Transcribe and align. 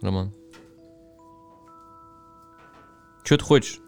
Роман? 0.00 0.32
Что 3.24 3.36
ты 3.36 3.44
хочешь? 3.44 3.80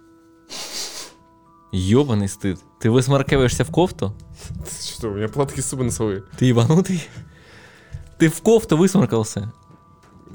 Ёбаный 1.73 2.29
стыд. 2.29 2.59
Ты 2.81 2.91
высморкиваешься 2.91 3.65
в 3.65 3.71
кофту? 3.71 4.15
Что, 4.69 5.09
у 5.09 5.15
меня 5.15 5.29
платки 5.29 5.61
суба 5.61 5.85
носовые. 5.85 6.25
Ты 6.37 6.47
ебанутый? 6.47 7.03
Ты 8.19 8.29
в 8.29 8.43
кофту 8.43 8.77
высморкался? 8.77 9.53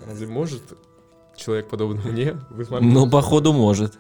Разве 0.07 0.27
может 0.27 0.61
человек, 1.35 1.67
подобный 1.67 2.03
мне, 2.09 2.37
высморкивать? 2.49 2.93
Ну, 2.93 3.09
походу, 3.09 3.51
может. 3.51 3.97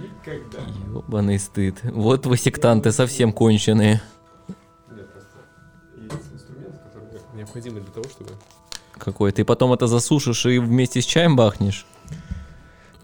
Никогда. 0.00 0.58
Ёбаный 0.88 1.38
стыд. 1.38 1.80
Вот 1.82 2.26
вы 2.26 2.36
сектанты 2.36 2.92
совсем 2.92 3.32
конченые. 3.32 4.00
Нет, 4.90 5.12
просто 5.12 5.38
есть 5.96 6.32
инструмент, 6.32 6.80
который 6.84 7.20
необходимый 7.34 7.82
для 7.82 7.92
того, 7.92 8.08
чтобы... 8.08 8.30
Какой? 8.98 9.32
Ты 9.32 9.44
потом 9.44 9.72
это 9.72 9.86
засушишь 9.86 10.46
и 10.46 10.58
вместе 10.58 11.00
с 11.00 11.04
чаем 11.04 11.36
бахнешь? 11.36 11.86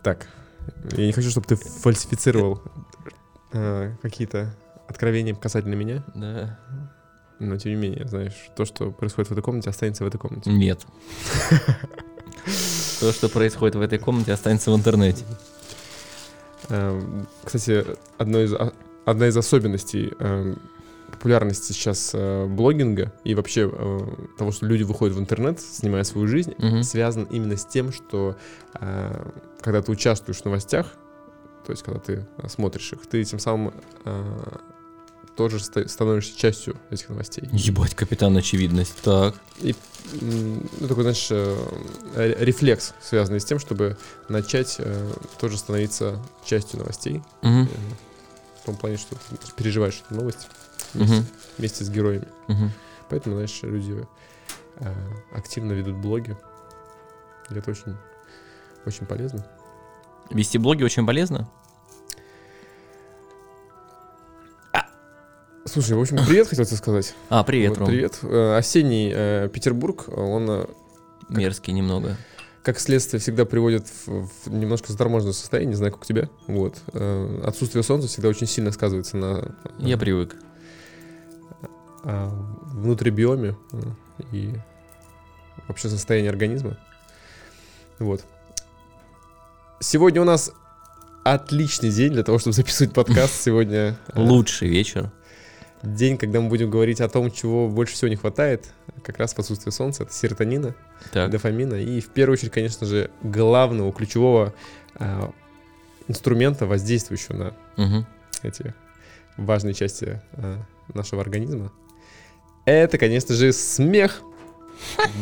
Так, 0.02 0.26
я 0.96 1.06
не 1.06 1.12
хочу, 1.12 1.30
чтобы 1.30 1.46
ты 1.46 1.56
фальсифицировал 1.56 2.62
э, 3.52 3.94
какие-то 4.02 4.54
откровения 4.88 5.34
касательно 5.34 5.74
меня, 5.74 6.02
Да. 6.14 6.58
но 7.38 7.56
тем 7.56 7.72
не 7.72 7.76
менее, 7.78 8.06
знаешь, 8.08 8.50
то, 8.56 8.64
что 8.64 8.90
происходит 8.90 9.28
в 9.28 9.32
этой 9.32 9.42
комнате, 9.42 9.70
останется 9.70 10.04
в 10.04 10.06
этой 10.08 10.18
комнате. 10.18 10.50
Нет. 10.50 10.80
То, 13.00 13.12
что 13.12 13.28
происходит 13.28 13.74
в 13.76 13.80
этой 13.80 13.98
комнате, 13.98 14.32
останется 14.32 14.70
в 14.70 14.76
интернете. 14.76 15.24
Эм, 16.68 17.26
Кстати, 17.44 17.84
одно 18.18 18.40
из, 18.40 18.52
одна 19.04 19.26
из 19.28 19.36
особенностей 19.36 20.12
популярности 21.26 21.72
сейчас 21.72 22.10
э, 22.14 22.46
блогинга 22.46 23.12
и 23.22 23.36
вообще 23.36 23.70
э, 23.72 23.98
того, 24.36 24.50
что 24.50 24.66
люди 24.66 24.82
выходят 24.82 25.16
в 25.16 25.20
интернет, 25.20 25.60
снимая 25.60 26.02
свою 26.02 26.26
жизнь, 26.26 26.52
Мгм. 26.58 26.82
связан 26.82 27.24
именно 27.30 27.56
с 27.56 27.64
тем, 27.64 27.92
что 27.92 28.34
э, 28.80 29.30
когда 29.60 29.80
ты 29.82 29.92
участвуешь 29.92 30.38
в 30.40 30.44
новостях, 30.46 30.88
то 31.64 31.70
есть 31.70 31.84
когда 31.84 32.00
ты 32.00 32.26
э, 32.38 32.48
смотришь 32.48 32.92
их, 32.92 33.06
ты 33.06 33.22
тем 33.22 33.38
самым 33.38 33.72
э, 34.04 34.24
тоже 35.36 35.60
ста- 35.62 35.86
становишься 35.86 36.36
частью 36.36 36.74
этих 36.90 37.08
новостей. 37.08 37.48
Ебать, 37.52 37.94
капитан 37.94 38.36
очевидность. 38.36 38.96
Так. 39.04 39.36
И 39.60 39.76
ну, 40.20 40.60
такой, 40.88 41.04
знаешь, 41.04 41.28
э, 41.30 41.56
ре- 42.16 42.36
рефлекс, 42.40 42.94
связанный 43.00 43.38
с 43.38 43.44
тем, 43.44 43.60
чтобы 43.60 43.96
начать 44.28 44.74
э, 44.80 45.12
тоже 45.40 45.56
становиться 45.56 46.18
частью 46.44 46.80
новостей. 46.80 47.22
Мгм. 47.42 47.62
Э, 47.62 47.68
В 48.62 48.66
том 48.66 48.74
плане, 48.76 48.96
что 48.96 49.14
ты 49.14 49.52
переживаешь 49.56 50.02
эту 50.04 50.16
новость 50.16 50.48
вместе, 50.94 51.14
Мгм. 51.16 51.26
вместе 51.58 51.84
с 51.84 51.90
героями. 51.90 52.28
Мгм. 52.48 52.70
Поэтому, 53.08 53.34
знаешь, 53.36 53.58
люди 53.62 54.06
э, 54.76 54.92
активно 55.34 55.72
ведут 55.72 55.96
блоги. 55.96 56.36
И 57.50 57.54
это 57.54 57.70
очень, 57.70 57.96
очень 58.86 59.06
полезно. 59.06 59.44
Вести 60.30 60.58
блоги 60.58 60.82
очень 60.82 61.06
полезно. 61.06 61.48
Слушай, 65.64 65.96
в 65.96 66.00
общем, 66.00 66.18
привет 66.26 66.48
хотел 66.48 66.64
тебе 66.64 66.76
сказать. 66.76 67.14
А, 67.28 67.44
привет, 67.44 67.70
Вот, 67.70 67.78
Ром. 67.78 67.88
привет. 67.88 68.18
Э, 68.22 68.56
Осенний 68.56 69.12
э, 69.14 69.48
Петербург, 69.48 70.06
он, 70.08 70.46
э, 70.50 70.66
Мерзкий 71.28 71.72
немного. 71.72 72.16
как 72.62 72.78
следствие, 72.80 73.20
всегда 73.20 73.44
приводит 73.44 73.86
в, 74.06 74.26
в 74.26 74.52
немножко 74.52 74.90
заторможенное 74.90 75.32
состояние, 75.32 75.70
не 75.70 75.76
знаю, 75.76 75.92
как 75.92 76.02
у 76.02 76.04
тебя. 76.04 76.28
Вот. 76.48 76.78
Э, 76.92 77.42
Отсутствие 77.46 77.82
солнца 77.84 78.08
всегда 78.08 78.28
очень 78.28 78.46
сильно 78.48 78.72
сказывается 78.72 79.16
на 79.16 79.54
э, 79.64 79.68
Я 79.78 79.96
привык. 79.96 80.36
А, 82.04 82.28
внутрибиоме 82.72 83.56
э, 83.72 83.82
и 84.32 84.54
вообще 85.68 85.88
состоянии 85.88 86.28
организма. 86.28 86.76
Вот. 87.98 88.24
Сегодня 89.80 90.20
у 90.20 90.24
нас 90.24 90.52
отличный 91.24 91.90
день 91.90 92.12
для 92.12 92.22
того, 92.24 92.38
чтобы 92.38 92.54
записывать 92.54 92.92
подкаст. 92.92 93.34
Сегодня 93.42 93.96
э, 94.08 94.20
Лучший 94.20 94.68
вечер. 94.68 95.10
день, 95.82 96.18
когда 96.18 96.40
мы 96.40 96.48
будем 96.48 96.70
говорить 96.70 97.00
о 97.00 97.08
том, 97.08 97.30
чего 97.30 97.68
больше 97.68 97.94
всего 97.94 98.08
не 98.08 98.16
хватает. 98.16 98.72
Как 99.04 99.18
раз 99.18 99.34
в 99.34 99.38
отсутствии 99.38 99.70
солнца. 99.70 100.04
Это 100.04 100.12
серотонина, 100.12 100.74
Так. 101.12 101.30
дофамина 101.30 101.74
и, 101.74 102.00
в 102.00 102.08
первую 102.08 102.34
очередь, 102.34 102.52
конечно 102.52 102.86
же, 102.86 103.10
главного, 103.22 103.92
ключевого 103.92 104.54
а, 104.96 105.32
инструмента, 106.08 106.66
воздействующего 106.66 107.36
на 107.36 107.54
Мгм. 107.84 108.06
эти 108.42 108.74
важные 109.36 109.74
части 109.74 110.20
а, 110.32 110.58
нашего 110.94 111.20
организма. 111.22 111.72
Это, 112.64 112.96
конечно 112.96 113.34
же, 113.34 113.52
смех. 113.52 114.22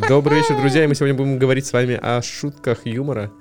Добрый 0.09 0.39
вечер, 0.39 0.59
друзья. 0.59 0.85
И 0.85 0.87
мы 0.87 0.95
сегодня 0.95 1.17
будем 1.17 1.39
говорить 1.39 1.65
с 1.65 1.73
вами 1.73 1.99
о 2.01 2.21
шутках 2.21 2.85
юмора. 2.85 3.33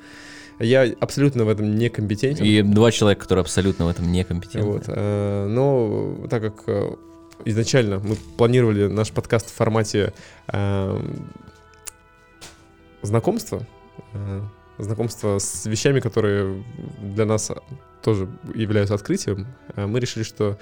Я 0.59 0.87
абсолютно 1.01 1.43
в 1.43 1.49
этом 1.49 1.75
некомпетентен. 1.75 2.45
И 2.45 2.61
два 2.61 2.91
человека, 2.91 3.23
которые 3.23 3.41
абсолютно 3.41 3.85
в 3.85 3.89
этом 3.89 4.09
некомпетентны. 4.09 4.71
Вот, 4.71 4.83
э, 4.87 5.47
но 5.49 6.27
так 6.29 6.41
как 6.41 6.63
э, 6.67 6.95
изначально 7.43 7.99
мы 7.99 8.15
планировали 8.37 8.87
наш 8.87 9.11
подкаст 9.11 9.49
в 9.49 9.53
формате 9.53 10.13
э, 10.47 11.01
знакомства, 13.01 13.65
э, 14.13 14.41
знакомства 14.77 15.39
с 15.39 15.65
вещами, 15.65 15.99
которые 15.99 16.63
для 17.01 17.25
нас 17.25 17.51
тоже 18.01 18.29
являются 18.53 18.95
открытием, 18.95 19.47
э, 19.75 19.85
мы 19.85 19.99
решили, 19.99 20.23
что 20.23 20.57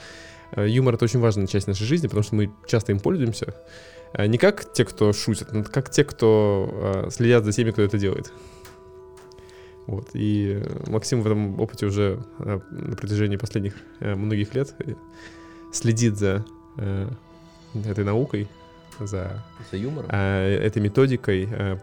юмор 0.56 0.96
это 0.96 1.06
очень 1.06 1.20
важная 1.20 1.48
часть 1.48 1.68
нашей 1.68 1.86
жизни, 1.86 2.08
потому 2.08 2.24
что 2.24 2.36
мы 2.36 2.52
часто 2.68 2.92
им 2.92 3.00
пользуемся. 3.00 3.54
Э, 4.14 4.28
Не 4.28 4.38
как 4.38 4.72
те, 4.74 4.86
кто 4.86 5.14
шутит, 5.14 5.52
но 5.52 5.64
как 5.64 5.90
те, 5.90 6.04
кто 6.04 6.70
э, 7.08 7.10
следят 7.12 7.44
за 7.46 7.52
теми, 7.52 7.72
кто 7.72 7.82
это 7.82 7.98
делает. 7.98 8.32
Вот. 9.88 10.10
И 10.14 10.62
э, 10.62 10.90
Максим 10.92 11.22
в 11.22 11.26
этом 11.28 11.60
опыте 11.60 11.86
уже 11.86 12.20
э, 12.40 12.60
на 12.72 12.96
протяжении 12.96 13.38
последних 13.38 13.74
э, 14.00 14.16
многих 14.16 14.54
лет 14.56 14.74
э, 14.80 14.94
следит 15.72 16.18
за 16.18 16.46
э, 16.78 17.08
этой 17.86 18.04
наукой, 18.04 18.48
за 19.00 19.44
За 19.72 19.78
юмором? 19.78 20.10
э, 20.12 20.58
этой 20.64 20.82
методикой 20.82 21.48
э, 21.50 21.78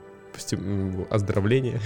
оздоровления, 1.11 1.81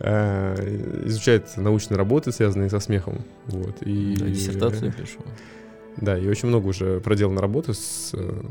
э, 0.00 1.02
изучает 1.06 1.56
научные 1.56 1.98
работы, 1.98 2.32
связанные 2.32 2.70
со 2.70 2.80
смехом. 2.80 3.24
Вот. 3.46 3.82
И, 3.82 4.16
Да, 4.18 4.26
диссертацию 4.26 4.92
пишу. 4.92 5.20
Да, 5.96 6.18
и 6.18 6.28
очень 6.28 6.48
много 6.48 6.68
уже 6.68 7.00
проделано 7.00 7.40
работы 7.40 7.72
с 7.72 8.10
э, 8.12 8.42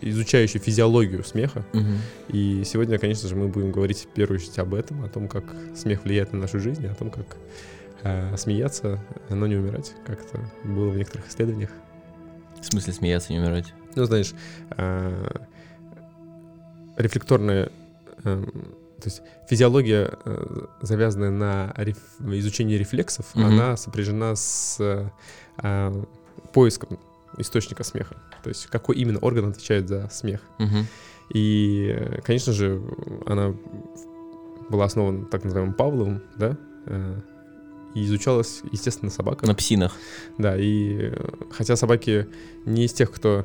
изучающей 0.00 0.58
физиологию 0.58 1.24
смеха. 1.24 1.64
И 2.28 2.62
сегодня, 2.64 2.98
конечно 2.98 3.28
же, 3.28 3.36
мы 3.36 3.48
будем 3.48 3.72
говорить 3.72 3.98
в 4.04 4.08
первую 4.08 4.38
очередь 4.38 4.58
об 4.58 4.74
этом, 4.74 5.04
о 5.04 5.08
том, 5.08 5.28
как 5.28 5.44
смех 5.74 6.04
влияет 6.04 6.32
на 6.32 6.40
нашу 6.40 6.60
жизнь, 6.60 6.86
о 6.86 6.94
том, 6.94 7.10
как 7.10 7.36
э, 8.02 8.36
смеяться, 8.36 8.98
но 9.28 9.46
не 9.46 9.56
умирать, 9.56 9.94
как 10.06 10.20
это 10.24 10.40
было 10.64 10.90
в 10.90 10.96
некоторых 10.96 11.28
исследованиях. 11.28 11.70
В 12.60 12.64
смысле 12.64 12.92
смеяться, 12.92 13.32
не 13.32 13.40
умирать? 13.40 13.72
Ну, 13.94 14.04
знаешь, 14.04 14.32
э, 14.76 15.26
рефлекторная, 16.96 17.70
э, 18.24 18.44
то 18.44 19.04
есть 19.08 19.22
физиология, 19.48 20.12
э, 20.24 20.66
завязанная 20.82 21.30
на 21.30 21.72
реф- 21.76 22.20
изучении 22.20 22.76
рефлексов, 22.76 23.34
Мгм. 23.34 23.44
она 23.46 23.76
сопряжена 23.76 24.34
с 24.36 24.76
э, 24.80 26.04
поиском 26.52 26.98
источника 27.38 27.82
смеха. 27.84 28.16
То 28.42 28.48
есть 28.48 28.66
какой 28.66 28.96
именно 28.96 29.18
орган 29.18 29.50
отвечает 29.50 29.88
за 29.88 30.08
смех. 30.10 30.40
Мгм. 30.58 30.86
И, 31.34 31.94
э, 31.96 32.20
конечно 32.22 32.52
же, 32.52 32.82
она 33.26 33.54
была 34.68 34.84
основана 34.84 35.24
так 35.26 35.44
называемым 35.44 35.74
Павловым, 35.74 36.22
да, 36.36 36.56
э, 36.86 37.20
и 37.94 38.04
изучалась, 38.04 38.62
естественно, 38.72 39.10
собака. 39.10 39.46
На 39.46 39.54
псинах. 39.54 39.92
Да, 40.38 40.56
и 40.56 41.10
э, 41.12 41.28
хотя 41.50 41.76
собаки 41.76 42.26
не 42.64 42.84
из 42.86 42.92
тех, 42.92 43.10
кто, 43.10 43.44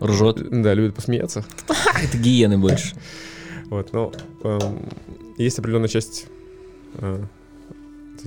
Ржет. 0.00 0.62
да, 0.62 0.74
любит 0.74 0.94
посмеяться, 0.94 1.44
Это 2.02 2.16
гиены 2.18 2.58
больше. 2.58 2.94
вот, 3.66 3.92
но 3.92 4.12
эм, 4.44 4.88
есть 5.38 5.58
определенная 5.58 5.88
часть, 5.88 6.26
э, 6.94 7.22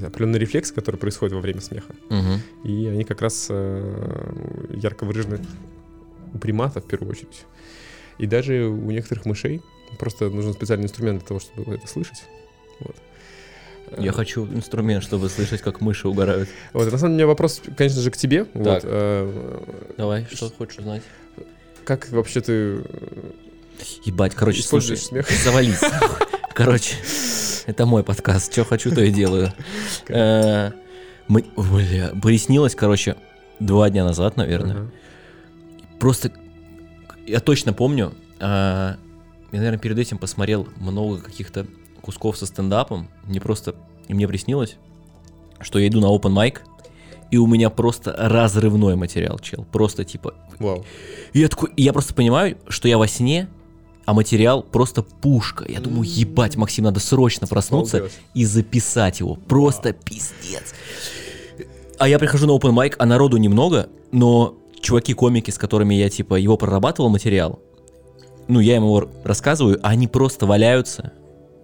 определенный 0.06 0.40
рефлекс, 0.40 0.72
который 0.72 0.98
происходит 0.98 1.34
во 1.34 1.42
время 1.42 1.62
смеха, 1.62 1.94
Мгм. 2.10 2.40
и 2.64 2.88
они 2.88 3.04
как 3.04 3.22
раз 3.22 3.48
э, 3.50 4.34
ярко 4.76 5.04
выражены 5.06 5.40
у 6.34 6.38
примата 6.40 6.80
в 6.82 6.86
первую 6.86 7.12
очередь. 7.12 7.46
И 8.20 8.26
даже 8.28 8.66
у 8.66 8.92
некоторых 8.92 9.26
мышей 9.26 9.62
просто 10.00 10.30
нужен 10.30 10.54
специальный 10.54 10.86
инструмент 10.86 11.20
для 11.20 11.28
того, 11.28 11.40
чтобы 11.40 11.76
это 11.76 11.88
слышать. 11.88 12.24
Вот. 12.80 12.96
Я 14.00 14.10
Э, 14.10 14.14
хочу 14.14 14.46
инструмент, 14.48 15.04
чтобы 15.04 15.30
слышать, 15.30 15.62
как 15.62 15.82
мыши 15.82 16.08
угорают. 16.08 16.50
Вот, 16.74 16.92
на 16.92 16.98
самом 16.98 17.14
деле 17.16 17.28
вопрос, 17.28 17.62
конечно 17.78 18.02
же, 18.02 18.10
к 18.12 18.18
тебе. 18.18 18.46
Вот, 18.54 18.64
Так. 18.64 18.82
э, 18.86 19.60
Давай, 19.98 20.26
что 20.32 20.50
хочешь 20.50 20.80
узнать? 20.80 21.04
Как 21.86 22.10
вообще 22.12 22.42
ты 22.42 22.54
э, 22.54 23.32
Ебать, 24.06 24.36
короче, 24.36 24.62
слушай, 24.62 24.98
смех? 24.98 25.30
завались. 25.44 25.80
Короче, 26.54 26.96
это 27.66 27.86
мой 27.86 28.04
подкаст. 28.04 28.52
Что 28.52 28.64
хочу, 28.66 28.94
то 28.94 29.02
и 29.02 29.12
делаю. 29.12 29.52
Э, 30.08 30.72
бля, 31.28 32.12
приснилось, 32.22 32.76
короче, 32.76 33.16
два 33.60 33.90
дня 33.90 34.04
назад, 34.04 34.38
наверное. 34.38 34.92
Просто 36.00 36.32
я 37.26 37.40
точно 37.40 37.74
помню, 37.74 38.14
а, 38.40 38.98
я, 39.52 39.58
наверное, 39.58 39.80
перед 39.80 39.98
этим 39.98 40.18
посмотрел 40.18 40.68
много 40.78 41.22
каких-то 41.22 41.66
кусков 42.02 42.38
со 42.38 42.46
стендапом. 42.46 43.10
Мне 43.24 43.40
просто, 43.40 43.76
и 44.08 44.14
мне 44.14 44.28
приснилось, 44.28 44.78
что 45.62 45.80
я 45.80 45.88
иду 45.88 46.02
на 46.02 46.08
open 46.08 46.34
mic, 46.34 46.60
и 47.34 47.38
у 47.38 47.48
меня 47.48 47.72
просто 47.72 48.14
разрывной 48.16 48.96
материал, 48.96 49.40
чел. 49.40 49.66
Просто 49.72 50.04
типа... 50.04 50.36
Вау. 50.60 50.86
И 51.34 51.40
я 51.40 51.48
такой, 51.48 51.72
и 51.76 51.82
я 51.82 51.92
просто 51.92 52.14
понимаю, 52.14 52.60
что 52.68 52.88
я 52.88 53.00
во 53.00 53.08
сне, 53.08 53.50
а 54.06 54.14
материал 54.14 54.62
просто 54.62 55.02
пушка. 55.02 55.66
Я 55.68 55.80
думаю, 55.80 56.04
ебать, 56.04 56.58
Максим, 56.58 56.84
надо 56.84 57.00
срочно 57.00 57.48
проснуться 57.48 57.98
Обалдеть. 57.98 58.20
и 58.36 58.46
записать 58.46 59.20
его. 59.20 59.34
Просто 59.34 59.94
пиздец. 59.94 60.76
А 61.98 62.08
я 62.08 62.20
прихожу 62.20 62.46
на 62.46 62.52
open 62.52 62.72
mic, 62.72 62.94
а 63.00 63.06
народу 63.08 63.38
немного, 63.38 63.90
но 64.12 64.56
чуваки-комики, 64.80 65.50
с 65.50 65.58
которыми 65.58 65.96
я, 65.96 66.12
типа, 66.12 66.36
его 66.36 66.56
прорабатывал 66.56 67.10
материал, 67.10 67.60
ну, 68.48 68.60
я 68.60 68.76
им 68.76 68.84
его 68.84 69.10
рассказываю, 69.24 69.80
а 69.82 69.90
они 69.90 70.08
просто 70.08 70.46
валяются 70.46 71.14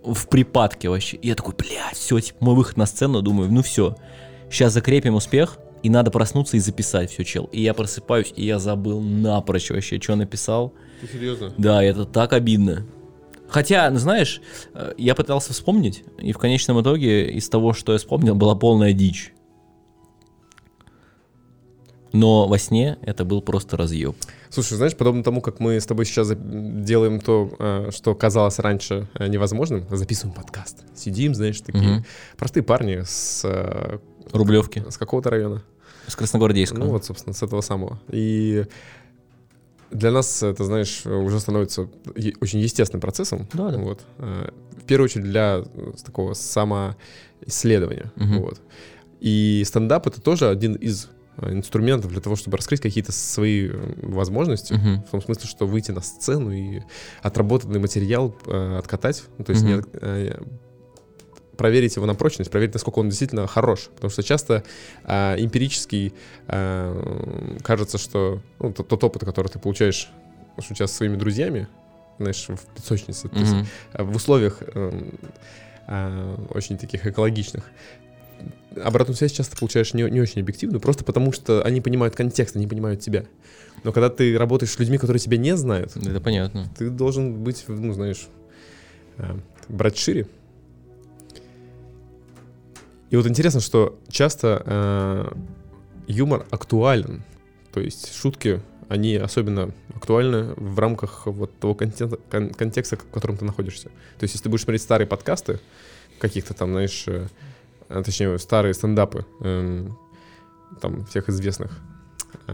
в 0.04 0.30
припадке 0.30 0.89
вообще. 0.89 1.18
И 1.18 1.27
я 1.27 1.36
такой, 1.36 1.54
блядь, 1.56 1.95
все, 1.95 2.19
типа, 2.19 2.38
мой 2.39 2.56
выход 2.56 2.75
на 2.75 2.88
сцену, 2.88 3.22
думаю, 3.22 3.51
ну 3.51 3.62
все, 3.62 3.95
сейчас 4.50 4.74
закрепим 4.74 5.16
успех, 5.16 5.57
и 5.84 5.90
надо 5.90 6.12
проснуться 6.12 6.57
и 6.57 6.60
записать 6.60 7.12
все, 7.12 7.24
чел. 7.24 7.46
И 7.51 7.62
я 7.62 7.74
просыпаюсь, 7.74 8.34
и 8.36 8.46
я 8.46 8.60
забыл 8.60 9.01
напрочь 9.01 9.69
вообще, 9.69 10.00
что 10.00 10.16
написал. 10.16 10.74
Ты 11.01 11.07
серьезно? 11.07 11.54
Да, 11.57 11.81
это 11.84 12.06
так 12.06 12.34
обидно. 12.34 12.86
Хотя, 13.48 13.90
ну 13.90 13.98
знаешь, 13.98 14.42
э, 14.74 14.94
я 14.98 15.16
пытался 15.16 15.54
вспомнить, 15.54 16.04
и 16.19 16.34
в 16.34 16.38
конечном 16.38 16.81
итоге 16.81 17.31
из 17.31 17.50
того, 17.50 17.74
что 17.74 17.94
я 17.94 17.98
вспомнил, 17.98 18.36
была 18.36 18.56
полная 18.56 18.94
дичь. 18.94 19.34
Но 22.12 22.48
во 22.48 22.57
сне 22.57 22.98
это 23.04 23.24
был 23.24 23.42
просто 23.42 23.78
разъеб. 23.78 24.16
Слушай, 24.50 24.78
знаешь, 24.78 24.96
подобно 24.96 25.24
тому, 25.24 25.42
как 25.42 25.60
мы 25.60 25.80
с 25.80 25.86
тобой 25.86 26.06
сейчас 26.06 26.31
делаем 26.36 27.19
то, 27.22 27.51
э, 27.60 27.90
что 27.92 28.16
казалось 28.16 28.57
раньше 28.60 29.07
э, 29.13 29.28
невозможным, 29.28 29.86
записываем 29.92 30.36
подкаст. 30.36 30.84
Сидим, 30.96 31.36
знаешь, 31.36 31.62
такие 31.62 31.98
Мгм. 31.98 32.06
простые 32.36 32.63
парни 32.63 33.01
с, 33.06 33.46
Рублевки. 34.31 34.83
с 34.89 34.97
какого-то 34.97 35.29
района. 35.29 35.61
С 36.07 36.15
Красногвардейского. 36.15 36.79
Ну 36.79 36.89
вот, 36.89 37.05
собственно, 37.05 37.33
с 37.33 37.43
этого 37.43 37.61
самого. 37.61 37.99
И 38.09 38.65
для 39.91 40.11
нас 40.11 40.43
это, 40.43 40.63
знаешь, 40.65 41.05
уже 41.05 41.39
становится 41.39 41.87
очень 42.41 42.59
естественным 42.59 43.01
процессом. 43.01 43.47
Да, 43.53 43.69
да. 43.71 43.77
Вот. 43.77 44.01
Э, 44.19 44.49
В 44.77 44.83
первую 44.85 45.05
очередь 45.05 45.25
для 45.25 45.63
э, 45.63 45.91
такого 46.03 46.33
самоисследования. 46.33 48.11
Мгм. 48.15 48.39
Вот. 48.41 48.61
И 49.19 49.63
стендап— 49.65 50.07
это 50.07 50.21
тоже 50.21 50.47
один 50.49 50.73
из 50.75 51.09
э, 51.37 51.53
инструментов 51.53 52.11
для 52.11 52.21
того, 52.21 52.35
чтобы 52.35 52.57
раскрыть 52.57 52.81
какие-то 52.81 53.11
свои 53.11 53.69
возможности. 54.01 54.73
Мгм. 54.73 55.03
В 55.03 55.09
том 55.11 55.21
смысле, 55.21 55.47
что 55.47 55.65
выйти 55.67 55.91
на 55.91 56.01
сцену 56.01 56.51
и 56.51 56.81
отработанный 57.21 57.79
материал 57.79 58.35
э, 58.45 58.77
откатать. 58.77 59.23
Ну, 59.37 59.43
то 59.45 59.51
есть 59.51 59.63
не 59.63 59.73
Мгм. 59.75 59.79
от- 59.79 59.89
э, 60.03 60.41
проверить 61.59 61.97
его 61.97 62.06
на 62.06 62.15
прочность, 62.15 62.50
проверить, 62.50 62.73
насколько 62.73 63.00
он 63.00 63.09
действительно 63.09 63.45
хорош. 63.45 63.89
Потому 63.94 64.09
что 64.09 64.23
часто 64.23 64.63
а, 65.03 65.35
эмпирический 65.38 66.13
а, 66.47 67.57
кажется, 67.61 67.97
что 67.97 68.41
ну, 68.59 68.71
тот, 68.71 68.88
тот 68.88 69.03
опыт, 69.03 69.25
который 69.25 69.50
ты 69.50 69.59
получаешь, 69.59 70.09
со 70.57 70.88
своими 70.88 71.17
друзьями, 71.17 71.67
знаешь, 72.17 72.47
в 72.47 72.65
песочнице, 72.75 73.27
то 73.27 73.39
есть, 73.39 73.53
а, 73.91 74.03
в 74.06 74.15
условиях 74.15 74.63
эм, 74.73 75.19
а, 75.85 76.35
очень 76.51 76.77
таких 76.77 77.06
экологичных, 77.06 77.65
обратную 78.81 79.17
связь 79.17 79.33
часто 79.33 79.57
получаешь 79.57 79.94
не, 79.94 80.03
не 80.03 80.21
очень 80.21 80.41
объективную, 80.41 80.79
просто 80.79 81.03
потому 81.03 81.33
что 81.33 81.62
они 81.63 81.81
понимают 81.81 82.15
контекст, 82.15 82.55
они 82.55 82.67
понимают 82.67 83.01
тебя. 83.01 83.25
Но 83.83 83.91
когда 83.91 84.09
ты 84.09 84.38
работаешь 84.38 84.71
с 84.71 84.79
людьми, 84.79 84.97
которые 84.97 85.19
тебя 85.19 85.35
не 85.35 85.57
знают, 85.57 85.97
Это 85.97 86.21
понятно. 86.21 86.69
ты 86.77 86.89
должен 86.89 87.44
быть, 87.44 87.65
ну, 87.67 87.91
знаешь, 87.91 88.27
брать 89.67 89.97
шире. 89.97 90.25
И 93.09 93.15
вот 93.15 93.25
интересно, 93.27 93.59
что 93.59 94.00
часто 94.09 94.61
а, 94.65 95.38
юмор 96.07 96.45
актуален. 96.51 97.23
То 97.71 97.79
есть 97.79 98.13
шутки, 98.15 98.61
они 98.88 99.15
особенно 99.15 99.71
актуальны 99.95 100.53
в 100.56 100.77
рамках 100.79 101.25
вот 101.25 101.57
того 101.59 101.73
контента- 101.75 102.19
кон- 102.29 102.51
контекста, 102.51 102.97
в 102.97 103.09
котором 103.09 103.38
ты 103.38 103.45
находишься. 103.45 103.89
То 104.17 104.23
есть 104.23 104.33
если 104.33 104.44
ты 104.44 104.50
будешь 104.50 104.63
смотреть 104.63 104.81
старые 104.81 105.07
подкасты, 105.07 105.59
каких-то 106.19 106.53
там, 106.53 106.71
знаешь, 106.71 107.03
э, 107.07 107.27
а, 107.88 108.03
точнее, 108.03 108.38
старые 108.38 108.73
стендапы, 108.73 109.25
эм, 109.41 109.97
там, 110.81 111.05
всех 111.05 111.29
известных. 111.29 111.79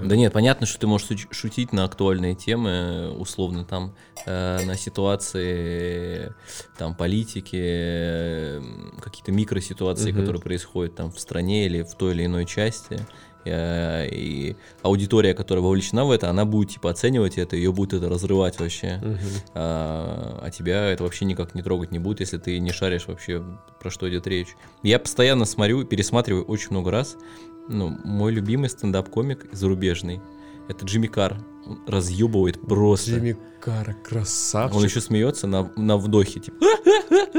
Да 0.03 0.15
нет, 0.15 0.33
понятно, 0.33 0.65
что 0.65 0.79
ты 0.79 0.87
можешь 0.87 1.27
шутить 1.31 1.73
на 1.73 1.83
актуальные 1.83 2.35
темы, 2.35 3.11
условно 3.17 3.65
там, 3.65 3.95
э, 4.25 4.59
на 4.65 4.75
ситуации, 4.77 6.33
там, 6.77 6.95
политики, 6.95 7.57
э, 7.59 8.61
какие-то 9.01 9.31
микроситуации, 9.31 10.11
Мгм. 10.11 10.19
которые 10.21 10.41
происходят 10.41 10.95
там 10.95 11.11
в 11.11 11.19
стране 11.19 11.65
или 11.65 11.81
в 11.83 11.95
той 11.95 12.13
или 12.13 12.25
иной 12.25 12.45
части. 12.45 12.99
Э, 13.47 14.07
И 14.11 14.55
аудитория, 14.81 15.35
которая 15.35 15.63
вовлечена 15.63 16.03
в 16.05 16.09
это, 16.11 16.29
она 16.31 16.45
будет 16.45 16.71
типа 16.71 16.89
оценивать 16.89 17.37
это, 17.37 17.55
ее 17.55 17.71
будет 17.71 17.93
это 17.93 18.09
разрывать 18.09 18.59
вообще. 18.59 18.97
Мгм. 19.03 19.19
А, 19.53 20.39
а 20.41 20.49
тебя 20.49 20.89
это 20.89 21.03
вообще 21.03 21.25
никак 21.25 21.53
не 21.53 21.61
трогать 21.61 21.91
не 21.91 21.99
будет, 21.99 22.21
если 22.21 22.39
ты 22.39 22.57
не 22.59 22.71
шаришь 22.71 23.05
вообще, 23.07 23.43
про 23.79 23.91
что 23.91 24.09
идет 24.09 24.25
речь. 24.25 24.55
Я 24.81 24.97
постоянно 24.97 25.45
смотрю, 25.45 25.83
пересматриваю 25.85 26.43
очень 26.45 26.69
много 26.71 26.89
раз. 26.89 27.17
Ну, 27.67 27.97
мой 28.03 28.31
любимый 28.31 28.69
стендап-комик 28.69 29.47
зарубежный. 29.51 30.21
Это 30.67 30.85
Джимми 30.85 31.07
Карр. 31.07 31.37
Он 31.67 31.79
разъебывает 31.87 32.59
просто. 32.61 33.11
Джимми 33.11 33.37
Карр, 33.59 33.95
красавчик. 34.03 34.77
Он 34.77 34.83
еще 34.83 35.01
смеется 35.01 35.47
на, 35.47 35.71
на 35.75 35.97
вдохе, 35.97 36.39
типа. 36.39 36.57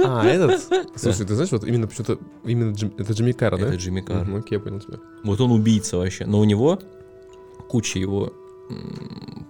А, 0.05 0.25
этот? 0.27 0.63
Слушай, 0.97 1.27
ты 1.27 1.35
знаешь, 1.35 1.53
вот 1.53 1.65
именно 1.65 1.87
почему-то, 1.87 2.19
именно 2.45 2.73
Джим- 2.73 2.93
это 2.99 3.13
Джимми 3.13 3.33
Карр, 3.33 3.59
да? 3.59 3.67
Это 3.69 3.77
Джимми 3.77 4.01
Карр. 4.01 4.25
Мгм, 4.25 4.37
Окей, 4.37 4.59
я 4.59 4.61
понял 4.65 4.81
тебя. 4.81 4.99
Вот 5.23 5.41
он 5.41 5.53
убийца 5.53 5.97
вообще. 5.97 6.27
Но 6.27 6.41
у 6.41 6.45
него 6.45 6.81
куча 7.69 7.99
его 8.01 8.33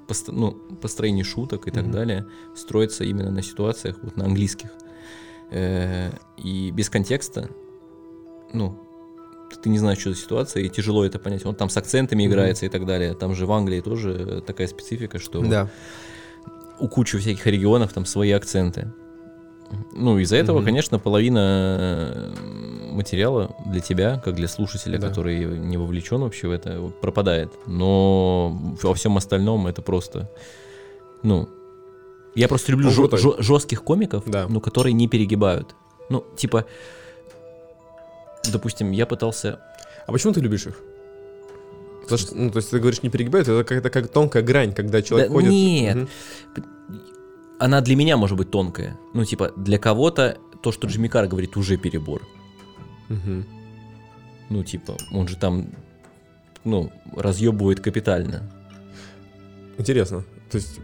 пост- 0.06 0.28
ну, 0.28 0.52
построений 0.82 1.22
шуток 1.24 1.66
и 1.68 1.70
так 1.70 1.84
Мгм. 1.84 1.92
далее 1.92 2.26
строится 2.54 3.04
именно 3.04 3.30
на 3.30 3.42
ситуациях, 3.42 3.98
вот 4.02 4.16
на 4.16 4.24
английских. 4.26 4.70
Э, 5.50 6.10
И 6.36 6.70
без 6.70 6.90
контекста, 6.90 7.48
ну, 8.52 8.78
ты 9.62 9.68
не 9.68 9.78
знаешь, 9.78 9.98
что 9.98 10.10
за 10.10 10.16
ситуация, 10.16 10.62
и 10.62 10.68
тяжело 10.68 11.04
это 11.04 11.18
понять. 11.18 11.44
Он 11.46 11.54
там 11.54 11.68
с 11.70 11.76
акцентами 11.76 12.22
Мгм. 12.24 12.32
играется 12.32 12.66
и 12.66 12.68
так 12.68 12.84
далее. 12.86 13.14
Там 13.14 13.34
же 13.34 13.46
в 13.46 13.52
Англии 13.52 13.80
тоже 13.80 14.42
такая 14.46 14.66
специфика, 14.66 15.18
что 15.18 15.40
Да. 15.40 15.68
у 16.78 16.88
кучи 16.88 17.18
всяких 17.18 17.46
регионов 17.46 17.92
там 17.92 18.04
свои 18.06 18.32
акценты. 18.32 18.92
Ну, 19.92 20.18
из-за 20.18 20.36
этого, 20.36 20.58
Мгм. 20.58 20.66
конечно, 20.66 20.98
половина 21.00 21.38
э, 22.14 22.34
материала 22.92 23.56
для 23.66 23.80
тебя, 23.80 24.20
как 24.24 24.34
для 24.36 24.46
слушателя, 24.46 24.98
Да. 24.98 25.08
который 25.08 25.44
не 25.44 25.76
вовлечен 25.76 26.20
вообще 26.20 26.46
в 26.48 26.52
это, 26.52 26.92
пропадает. 27.00 27.50
Но 27.66 28.56
во 28.82 28.94
всем 28.94 29.16
остальном 29.16 29.66
это 29.66 29.82
просто, 29.82 30.30
ну, 31.24 31.48
я 32.36 32.46
просто 32.48 32.70
люблю 32.72 32.90
жё- 32.90 33.08
жё- 33.16 33.36
жестких 33.42 33.82
комиков, 33.82 34.22
Да. 34.26 34.46
ну, 34.48 34.60
которые 34.60 34.92
не 34.92 35.08
перегибают. 35.08 35.74
Ну, 36.10 36.24
типа, 36.36 36.66
допустим, 38.52 38.90
я 38.92 39.06
пытался 39.06 39.60
А 40.06 40.12
почему 40.12 40.32
ты 40.32 40.40
любишь 40.40 40.66
их? 40.66 40.80
Потому 42.02 42.18
что, 42.18 42.36
ну, 42.36 42.50
то 42.50 42.58
есть 42.58 42.70
ты 42.70 42.78
говоришь, 42.78 43.02
не 43.02 43.10
перегибают, 43.10 43.48
это 43.48 43.64
как-то 43.64 43.90
как 43.90 44.08
тонкая 44.08 44.42
грань, 44.42 44.72
когда 44.72 45.02
человек 45.02 45.28
Да 45.28 45.34
ходит... 45.34 45.50
нет. 45.50 45.96
Мгм. 45.96 46.08
она 47.58 47.80
для 47.80 47.96
меня 47.96 48.16
может 48.16 48.36
быть 48.36 48.50
тонкая. 48.50 48.96
Ну, 49.12 49.24
типа, 49.24 49.52
для 49.56 49.78
кого-то 49.78 50.38
то, 50.62 50.70
что 50.72 50.86
Джимми 50.86 51.08
Карр 51.08 51.26
говорит, 51.26 51.56
уже 51.56 51.76
перебор. 51.76 52.22
Мгм. 53.08 53.44
Ну, 54.50 54.62
типа, 54.62 54.96
он 55.12 55.26
же 55.26 55.36
там, 55.36 55.66
ну, 56.64 56.92
разъебывает 57.16 57.80
капитально. 57.80 58.48
Интересно. 59.78 60.22
То 60.50 60.58
есть, 60.58 60.78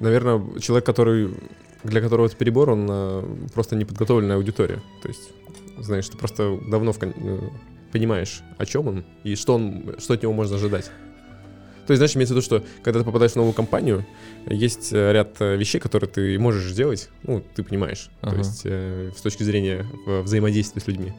наверное, 0.00 0.58
человек, 0.60 0.86
который 0.86 1.34
для 1.86 2.00
которого 2.00 2.26
это 2.26 2.36
перебор, 2.36 2.70
он 2.70 2.86
э, 2.90 3.22
просто 3.54 3.76
неподготовленная 3.76 4.36
аудитория. 4.36 4.82
То 5.02 5.08
есть, 5.08 5.30
знаешь, 5.78 6.08
ты 6.08 6.16
просто 6.16 6.58
давно 6.68 6.92
в 6.92 6.98
э, 7.02 7.50
понимаешь, 7.92 8.42
о 8.58 8.66
чем 8.66 8.88
он 8.88 9.04
и 9.24 9.34
что, 9.34 9.54
он, 9.54 9.96
что 9.98 10.14
от 10.14 10.22
него 10.22 10.32
можно 10.32 10.56
ожидать. 10.56 10.90
То 11.86 11.92
есть, 11.92 11.98
знаешь, 11.98 12.16
имеется 12.16 12.34
в 12.34 12.36
виду, 12.38 12.44
что 12.44 12.64
когда 12.82 12.98
ты 12.98 13.04
попадаешь 13.04 13.32
в 13.32 13.36
новую 13.36 13.52
компанию, 13.52 14.04
есть 14.46 14.92
э, 14.92 15.12
ряд 15.12 15.36
э, 15.40 15.56
вещей, 15.56 15.78
которые 15.78 16.10
ты 16.10 16.38
можешь 16.38 16.64
сделать, 16.64 17.10
ну, 17.22 17.44
ты 17.54 17.62
понимаешь. 17.62 18.10
Ага. 18.22 18.32
То 18.32 18.38
есть, 18.38 18.62
э, 18.64 19.12
с 19.16 19.20
точки 19.20 19.44
зрения 19.44 19.86
взаимодействия 20.06 20.82
с 20.82 20.86
людьми. 20.86 21.12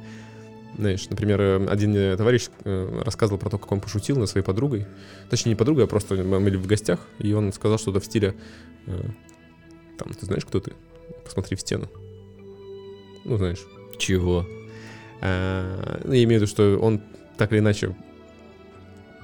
Знаешь, 0.77 1.09
например, 1.09 1.67
один 1.71 2.17
товарищ 2.17 2.49
рассказывал 2.63 3.39
про 3.39 3.49
то, 3.49 3.57
как 3.57 3.71
он 3.71 3.79
пошутил 3.79 4.17
над 4.17 4.29
своей 4.29 4.45
подругой. 4.45 4.85
Точнее, 5.27 5.53
не 5.53 5.55
подругой, 5.55 5.85
а 5.85 5.87
просто 5.87 6.15
мы 6.15 6.39
были 6.39 6.55
в 6.55 6.67
гостях, 6.67 6.99
и 7.17 7.33
он 7.33 7.51
сказал 7.51 7.79
что-то 7.79 7.99
в 7.99 8.05
стиле 8.05 8.35
э, 8.85 8.91
там, 9.97 10.13
ты 10.13 10.25
знаешь, 10.25 10.45
кто 10.45 10.59
ты? 10.59 10.73
Посмотри 11.23 11.55
в 11.55 11.61
стену. 11.61 11.89
Ну, 13.25 13.37
знаешь. 13.37 13.65
Чего? 13.97 14.45
А, 15.21 16.01
ну, 16.03 16.13
я 16.13 16.23
имею 16.23 16.39
в 16.39 16.43
виду, 16.43 16.47
что 16.47 16.77
он 16.79 17.01
так 17.37 17.51
или 17.51 17.59
иначе 17.59 17.95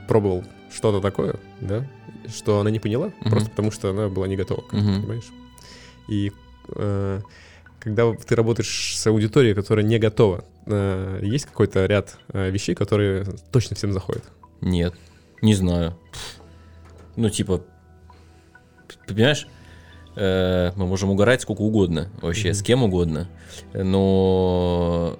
пробовал 0.07 0.43
что-то 0.71 1.01
такое, 1.01 1.35
да, 1.61 1.87
что 2.27 2.59
она 2.59 2.69
не 2.71 2.79
поняла, 2.79 3.11
Мгм. 3.21 3.29
просто 3.31 3.49
потому 3.49 3.71
что 3.71 3.89
она 3.91 4.09
была 4.09 4.27
не 4.27 4.35
готова, 4.35 4.63
Мгм. 4.71 5.01
понимаешь? 5.01 5.31
И 6.07 6.31
э, 6.75 7.21
когда 7.79 8.13
ты 8.13 8.35
работаешь 8.35 8.95
с 8.97 9.07
аудиторией, 9.07 9.53
которая 9.55 9.85
не 9.85 9.99
готова, 9.99 10.43
э, 10.65 11.19
есть 11.23 11.45
какой-то 11.45 11.85
ряд 11.85 12.17
э, 12.33 12.49
вещей, 12.49 12.75
которые 12.75 13.25
точно 13.51 13.75
всем 13.75 13.93
заходят? 13.93 14.23
Нет, 14.61 14.93
не 15.41 15.53
знаю. 15.53 15.95
Ну, 17.15 17.29
типа, 17.29 17.61
понимаешь, 19.07 19.47
мы 20.15 20.85
можем 20.87 21.09
угорать 21.09 21.41
сколько 21.41 21.61
угодно, 21.61 22.09
вообще, 22.21 22.49
Мгм. 22.49 22.53
с 22.55 22.61
кем 22.61 22.83
угодно, 22.83 23.27
но, 23.73 25.17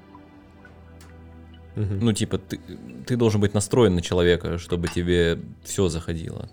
Мгм. 1.76 2.00
ну, 2.00 2.14
типа, 2.14 2.38
ты, 2.38 2.60
ты 3.08 3.16
должен 3.18 3.42
быть 3.42 3.54
настроен 3.54 3.96
на 3.96 4.02
человека, 4.02 4.58
чтобы 4.60 4.88
тебе 4.88 5.40
все 5.64 5.90
заходило. 5.90 6.50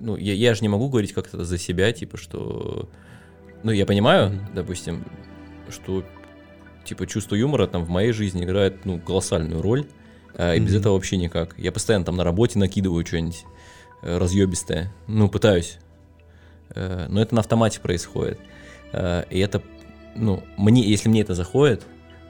Ну, 0.00 0.16
я, 0.16 0.34
я 0.34 0.54
же 0.54 0.62
не 0.62 0.68
могу 0.68 0.88
говорить 0.88 1.12
как-то 1.12 1.44
за 1.44 1.58
себя, 1.58 1.92
типа, 1.92 2.16
что... 2.16 2.88
Ну, 3.62 3.72
я 3.72 3.84
понимаю, 3.84 4.30
Мгм. 4.30 4.46
допустим, 4.54 5.04
что, 5.68 6.04
типа, 6.84 7.06
чувство 7.06 7.34
юмора 7.34 7.66
там 7.66 7.84
в 7.84 7.90
моей 7.90 8.12
жизни 8.12 8.44
играет, 8.44 8.84
ну, 8.86 8.98
колоссальную 8.98 9.60
роль, 9.60 9.86
а, 10.34 10.54
и 10.54 10.60
без 10.60 10.70
Мгм. 10.72 10.80
этого 10.80 10.94
вообще 10.94 11.16
никак. 11.16 11.58
Я 11.58 11.72
постоянно 11.72 12.04
там 12.06 12.16
на 12.16 12.24
работе 12.24 12.58
накидываю 12.58 13.04
что-нибудь 13.04 13.44
э, 14.02 14.16
разъебистое. 14.16 14.90
Ну, 15.08 15.28
пытаюсь. 15.28 15.78
Э, 16.74 17.06
но 17.08 17.20
это 17.20 17.34
на 17.34 17.40
автомате 17.40 17.80
происходит. 17.80 18.38
Э, 18.92 19.24
и 19.30 19.38
это, 19.38 19.62
ну, 20.14 20.42
мне, 20.56 20.82
если 20.82 21.08
мне 21.08 21.22
это 21.22 21.34
заходит, 21.34 21.84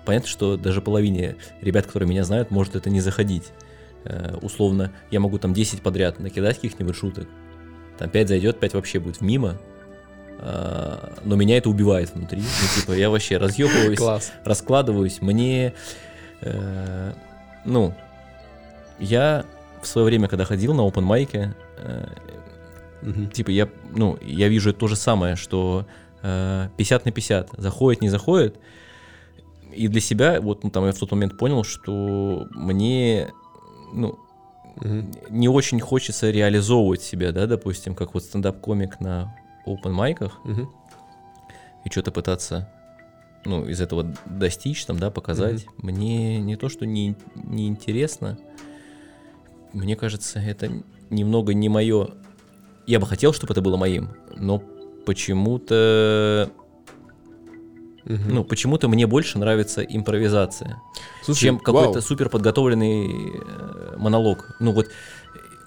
понятно, 0.04 0.28
что 0.28 0.56
даже 0.56 0.80
половине 0.80 1.36
ребят, 1.60 1.86
которые 1.86 2.08
меня 2.08 2.24
знают, 2.24 2.50
может 2.50 2.76
это 2.76 2.90
не 2.90 3.00
заходить. 3.00 3.52
Э, 4.04 4.36
условно, 4.40 4.92
я 5.10 5.20
могу 5.20 5.38
там 5.38 5.52
10 5.52 5.82
подряд 5.82 6.18
накидать 6.18 6.56
каких-нибудь 6.56 6.96
шуток. 6.96 7.28
Там 7.98 8.08
5 8.10 8.28
зайдет, 8.28 8.60
5 8.60 8.74
вообще 8.74 8.98
будет 8.98 9.20
мимо. 9.20 9.58
Но 10.42 11.36
меня 11.36 11.58
это 11.58 11.68
убивает 11.68 12.14
внутри. 12.14 12.40
Ну, 12.40 12.80
типа, 12.80 12.92
я 12.92 13.10
вообще 13.10 13.36
разъебываюсь 13.36 13.98
Класс. 13.98 14.32
раскладываюсь. 14.42 15.20
Мне, 15.20 15.74
э, 16.40 17.12
ну, 17.66 17.94
я 18.98 19.44
в 19.82 19.86
свое 19.86 20.06
время, 20.06 20.28
когда 20.28 20.44
ходил 20.46 20.74
на 20.74 20.80
open 20.80 21.02
майке, 21.02 21.54
э, 21.76 22.06
Мгм. 23.02 23.30
типа 23.30 23.50
я, 23.50 23.68
ну, 23.94 24.18
я 24.22 24.48
вижу 24.48 24.72
то 24.72 24.86
же 24.88 24.96
самое, 24.96 25.36
что 25.36 25.86
э, 26.22 26.68
50 26.76 27.04
на 27.06 27.12
50, 27.12 27.50
заходит, 27.56 28.02
не 28.02 28.08
заходит. 28.08 28.58
И 29.72 29.88
для 29.88 30.00
себя, 30.00 30.40
вот 30.40 30.64
ну, 30.64 30.70
там 30.70 30.84
я 30.86 30.92
в 30.92 30.98
тот 30.98 31.10
момент 31.12 31.38
понял, 31.38 31.64
что 31.64 32.46
мне, 32.50 33.32
ну, 33.92 34.18
Мгм. 34.76 35.10
не 35.30 35.48
очень 35.48 35.80
хочется 35.80 36.30
реализовывать 36.30 37.02
себя, 37.02 37.32
да, 37.32 37.46
допустим, 37.46 37.94
как 37.94 38.14
вот 38.14 38.24
стендап-комик 38.24 39.00
на 39.00 39.36
open 39.66 39.92
майках, 39.92 40.40
Мгм. 40.44 40.70
и 41.84 41.90
что-то 41.90 42.10
пытаться 42.12 42.68
ну, 43.44 43.66
из 43.66 43.80
этого 43.80 44.14
достичь, 44.26 44.84
там, 44.84 44.98
да, 44.98 45.10
показать. 45.10 45.66
Мне 45.78 46.38
не 46.40 46.56
то, 46.56 46.68
что 46.68 46.84
не, 46.84 47.16
не 47.34 47.68
интересно, 47.68 48.38
мне 49.72 49.96
кажется, 49.96 50.38
это 50.40 50.70
немного 51.10 51.54
не 51.54 51.68
мое. 51.68 52.10
Я 52.90 52.98
бы 52.98 53.06
хотел, 53.06 53.32
чтобы 53.32 53.52
это 53.52 53.62
было 53.62 53.76
моим, 53.76 54.08
но 54.36 54.60
почему-то, 55.06 56.50
Мгм. 58.04 58.34
ну, 58.34 58.42
почему-то 58.44 58.88
мне 58.88 59.06
больше 59.06 59.38
нравится 59.38 59.82
импровизация, 59.82 60.82
Слушай, 61.22 61.40
чем 61.42 61.60
какой-то 61.60 62.00
супер 62.00 62.28
подготовленный 62.28 63.30
э, 63.32 63.94
монолог. 63.96 64.56
Ну 64.58 64.72
вот 64.72 64.88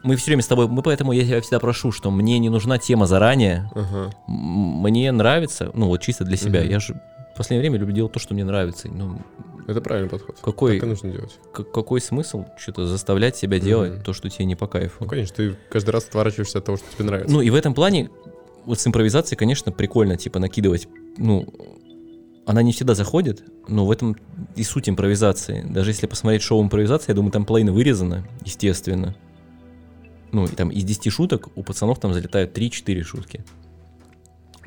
мы 0.04 0.18
все 0.18 0.32
время 0.32 0.44
с 0.44 0.48
тобой, 0.48 0.68
мы 0.68 0.82
поэтому 0.82 1.14
я 1.14 1.24
тебя 1.24 1.40
всегда 1.40 1.62
прошу, 1.62 1.94
что 1.94 2.12
мне 2.12 2.40
не 2.40 2.50
нужна 2.50 2.78
тема 2.78 3.06
заранее, 3.06 3.72
Ага. 3.74 4.12
Мне 4.28 5.10
нравится, 5.14 5.72
ну 5.74 5.88
вот 5.88 6.02
чисто 6.02 6.26
для 6.26 6.36
себя. 6.36 6.60
Мгм. 6.60 6.70
Я 6.70 6.80
же 6.82 7.02
в 7.34 7.38
последнее 7.38 7.62
время 7.62 7.78
люблю 7.80 7.96
делать 7.96 8.12
то, 8.12 8.20
что 8.20 8.34
мне 8.34 8.44
нравится. 8.44 8.90
Ну, 8.90 9.22
Это 9.68 9.82
правильный 9.82 10.10
подход. 10.10 10.38
Какой- 10.42 10.76
Так 10.80 10.84
и 10.84 10.90
нужно 10.90 11.12
делать. 11.12 11.38
к- 11.54 11.64
какой 11.64 12.02
смысл 12.02 12.46
что-то 12.58 12.86
заставлять 12.86 13.36
себя 13.38 13.60
делать 13.60 13.94
Мгм. 13.94 14.04
то, 14.04 14.14
что 14.14 14.30
тебе 14.30 14.46
не 14.46 14.56
по 14.56 14.68
кайфу? 14.68 14.98
Ну, 15.02 15.08
конечно, 15.08 15.36
ты 15.36 15.56
каждый 15.70 15.92
раз 15.92 16.06
отворачиваешься 16.06 16.60
от 16.60 16.66
того, 16.66 16.78
что 16.78 16.86
тебе 16.96 17.06
нравится. 17.06 17.34
Ну 17.34 17.42
и 17.42 17.50
в 17.50 17.56
этом 17.56 17.74
плане 17.74 18.10
вот 18.66 18.80
с 18.80 18.88
импровизацией, 18.88 19.38
конечно, 19.38 19.72
прикольно, 19.72 20.18
типа 20.18 20.40
накидывать, 20.40 20.88
ну, 21.18 21.46
она 22.46 22.62
не 22.62 22.74
всегда 22.74 22.94
заходит, 22.96 23.44
но 23.68 23.86
в 23.86 23.92
этом 23.92 24.18
и 24.56 24.64
суть 24.64 24.90
импровизации. 24.90 25.62
Даже 25.70 25.92
если 25.92 26.08
посмотреть 26.08 26.42
шоу 26.42 26.62
импровизации, 26.62 27.12
я 27.12 27.16
думаю, 27.16 27.32
там 27.32 27.46
половина 27.46 27.72
вырезана, 27.72 28.28
естественно. 28.46 29.16
Ну, 30.34 30.46
и 30.46 30.50
там 30.50 30.70
из 30.70 30.84
10 30.84 31.10
шуток 31.10 31.50
у 31.56 31.64
пацанов 31.64 32.00
там 32.00 32.14
залетают 32.14 32.54
3-4 32.58 33.04
шутки. 33.04 33.46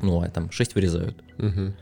Ну, 0.01 0.21
а 0.21 0.29
там 0.29 0.49
6 0.51 0.75
вырезают. 0.75 1.17
Мгм. 1.37 1.75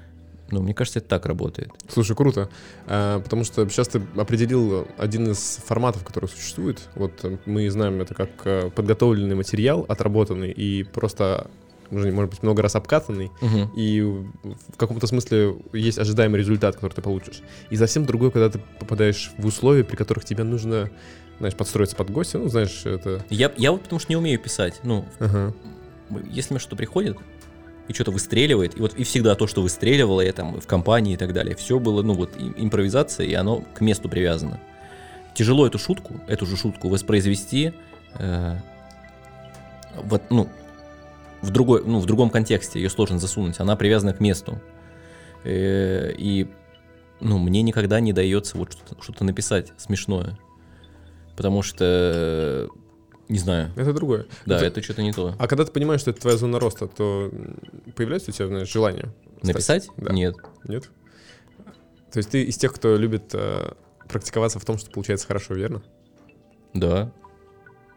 Ну, 0.51 0.61
мне 0.61 0.73
кажется, 0.73 0.99
это 0.99 1.07
так 1.07 1.25
работает. 1.25 1.71
Слушай, 1.89 2.15
круто. 2.15 2.49
А, 2.85 3.19
потому 3.19 3.43
что 3.43 3.67
сейчас 3.67 3.87
ты 3.87 4.01
определил 4.15 4.87
один 4.97 5.31
из 5.31 5.59
форматов, 5.65 6.03
который 6.03 6.29
существует. 6.29 6.81
Вот 6.95 7.13
э, 7.23 7.37
мы 7.45 7.69
знаем 7.71 8.01
это 8.01 8.13
как 8.13 8.29
э, 8.45 8.69
подготовленный 8.69 9.35
материал, 9.35 9.85
отработанный 9.87 10.51
и 10.51 10.83
просто, 10.83 11.49
уже, 11.89 12.11
может 12.11 12.29
быть, 12.31 12.43
много 12.43 12.61
раз 12.61 12.75
обкатанный. 12.75 13.31
Мгм. 13.41 13.71
И 13.75 14.01
в 14.01 14.77
каком-то 14.77 15.07
смысле 15.07 15.55
есть 15.73 15.97
ожидаемый 15.97 16.39
результат, 16.39 16.75
который 16.75 16.93
ты 16.93 17.01
получишь. 17.01 17.41
И 17.71 17.75
совсем 17.75 18.05
другой, 18.05 18.31
когда 18.31 18.49
ты 18.49 18.59
попадаешь 18.79 19.31
в 19.37 19.47
условия, 19.47 19.83
при 19.83 19.95
которых 19.95 20.25
тебе 20.25 20.43
нужно, 20.43 20.91
знаешь, 21.39 21.55
подстроиться 21.55 21.95
под 21.95 22.11
гостя. 22.11 22.37
Ну, 22.37 22.49
знаешь, 22.49 22.85
это... 22.85 23.25
Я, 23.31 23.51
я 23.57 23.71
вот 23.71 23.81
потому 23.81 23.99
что 23.99 24.11
не 24.11 24.15
умею 24.15 24.39
писать. 24.39 24.79
Ну, 24.83 25.05
Ага. 25.19 25.53
если 26.29 26.53
мне 26.53 26.59
что-то 26.59 26.75
приходит 26.75 27.17
и 27.87 27.93
что-то 27.93 28.11
выстреливает, 28.11 28.77
и 28.77 28.81
вот 28.81 28.93
и 28.95 29.03
всегда 29.03 29.35
то, 29.35 29.47
что 29.47 29.61
выстреливало, 29.61 30.21
я 30.21 30.33
там 30.33 30.59
в 30.59 30.67
компании 30.67 31.13
и 31.13 31.17
так 31.17 31.33
далее, 31.33 31.55
все 31.55 31.79
было, 31.79 32.01
ну 32.01 32.13
вот, 32.13 32.31
импровизация, 32.37 33.25
и 33.27 33.33
оно 33.33 33.63
к 33.73 33.81
месту 33.81 34.09
привязано. 34.09 34.59
Тяжело 35.33 35.67
эту 35.67 35.77
шутку, 35.77 36.19
эту 36.27 36.45
же 36.45 36.57
шутку 36.57 36.89
воспроизвести 36.89 37.73
э, 38.17 38.57
вот, 40.03 40.23
ну, 40.29 40.49
в, 41.41 41.51
другой, 41.51 41.83
ну, 41.85 41.99
в 41.99 42.05
другом 42.05 42.29
контексте, 42.29 42.79
ее 42.79 42.89
сложно 42.89 43.19
засунуть, 43.19 43.59
она 43.59 43.75
привязана 43.75 44.13
к 44.13 44.19
месту. 44.19 44.61
Э, 45.43 46.11
и, 46.17 46.49
ну, 47.19 47.37
мне 47.37 47.61
никогда 47.61 47.99
не 47.99 48.13
дается 48.13 48.57
вот 48.57 48.73
что-то, 48.73 49.01
что-то 49.01 49.23
написать 49.23 49.73
смешное. 49.77 50.37
Потому 51.35 51.61
что, 51.61 52.69
не 53.29 53.39
знаю, 53.39 53.71
Это 53.75 53.93
другое. 53.93 54.25
да, 54.45 54.57
Это- 54.57 54.65
это 54.65 54.81
что-то 54.83 55.01
не 55.01 55.11
то. 55.13 55.35
А 55.39 55.47
когда 55.47 55.65
ты 55.65 55.71
понимаешь, 55.71 56.01
что 56.01 56.11
это 56.11 56.21
твоя 56.21 56.37
зона 56.37 56.59
роста, 56.59 56.87
то 56.87 57.31
появляется 57.95 58.31
у 58.31 58.33
тебя, 58.33 58.47
знаешь, 58.47 58.71
желание? 58.71 59.11
стать? 59.37 59.43
Написать? 59.43 59.89
Да. 59.97 60.13
Нет. 60.13 60.35
Нет? 60.63 60.89
То 62.11 62.17
есть 62.19 62.29
ты 62.29 62.43
из 62.43 62.57
тех, 62.57 62.73
кто 62.73 62.95
любит 62.95 63.31
э, 63.33 63.73
практиковаться 64.07 64.59
в 64.59 64.65
том, 64.65 64.77
что 64.77 64.89
получается 64.91 65.27
хорошо, 65.27 65.53
верно? 65.53 65.83
Да. 66.73 67.11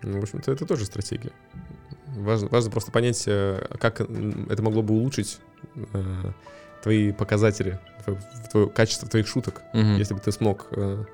Ну, 0.03 0.21
в 0.21 0.23
общем-то, 0.23 0.51
это 0.53 0.67
тоже 0.67 0.85
стратегия. 0.87 1.33
Важно, 2.17 2.49
важно 2.49 2.71
просто 2.71 2.91
понять, 2.91 3.23
э, 3.27 3.65
как 3.81 4.01
м, 4.01 4.47
это 4.51 4.63
могло 4.63 4.83
бы 4.83 4.95
улучшить 4.95 5.39
э, 5.93 6.33
твои 6.83 7.13
показатели, 7.13 7.79
твое, 8.05 8.21
твое 8.51 8.69
качество 8.69 9.09
твоих 9.09 9.27
шуток, 9.29 9.63
Мгм. 9.75 9.97
если 9.97 10.15
бы 10.15 10.21
ты 10.21 10.33
смог 10.33 10.67
э, 10.73 11.05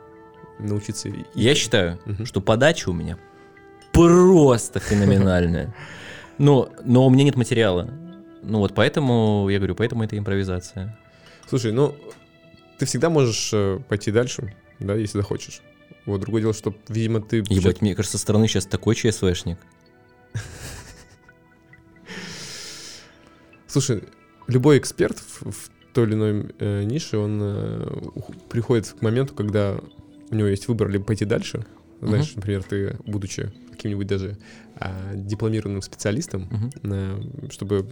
научиться. 0.58 1.08
Я 1.34 1.54
считаю, 1.54 1.98
Мгм. 2.06 2.26
что 2.26 2.40
подача 2.40 2.88
у 2.88 2.92
меня 2.92 3.18
просто 3.94 4.80
феноменальная. 4.80 5.74
Но, 6.38 6.70
но 6.84 7.06
у 7.06 7.10
меня 7.10 7.24
нет 7.24 7.36
материала. 7.36 7.88
Ну 8.42 8.58
вот 8.58 8.74
поэтому, 8.74 9.48
я 9.48 9.58
говорю, 9.58 9.74
поэтому 9.74 10.04
это 10.04 10.18
импровизация. 10.18 10.98
Слушай, 11.48 11.72
ну, 11.72 11.94
ты 12.78 12.86
всегда 12.86 13.08
можешь 13.08 13.50
э, 13.52 13.80
пойти 13.88 14.10
дальше, 14.10 14.54
да, 14.80 14.94
если 14.94 15.18
захочешь. 15.18 15.62
Вот 16.06 16.20
другое 16.20 16.42
дело, 16.42 16.52
что, 16.52 16.74
видимо, 16.88 17.20
ты... 17.22 17.42
Ебать, 17.48 17.80
мне 17.80 17.94
кажется, 17.94 18.18
со 18.18 18.22
стороны 18.22 18.48
сейчас 18.48 18.66
такой 18.66 18.94
ЧСВшник. 18.94 19.58
Слушай, 23.66 24.04
любой 24.46 24.78
эксперт 24.78 25.18
в, 25.18 25.50
в 25.50 25.70
той 25.94 26.06
или 26.06 26.14
иной 26.14 26.54
э, 26.58 26.82
нише, 26.82 27.18
он 27.18 27.40
э, 27.42 28.00
приходит 28.50 28.88
к 28.88 29.02
моменту, 29.02 29.34
когда 29.34 29.78
у 30.30 30.34
него 30.34 30.48
есть 30.48 30.68
выбор 30.68 30.88
либо 30.88 31.04
пойти 31.04 31.24
дальше. 31.24 31.64
Знаешь, 32.08 32.34
например, 32.36 32.62
ты, 32.62 32.96
будучи 33.06 33.52
каким-нибудь 33.70 34.06
даже 34.06 34.36
а, 34.76 35.14
дипломированным 35.14 35.82
специалистом, 35.82 36.42
Мгм. 36.50 36.70
э, 36.92 37.48
чтобы 37.50 37.86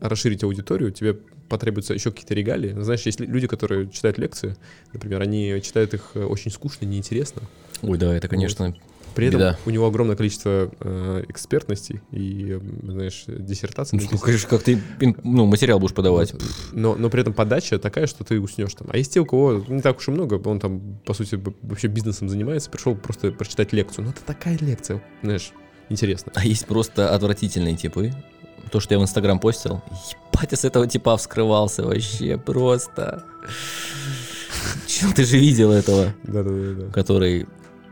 расширить 0.00 0.44
аудиторию, 0.44 0.90
тебе 0.92 1.14
потребуются 1.48 1.94
еще 1.94 2.10
какие-то 2.10 2.34
регалии. 2.34 2.74
Знаешь, 2.80 3.02
есть 3.02 3.20
лю- 3.20 3.26
люди, 3.28 3.46
которые 3.46 3.88
читают 3.90 4.18
лекции, 4.18 4.56
например, 4.92 5.22
они 5.22 5.60
читают 5.62 5.94
их 5.94 6.10
э, 6.14 6.24
очень 6.24 6.50
скучно, 6.50 6.84
неинтересно. 6.84 7.42
Ой, 7.82 7.96
да, 7.98 8.14
это, 8.14 8.28
конечно, 8.28 8.76
При 9.18 9.26
этом 9.26 9.40
Беда. 9.40 9.58
у 9.66 9.70
него 9.70 9.84
огромное 9.84 10.14
количество 10.14 10.70
э, 10.78 11.24
экспертностей 11.26 12.00
и, 12.12 12.56
знаешь, 12.84 13.24
диссертаций. 13.26 13.98
ну, 14.12 14.16
конечно, 14.16 14.48
как 14.48 14.62
ты 14.62 14.80
ну, 15.24 15.44
материал 15.44 15.80
будешь 15.80 15.92
подавать. 15.92 16.32
Но, 16.70 16.94
но 16.94 17.10
при 17.10 17.22
этом 17.22 17.32
подача 17.34 17.80
такая, 17.80 18.06
что 18.06 18.22
ты 18.22 18.38
уснешь 18.40 18.72
там. 18.74 18.86
А 18.92 18.96
есть 18.96 19.12
те, 19.12 19.18
у 19.18 19.26
кого 19.26 19.64
не 19.66 19.80
так 19.80 19.98
уж 19.98 20.06
и 20.06 20.12
много, 20.12 20.34
он 20.48 20.60
там, 20.60 21.00
по 21.04 21.14
сути, 21.14 21.34
вообще 21.62 21.88
бизнесом 21.88 22.28
занимается, 22.28 22.70
пришел 22.70 22.94
просто 22.94 23.32
прочитать 23.32 23.72
лекцию. 23.72 24.04
Ну, 24.04 24.10
это 24.12 24.22
такая 24.24 24.56
лекция, 24.56 25.02
знаешь, 25.24 25.50
интересно. 25.88 26.30
А 26.36 26.46
есть 26.46 26.66
просто 26.66 27.12
отвратительные 27.12 27.74
типы. 27.74 28.12
То, 28.70 28.78
что 28.78 28.94
я 28.94 29.00
в 29.00 29.02
Инстаграм 29.02 29.40
постил, 29.40 29.82
ебать. 29.90 30.16
батя 30.32 30.54
с 30.54 30.64
этого 30.64 30.86
типа 30.86 31.16
вскрывался 31.16 31.82
вообще 31.82 32.38
просто. 32.38 33.24
Чел, 34.86 35.12
ты 35.12 35.24
же 35.24 35.38
видел 35.38 35.72
этого, 35.72 36.14
Да-да-да. 36.22 36.92
который, 36.92 37.46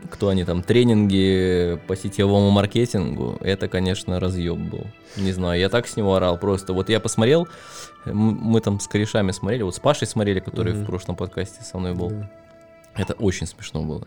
кто 0.09 0.29
они 0.29 0.43
там, 0.43 0.63
тренинги 0.63 1.79
по 1.87 1.95
сетевому 1.95 2.49
маркетингу, 2.49 3.37
это, 3.41 3.67
конечно, 3.67 4.19
разъеб 4.19 4.57
был. 4.57 4.85
Не 5.15 5.31
знаю, 5.31 5.59
я 5.59 5.69
так 5.69 5.87
с 5.87 5.95
него 5.97 6.15
орал 6.15 6.37
просто. 6.37 6.73
Вот 6.73 6.89
я 6.89 6.99
посмотрел, 6.99 7.47
мы 8.05 8.59
там 8.61 8.79
с 8.79 8.87
корешами 8.87 9.31
смотрели, 9.31 9.63
вот 9.63 9.75
с 9.75 9.79
Пашей 9.79 10.07
смотрели, 10.07 10.39
который 10.39 10.73
Мгм. 10.73 10.83
в 10.83 10.85
прошлом 10.85 11.15
подкасте 11.15 11.63
со 11.63 11.77
мной 11.77 11.93
был. 11.93 12.09
Да. 12.09 12.29
Это 12.95 13.13
очень 13.13 13.47
смешно 13.47 13.83
было. 13.83 14.05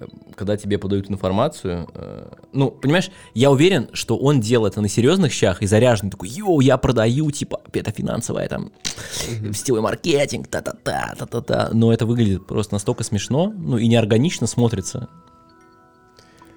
Э, 0.00 0.06
Когда 0.34 0.56
тебе 0.56 0.78
подают 0.78 1.10
информацию, 1.10 1.86
э, 1.94 2.32
ну, 2.52 2.70
понимаешь, 2.70 3.10
я 3.34 3.50
уверен, 3.50 3.88
что 3.92 4.16
он 4.16 4.40
делал 4.40 4.66
это 4.66 4.80
на 4.80 4.88
серьезных 4.88 5.32
щах 5.32 5.62
и 5.62 5.66
заряженный, 5.66 6.10
такой, 6.10 6.28
йоу, 6.28 6.60
я 6.60 6.76
продаю, 6.78 7.30
типа, 7.30 7.60
это 7.72 7.92
финансовая 7.92 8.48
там, 8.48 8.72
сетевой 9.52 9.80
маркетинг, 9.80 10.48
та-та-та, 10.48 11.14
та-та-та, 11.18 11.70
но 11.72 11.92
это 11.92 12.06
выглядит 12.06 12.46
просто 12.46 12.74
настолько 12.74 13.04
смешно, 13.04 13.52
ну, 13.56 13.76
и 13.78 13.86
неорганично 13.88 14.46
смотрится. 14.46 15.08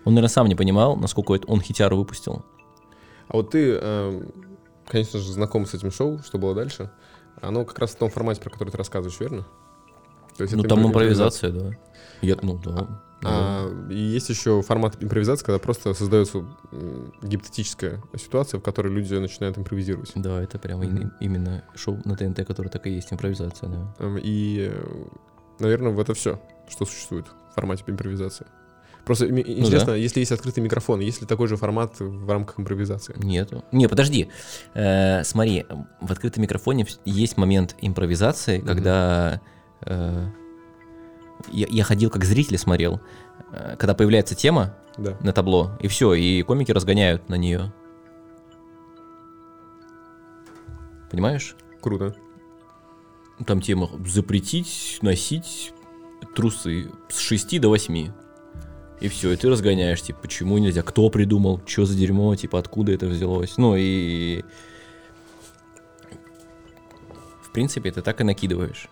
Он, 0.05 0.13
наверное, 0.13 0.29
сам 0.33 0.47
не 0.47 0.55
понимал, 0.55 0.95
насколько 0.97 1.39
он 1.47 1.61
хитяру 1.61 1.97
выпустил. 1.97 2.43
А 3.29 3.37
вот 3.37 3.51
ты, 3.51 3.73
эм, 3.75 4.31
конечно 4.87 5.19
же, 5.19 5.31
знаком 5.31 5.65
с 5.65 5.73
этим 5.73 5.91
шоу, 5.91 6.19
что 6.19 6.37
было 6.37 6.53
дальше. 6.53 6.89
Оно 7.41 7.63
как 7.65 7.79
раз 7.79 7.91
в 7.91 7.97
том 7.97 8.09
формате, 8.09 8.41
про 8.41 8.49
который 8.49 8.69
ты 8.69 8.77
рассказываешь, 8.77 9.19
верно? 9.19 9.45
То 10.37 10.43
есть 10.43 10.55
Ну, 10.55 10.63
там 10.63 10.79
импро- 10.79 10.87
импровизация, 10.87 11.51
да. 11.51 11.71
Я, 12.21 12.37
ну, 12.41 12.59
да. 12.63 13.01
Да. 13.23 13.29
А, 13.31 13.87
и 13.89 13.95
есть 13.97 14.29
еще 14.29 14.61
формат 14.61 15.01
импровизации, 15.03 15.45
когда 15.45 15.59
просто 15.59 15.93
создается 15.93 16.45
гипотетическая 17.21 18.01
ситуация, 18.17 18.59
в 18.59 18.63
которой 18.63 18.93
люди 18.93 19.13
начинают 19.15 19.57
импровизировать. 19.57 20.11
Да, 20.15 20.41
это 20.41 20.59
прямо 20.59 20.85
и- 20.85 21.07
именно 21.19 21.63
шоу 21.75 21.99
на 22.05 22.15
ТНТ, 22.15 22.45
которое 22.45 22.69
так 22.69 22.85
и 22.87 22.91
есть, 22.91 23.11
импровизация, 23.13 23.69
да. 23.69 23.95
Эм, 23.99 24.17
И, 24.21 24.71
наверное, 25.59 25.91
в 25.91 25.99
это 25.99 26.13
все, 26.13 26.39
что 26.69 26.85
существует 26.85 27.25
в 27.51 27.55
формате 27.55 27.83
импровизации. 27.87 28.45
Просто 29.05 29.27
Ну 29.27 29.37
интересно, 29.39 29.91
если 29.91 30.21
есть 30.21 30.31
открытый 30.31 30.63
микрофон, 30.63 31.01
есть 31.01 31.19
ли 31.19 31.27
такой 31.27 31.49
же 31.49 31.57
формат 31.57 31.99
в 31.99 32.29
рамках 32.31 32.57
импровизации? 32.57 33.13
Нету. 33.17 33.63
Не, 33.73 33.87
подожди. 33.89 34.29
Э, 34.73 35.23
смотри, 35.25 35.65
в 35.99 36.09
открытом 36.11 36.43
микрофоне 36.43 36.85
есть 37.03 37.35
момент 37.37 37.75
импровизации, 37.81 38.59
Мгм. 38.59 38.67
когда 38.67 39.41
э, 39.85 40.27
я, 41.51 41.67
я 41.69 41.83
ходил 41.83 42.09
как 42.09 42.23
зритель 42.25 42.57
смотрел, 42.57 43.01
э, 43.51 43.75
когда 43.77 43.93
появляется 43.93 44.35
тема 44.35 44.75
Да. 44.97 45.17
на 45.21 45.33
табло, 45.33 45.77
и 45.79 45.87
все, 45.87 46.13
и 46.13 46.41
комики 46.43 46.71
разгоняют 46.71 47.29
на 47.29 47.35
нее. 47.35 47.73
Понимаешь? 51.11 51.55
Круто. 51.81 52.15
Там 53.45 53.61
тема 53.61 53.89
запретить 54.05 54.99
носить 55.01 55.73
трусы 56.35 56.91
с 57.09 57.19
6 57.19 57.59
до 57.59 57.69
8. 57.69 58.11
И 59.01 59.07
все, 59.09 59.31
и 59.31 59.35
ты 59.35 59.49
разгоняешь, 59.49 60.01
типа, 60.01 60.19
почему 60.21 60.57
нельзя, 60.57 60.81
кто 60.81 61.09
придумал, 61.09 61.61
что 61.65 61.85
за 61.85 61.95
дерьмо, 61.95 62.35
типа, 62.35 62.57
откуда 62.57 62.93
это 62.93 63.07
взялось. 63.07 63.57
Ну 63.57 63.75
и... 63.75 64.43
В 67.41 67.51
принципе, 67.51 67.91
ты 67.91 68.01
так 68.01 68.21
и 68.21 68.23
накидываешь. 68.23 68.87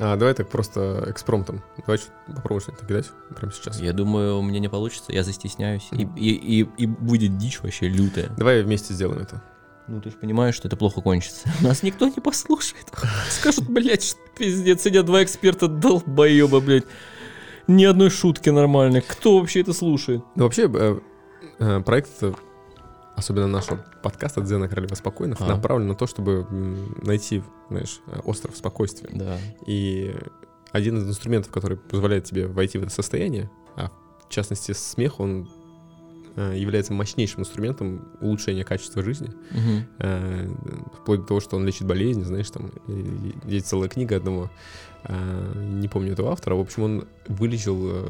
А, 0.00 0.16
давай 0.16 0.34
так 0.34 0.48
просто 0.48 1.04
экспромтом. 1.06 1.62
Давай 1.78 1.98
что 1.98 2.10
попробуем 2.26 2.60
что-нибудь 2.60 2.82
накидать 2.82 3.10
прямо 3.36 3.52
сейчас. 3.52 3.80
Я 3.80 3.92
думаю, 3.92 4.38
у 4.38 4.42
меня 4.42 4.58
не 4.58 4.68
получится, 4.68 5.12
я 5.12 5.22
застесняюсь. 5.22 5.88
И, 5.92 6.02
и, 6.02 6.62
и, 6.62 6.68
и 6.78 6.86
будет 6.86 7.38
дичь 7.38 7.60
вообще 7.60 7.88
лютая. 7.88 8.30
Давай 8.36 8.62
вместе 8.62 8.92
сделаем 8.92 9.22
это. 9.22 9.42
Ну, 9.86 10.00
ты 10.00 10.10
же 10.10 10.16
понимаешь, 10.16 10.54
что 10.54 10.66
это 10.66 10.76
плохо 10.76 11.00
кончится. 11.00 11.48
Нас 11.60 11.82
никто 11.82 12.06
не 12.08 12.20
послушает. 12.20 12.86
Скажут, 13.30 13.68
блядь, 13.68 14.02
что 14.02 14.18
пиздец, 14.36 14.82
сидят 14.82 15.06
два 15.06 15.22
эксперта 15.22 15.68
долбоеба, 15.68 16.60
блядь. 16.60 16.86
Ни 17.66 17.84
одной 17.84 18.10
шутки 18.10 18.50
нормальной. 18.50 19.00
Кто 19.00 19.38
вообще 19.38 19.60
это 19.60 19.72
слушает? 19.72 20.22
Ну, 20.34 20.44
вообще, 20.44 20.70
э, 20.72 20.98
э, 21.60 21.80
проект, 21.80 22.10
особенно 23.16 23.46
нашего 23.46 23.84
подкаста 24.02 24.40
«Дзена 24.40 24.68
Королева 24.68 24.94
Спокойных», 24.94 25.40
А. 25.40 25.46
направлен 25.46 25.88
на 25.88 25.94
то, 25.94 26.06
чтобы 26.06 26.46
найти, 27.02 27.42
знаешь, 27.70 28.00
э, 28.06 28.20
остров 28.24 28.56
спокойствия. 28.56 29.10
Да. 29.12 29.38
И 29.66 30.14
один 30.72 30.98
из 30.98 31.08
инструментов, 31.08 31.52
который 31.52 31.76
позволяет 31.76 32.24
тебе 32.24 32.46
войти 32.46 32.78
в 32.78 32.82
это 32.82 32.90
состояние, 32.90 33.50
а 33.76 33.90
в 34.28 34.28
частности 34.28 34.72
смех, 34.72 35.20
он 35.20 35.48
э, 36.36 36.54
является 36.56 36.92
мощнейшим 36.92 37.42
инструментом 37.42 38.08
улучшения 38.20 38.64
качества 38.64 39.02
жизни, 39.02 39.30
э, 39.98 40.48
вплоть 41.00 41.20
до 41.20 41.26
того, 41.26 41.40
что 41.40 41.56
он 41.56 41.64
лечит 41.64 41.86
болезни, 41.86 42.24
знаешь, 42.24 42.50
там 42.50 42.72
есть 43.44 43.66
целая 43.68 43.88
книга 43.88 44.16
одного, 44.16 44.50
не 45.08 45.86
помню 45.86 46.12
этого 46.12 46.32
автора, 46.32 46.54
в 46.56 46.60
общем, 46.60 46.82
он 46.82 47.08
вылечил 47.28 48.08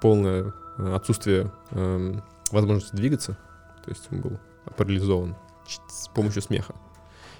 полное 0.00 0.54
отсутствие 0.78 1.52
э, 1.70 2.14
возможности 2.52 2.94
двигаться, 2.94 3.38
то 3.84 3.90
есть 3.90 4.02
он 4.10 4.20
был 4.20 4.38
парализован 4.76 5.36
с 5.88 6.08
помощью 6.08 6.42
смеха. 6.42 6.74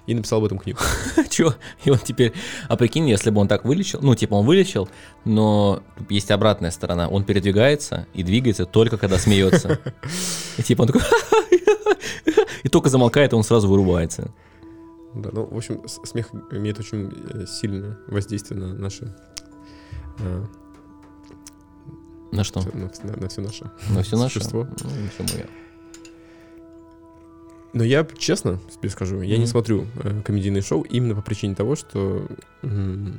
И 0.07 0.15
написал 0.15 0.41
об 0.41 0.47
этом 0.47 0.59
книгу. 0.59 0.81
Чё? 1.31 1.55
И 1.85 1.91
он 1.91 1.99
теперь... 1.99 2.33
А 2.69 2.77
прикинь, 2.77 3.09
если 3.09 3.31
бы 3.31 3.41
он 3.41 3.47
так 3.47 3.65
вылечил... 3.65 4.01
Ну, 4.03 4.17
типа, 4.17 4.35
он 4.35 4.45
вылечил, 4.45 4.89
но 5.25 5.81
есть 6.09 6.33
обратная 6.33 6.73
сторона. 6.73 7.09
Он 7.09 7.23
передвигается 7.23 8.09
и 8.13 8.25
двигается 8.25 8.67
только 8.67 8.99
когда 8.99 9.19
смеется. 9.19 9.79
И 10.57 10.63
типа 10.63 10.83
он 10.83 10.87
такой... 10.89 11.03
И 12.65 12.69
только 12.69 12.89
замолкает, 12.89 13.33
и 13.33 13.37
он 13.37 13.45
сразу 13.45 13.69
вырубается. 13.69 14.33
Да, 15.15 15.31
ну, 15.33 15.47
в 15.47 15.57
общем, 15.57 15.83
смех 15.87 16.31
имеет 16.53 16.79
очень 16.79 17.13
э, 17.31 17.47
сильное 17.47 17.99
воздействие 18.09 18.61
на 18.61 18.75
наше... 18.75 19.15
На 22.33 22.45
что? 22.45 22.61
на, 22.75 22.91
на- 23.05 23.17
на 23.17 23.29
все 23.29 23.41
наше 23.43 23.71
На 23.91 24.03
все 24.03 24.17
наше? 24.17 24.35
существо. 24.41 24.67
Ну, 24.83 24.91
на 24.91 25.09
всё 25.11 25.23
моё. 25.37 25.47
Но 27.75 27.85
я 27.85 28.07
честно 28.19 28.59
тебе 28.75 28.91
скажу, 28.91 29.23
я 29.23 29.37
не 29.37 29.45
Мгм. 29.45 29.47
смотрю 29.47 29.87
э, 30.03 30.21
комедийные 30.23 30.63
шоу 30.63 30.83
именно 30.83 31.15
по 31.15 31.23
причине 31.23 31.55
того, 31.55 31.75
что 31.77 32.27
м, 32.63 33.19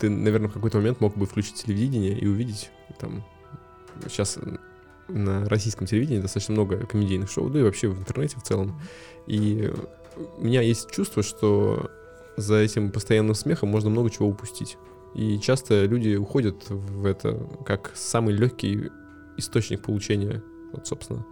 ты, 0.00 0.08
наверное, 0.10 0.48
в 0.48 0.52
какой-то 0.52 0.78
момент 0.78 1.00
мог 1.00 1.16
бы 1.16 1.26
включить 1.26 1.54
телевидение 1.64 2.18
и 2.18 2.26
увидеть 2.26 2.70
там 2.98 3.22
сейчас 4.08 4.38
на 5.08 5.48
российском 5.48 5.86
телевидении 5.86 6.20
достаточно 6.20 6.54
много 6.54 6.86
комедийных 6.86 7.30
шоу, 7.30 7.48
да 7.50 7.60
и 7.60 7.62
вообще 7.62 7.88
в 7.88 7.98
интернете 8.00 8.36
в 8.38 8.42
целом. 8.42 8.80
И 9.28 9.72
у 10.38 10.44
меня 10.44 10.60
есть 10.62 10.90
чувство, 10.90 11.22
что 11.22 11.90
за 12.36 12.56
этим 12.56 12.90
постоянным 12.90 13.34
смехом 13.36 13.68
можно 13.68 13.90
много 13.90 14.10
чего 14.10 14.28
упустить. 14.28 14.76
И 15.14 15.38
часто 15.40 15.84
люди 15.84 16.14
уходят 16.16 16.68
в 16.68 17.04
это 17.06 17.48
как 17.66 17.92
самый 17.94 18.34
легкий 18.34 18.90
источник 19.36 19.82
получения, 19.82 20.42
вот, 20.72 20.86
собственно, 20.86 21.24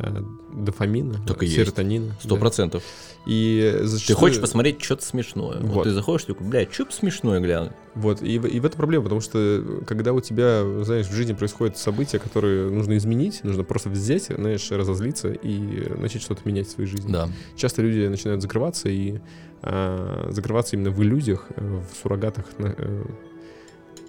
э, 0.00 0.22
дофамина, 0.54 1.20
и 1.40 1.44
есть. 1.44 1.56
серотонина. 1.56 2.14
Сто 2.20 2.34
да. 2.34 2.40
процентов. 2.40 2.82
И 3.26 3.76
Ты 3.80 3.86
зачастую... 3.86 4.16
хочешь 4.16 4.40
посмотреть 4.40 4.82
что-то 4.82 5.04
смешное. 5.04 5.58
Вот. 5.60 5.74
Вот. 5.74 5.82
ты 5.84 5.90
заходишь, 5.90 6.24
такой, 6.24 6.46
блядь, 6.46 6.72
что 6.72 6.86
смешное 6.90 7.40
глянуть? 7.40 7.72
Вот, 7.94 8.22
и, 8.22 8.38
в- 8.38 8.46
и 8.46 8.60
в 8.60 8.64
этом 8.64 8.78
проблема, 8.78 9.04
потому 9.04 9.20
что 9.20 9.82
когда 9.86 10.12
у 10.12 10.20
тебя, 10.20 10.64
знаешь, 10.84 11.06
в 11.06 11.12
жизни 11.12 11.32
происходят 11.32 11.76
события, 11.76 12.18
которые 12.18 12.70
нужно 12.70 12.96
изменить, 12.96 13.42
нужно 13.42 13.64
просто 13.64 13.88
взять, 13.88 14.26
знаешь, 14.26 14.70
разозлиться 14.70 15.32
и 15.32 15.92
начать 15.98 16.22
что-то 16.22 16.42
менять 16.44 16.68
в 16.68 16.70
своей 16.70 16.88
жизни. 16.88 17.12
Да. 17.12 17.28
Часто 17.56 17.82
люди 17.82 18.06
начинают 18.06 18.40
закрываться 18.40 18.88
и 18.88 19.18
а, 19.62 20.28
закрываться 20.30 20.76
именно 20.76 20.90
в 20.90 21.02
иллюзиях, 21.02 21.46
э, 21.56 21.80
в 21.80 21.96
суррогатах, 21.96 22.44
э, 22.58 23.04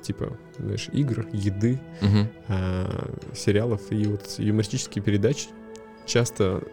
типа, 0.02 0.38
знаешь, 0.58 0.90
игр, 0.94 1.28
еды, 1.32 1.80
Мгм. 2.02 2.28
а, 2.48 3.10
сериалов. 3.36 3.82
И 3.92 4.06
вот 4.08 4.36
юмористические 4.38 5.04
передачи 5.04 5.50
часто 6.06 6.64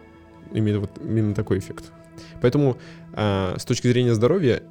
имеют 0.51 0.79
вот 0.81 0.91
именно 1.03 1.33
такой 1.35 1.59
эффект. 1.59 1.91
Поэтому 2.41 2.77
а, 3.13 3.55
с 3.57 3.65
точки 3.65 3.87
зрения 3.87 4.13
здоровья 4.15 4.63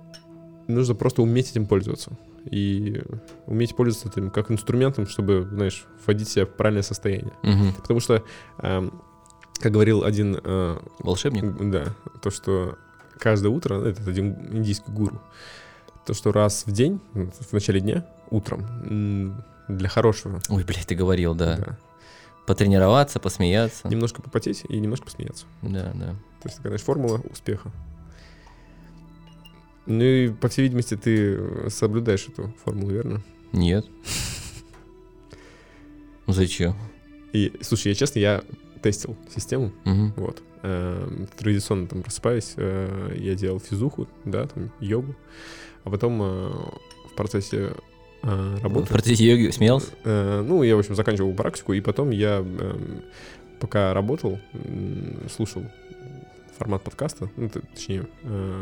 нужно 0.69 0.95
просто 0.95 1.23
уметь 1.23 1.51
этим 1.51 1.67
пользоваться. 1.67 2.13
И 2.51 3.03
уметь 3.47 3.75
пользоваться 3.77 4.09
этим 4.09 4.31
как 4.31 4.51
инструментом, 4.53 5.07
чтобы, 5.07 5.49
знаешь, 5.51 5.85
вводить 6.07 6.29
себя 6.29 6.47
в 6.47 6.51
правильное 6.51 6.83
состояние. 6.83 7.33
Мгм. 7.43 7.73
Потому 7.75 8.01
что, 8.01 8.23
ам, 8.59 9.03
как 9.61 9.73
говорил 9.73 10.05
один, 10.05 10.39
а, 10.45 10.81
Волшебник? 11.01 11.71
да, 11.71 11.87
то, 12.23 12.31
что 12.31 12.79
каждое 13.19 13.49
утро, 13.49 13.83
этот 13.85 14.07
один 14.09 14.35
индийский 14.57 14.91
гуру, 14.91 15.21
то, 16.05 16.15
что 16.15 16.33
раз 16.33 16.65
в 16.67 16.73
день, 16.73 17.01
ну, 17.15 17.31
в 17.31 17.53
начале 17.53 17.81
дня, 17.81 18.07
утром, 18.31 19.43
для 19.69 19.89
хорошего, 19.89 20.41
Ой, 20.49 20.65
блядь, 20.65 20.87
ты 20.87 20.95
говорил, 20.95 21.35
да. 21.35 21.57
да, 21.57 21.79
Потренироваться, 22.47 23.19
посмеяться. 23.19 23.89
немножко 23.89 24.23
попотеть 24.23 24.65
и 24.69 24.79
немножко 24.79 25.07
посмеяться. 25.07 25.47
Да, 25.63 25.93
да. 25.95 26.15
То 26.43 26.49
есть 26.49 26.61
знаешь, 26.61 26.83
формула 26.83 27.21
успеха. 27.31 27.73
Ну 29.87 30.03
и, 30.03 30.31
по 30.31 30.49
всей 30.49 30.63
видимости, 30.63 30.97
ты 30.97 31.71
соблюдаешь 31.71 32.29
эту 32.29 32.55
формулу, 32.65 32.91
верно? 32.93 33.23
Нет. 33.53 33.87
Зачем? 36.27 36.77
И, 37.33 37.53
слушай, 37.63 37.89
я 37.89 37.95
честно, 37.95 38.19
я 38.19 38.43
тестил 38.83 39.17
систему, 39.35 39.73
Мгм. 39.85 40.13
вот. 40.17 40.43
Э, 40.63 41.09
Традиционно 41.39 41.87
там 41.87 42.03
просыпаясь, 42.03 42.55
э, 42.57 43.15
я 43.19 43.35
делал 43.35 43.61
физуху, 43.61 44.09
да, 44.25 44.47
там 44.47 44.71
йогу, 44.81 45.15
а 45.85 45.91
потом 45.91 46.21
э, 46.23 46.49
в 47.11 47.15
процессе 47.17 47.73
э, 48.23 48.57
В 48.59 48.63
работы... 48.63 48.89
процессе 48.89 49.25
йоги 49.25 49.51
смеялся? 49.51 49.89
Ну, 50.05 50.63
я, 50.63 50.77
в 50.77 50.79
общем, 50.81 50.95
заканчивал 50.95 51.33
практику, 51.35 51.73
и 51.75 51.81
потом 51.81 52.11
я, 52.11 52.39
эм, 52.39 53.03
пока 53.61 53.95
работал, 53.95 54.39
слушал 55.35 55.63
формат 56.59 56.83
подкаста, 56.83 57.29
ну, 57.37 57.49
точнее, 57.75 58.07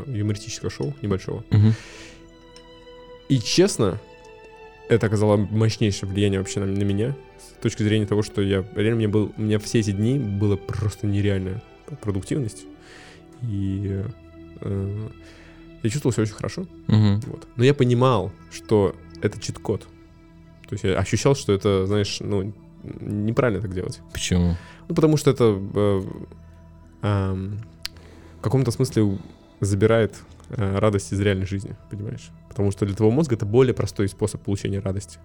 юмористического 0.06 0.68
шоу 0.70 0.94
небольшого. 1.00 1.44
Мгм. 1.50 1.74
И 3.28 3.38
честно, 3.38 4.00
это 4.88 5.06
оказало 5.06 5.36
мощнейшее 5.36 6.08
влияние 6.08 6.40
вообще 6.40 6.60
на, 6.60 6.66
на 6.66 6.82
меня, 6.82 7.14
с 7.38 7.62
точки 7.62 7.82
зрения 7.82 8.06
того, 8.06 8.22
что 8.22 8.42
я 8.42 8.64
реально 8.74 8.96
мне 8.96 9.08
был, 9.08 9.32
у 9.36 9.42
меня 9.42 9.58
все 9.58 9.80
эти 9.80 9.90
дни 9.92 10.18
было 10.18 10.56
просто 10.56 11.06
нереальная 11.06 11.62
продуктивность, 12.00 12.64
и 13.42 14.02
э, 14.60 15.08
я 15.82 15.90
чувствовал 15.90 16.12
себя 16.12 16.22
очень 16.24 16.34
хорошо, 16.34 16.66
Мгм. 16.86 17.20
вот. 17.26 17.46
Но 17.56 17.64
я 17.64 17.74
понимал, 17.74 18.32
что 18.52 18.94
это 19.22 19.40
чит-код. 19.40 19.82
То 20.68 20.72
есть 20.74 20.84
я 20.84 20.98
ощущал, 20.98 21.34
что 21.34 21.52
это, 21.52 21.86
знаешь, 21.86 22.18
ну, 22.20 22.52
неправильно 22.82 23.60
так 23.62 23.72
делать. 23.74 24.00
Почему? 24.12 24.56
Ну, 24.88 24.94
потому 24.94 25.16
что 25.16 25.30
это 25.30 25.58
э, 25.74 26.02
ам, 27.02 27.58
в 28.38 28.42
каком-то 28.42 28.70
смысле 28.70 29.18
забирает 29.60 30.14
э, 30.14 30.33
радость 30.56 31.12
из 31.12 31.20
реальной 31.20 31.46
жизни, 31.46 31.76
понимаешь? 31.90 32.30
Потому 32.48 32.70
что 32.70 32.86
для 32.86 32.94
твоего 32.94 33.14
мозга 33.14 33.34
это 33.34 33.46
более 33.46 33.74
простой 33.74 34.08
способ 34.08 34.42
получения 34.42 34.80
радости. 34.80 35.18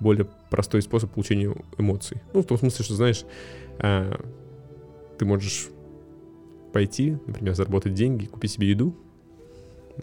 Более 0.00 0.26
простой 0.50 0.82
способ 0.82 1.10
получения 1.10 1.54
эмоций. 1.76 2.22
Ну, 2.32 2.42
в 2.42 2.46
том 2.46 2.58
смысле, 2.58 2.84
что, 2.84 2.94
знаешь, 2.94 3.24
э, 3.78 4.14
ты 5.18 5.24
можешь 5.24 5.68
пойти, 6.72 7.18
например, 7.26 7.54
заработать 7.54 7.94
деньги, 7.94 8.26
купить 8.26 8.52
себе 8.52 8.70
еду, 8.70 8.94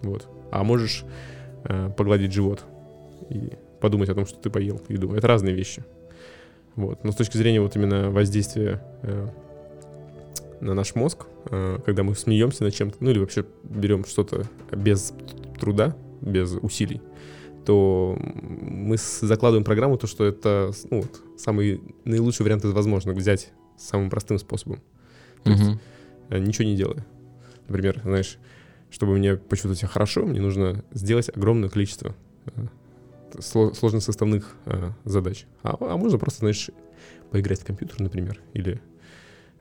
вот, 0.02 0.28
а 0.52 0.64
можешь 0.64 1.06
э, 1.64 1.90
погладить 1.96 2.34
живот 2.34 2.66
и 3.30 3.54
подумать 3.80 4.10
о 4.10 4.16
том, 4.16 4.26
что 4.26 4.38
ты 4.38 4.50
поел 4.50 4.82
еду. 4.90 5.14
Это 5.14 5.28
разные 5.28 5.54
вещи. 5.54 5.84
Вот. 6.76 7.04
Но 7.04 7.12
с 7.12 7.16
точки 7.16 7.38
зрения 7.38 7.62
вот 7.62 7.76
именно 7.76 8.12
воздействия 8.12 8.84
э, 9.04 9.30
на 10.62 10.74
наш 10.74 10.96
мозг, 10.96 11.26
э, 11.50 11.80
когда 11.86 12.04
мы 12.04 12.16
смеемся 12.16 12.64
над 12.64 12.74
чем-то, 12.74 12.98
ну 13.00 13.12
или 13.12 13.20
вообще 13.20 13.46
берем 13.64 14.06
что-то 14.06 14.44
без 14.72 15.14
труда, 15.60 15.96
без 16.22 16.54
усилий, 16.62 17.02
то 17.66 18.18
мы 18.20 18.98
закладываем 18.98 19.64
программу 19.64 19.98
то, 19.98 20.08
что 20.08 20.26
это 20.26 20.72
ну, 20.92 21.02
вот, 21.02 21.22
самый 21.38 21.82
наилучший 22.04 22.44
вариант 22.44 22.64
из 22.66 22.72
возможных 22.72 23.18
взять 23.18 23.52
самым 23.78 24.10
простым 24.10 24.40
способом, 24.40 24.80
То 25.44 25.52
есть 25.52 25.64
Мгм. 25.64 25.80
э, 26.30 26.40
ничего 26.40 26.66
не 26.66 26.76
делая. 26.76 27.06
Например, 27.68 28.00
знаешь, 28.04 28.38
чтобы 28.90 29.18
мне 29.18 29.36
почувствовать 29.36 29.80
себя 29.80 29.90
хорошо, 29.90 30.26
мне 30.26 30.40
нужно 30.40 30.84
сделать 30.92 31.30
огромное 31.36 31.70
количество 31.70 32.16
э, 32.46 32.52
сло- 33.40 33.74
сложносоставных 33.74 34.56
э, 34.66 34.92
задач. 35.04 35.46
А, 35.64 35.76
а 35.80 35.98
можно 35.98 36.18
просто, 36.18 36.40
знаешь, 36.42 36.70
поиграть 37.32 37.60
в 37.60 37.66
компьютер, 37.66 38.00
например, 38.00 38.40
или 38.54 38.80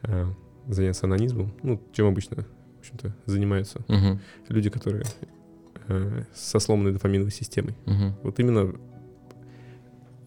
э, 0.03 0.27
заняться 0.69 1.07
анонизмом, 1.07 1.53
ну, 1.63 1.81
чем 1.93 2.07
обычно, 2.07 2.45
в 2.77 2.81
общем-то, 2.81 3.15
занимаются 3.27 3.81
Мгм. 3.89 4.21
люди, 4.49 4.71
которые 4.71 5.05
э, 5.89 6.25
со 6.35 6.59
сломанной 6.59 6.93
дофаминовой 6.93 7.31
системой. 7.31 7.75
Мгм. 7.87 8.15
Вот 8.23 8.39
именно 8.39 8.75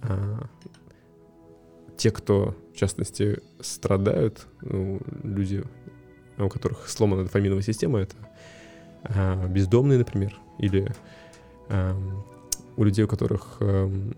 а, 0.02 0.48
те, 1.98 2.12
кто, 2.12 2.56
в 2.74 2.78
частности, 2.78 3.40
страдают, 3.60 4.48
ну, 4.62 5.02
люди, 5.24 5.64
у 6.38 6.50
которых 6.50 6.88
сломана 6.88 7.24
дофаминовая 7.24 7.64
система, 7.64 8.00
это 8.00 8.16
а, 9.04 9.48
бездомные, 9.48 9.98
например, 9.98 10.36
или 10.60 10.94
ам, 11.70 12.24
у 12.76 12.84
людей, 12.84 13.06
у 13.06 13.08
которых 13.08 13.58
ам, 13.60 14.14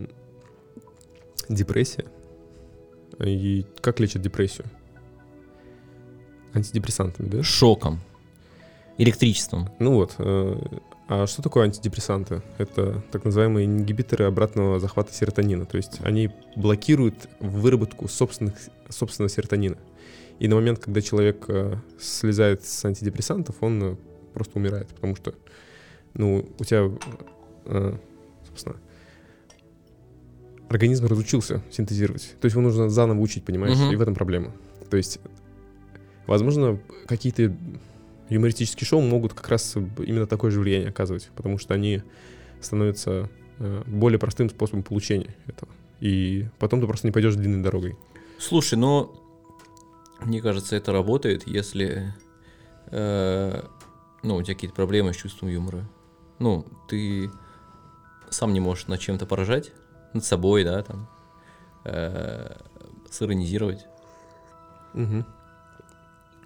депрессия. 1.48 2.06
И 3.20 3.66
как 3.82 4.00
лечат 4.00 4.22
депрессию? 4.22 4.66
Антидепрессантами, 6.54 7.28
да? 7.30 7.44
Шоком. 7.44 8.00
Электричеством. 8.98 9.70
Ну 9.80 9.94
вот. 9.94 10.16
э, 10.18 10.56
А 11.08 11.26
что 11.28 11.42
такое 11.42 11.64
антидепрессанты? 11.66 12.42
Это 12.58 13.02
так 13.12 13.26
называемые 13.26 13.66
ингибиторы 13.66 14.26
обратного 14.26 14.80
захвата 14.80 15.14
серотонина. 15.14 15.66
То 15.66 15.78
есть 15.78 16.00
они 16.04 16.30
блокируют 16.56 17.30
выработку 17.40 18.08
собственных, 18.08 18.56
собственного 18.90 19.30
серотонина. 19.30 19.78
И 20.40 20.48
на 20.48 20.56
момент, 20.56 20.80
когда 20.80 21.02
человек 21.02 21.46
э, 21.48 21.76
слезает 22.00 22.66
с 22.66 22.86
антидепрессантов, 22.86 23.56
он 23.62 23.84
э, 23.84 23.96
просто 24.34 24.58
умирает, 24.60 24.88
потому 24.90 25.16
что, 25.16 25.34
ну, 26.14 26.48
у 26.60 26.64
тебя, 26.64 26.90
собственно, 28.48 28.76
организм 30.70 31.08
разучился 31.08 31.62
синтезировать. 31.72 32.36
То 32.40 32.46
есть 32.46 32.56
его 32.56 32.62
нужно 32.62 32.90
заново 32.90 33.20
учить, 33.20 33.44
понимаешь? 33.44 33.78
Мгм. 33.78 33.92
И 33.92 33.96
в 33.96 34.02
этом 34.02 34.14
проблема. 34.16 34.52
То 34.90 34.98
есть, 34.98 35.20
возможно, 36.30 36.80
какие-то 37.08 37.56
юмористические 38.30 38.88
шоу 38.88 39.02
могут 39.02 39.34
как 39.34 39.50
раз 39.50 39.76
именно 39.76 40.28
такое 40.28 40.52
же 40.52 40.60
влияние 40.60 40.90
оказывать, 40.90 41.30
потому 41.36 41.58
что 41.58 41.74
они 41.74 42.04
становятся 42.62 43.30
э, 43.58 43.84
более 43.88 44.20
простым 44.20 44.50
способом 44.50 44.84
получения 44.84 45.36
этого. 45.48 45.72
И 46.00 46.48
потом 46.60 46.80
ты 46.82 46.88
просто 46.88 47.08
не 47.08 47.12
пойдешь 47.12 47.36
длинной 47.36 47.64
дорогой. 47.64 47.98
Слушай, 48.38 48.76
ну, 48.76 49.12
мне 50.22 50.42
кажется, 50.42 50.76
это 50.76 50.92
работает, 50.92 51.48
если, 51.48 52.14
э, 52.92 53.64
ну, 54.22 54.36
у 54.36 54.44
тебя 54.44 54.54
какие-то 54.54 54.76
проблемы 54.76 55.14
с 55.14 55.18
чувством 55.18 55.50
юмора. 55.50 55.90
Ну, 56.38 56.66
ты 56.88 57.32
сам 58.30 58.54
не 58.54 58.60
можешь 58.60 58.88
над 58.88 59.00
чем-то 59.00 59.26
поражать, 59.26 59.72
над 60.14 60.24
собой, 60.24 60.64
да, 60.64 60.84
там, 60.84 61.10
э, 61.86 62.56
сиронизировать. 63.10 63.88
Мгм. 64.94 65.26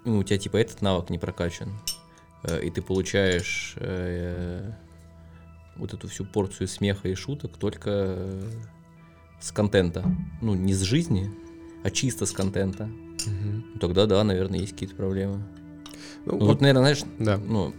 Ну, 0.04 0.18
у 0.18 0.22
тебя, 0.22 0.38
типа, 0.38 0.58
этот 0.58 0.82
навык 0.82 1.10
не 1.10 1.18
прокачан, 1.18 1.72
э, 2.44 2.64
и 2.64 2.70
ты 2.70 2.82
получаешь 2.82 3.74
э, 3.76 4.72
вот 5.76 5.94
эту 5.94 6.08
всю 6.08 6.24
порцию 6.24 6.68
смеха 6.68 7.08
и 7.08 7.14
шуток 7.14 7.56
только 7.56 7.90
э, 7.90 8.42
с 9.40 9.50
контента. 9.50 10.04
Ну, 10.42 10.54
не 10.54 10.74
с 10.74 10.82
жизни, 10.82 11.30
а 11.82 11.90
чисто 11.90 12.26
с 12.26 12.32
контента. 12.32 12.88
Ну, 13.26 13.78
Тогда 13.80 14.06
да, 14.06 14.22
наверное, 14.24 14.60
есть 14.60 14.72
какие-то 14.72 14.94
проблемы. 14.94 15.42
Ну, 16.26 16.32
Ну, 16.32 16.38
вот, 16.38 16.46
вот, 16.46 16.60
наверное, 16.60 16.94
знаешь, 16.94 17.02
да. 17.18 17.38
ну, 17.38 17.74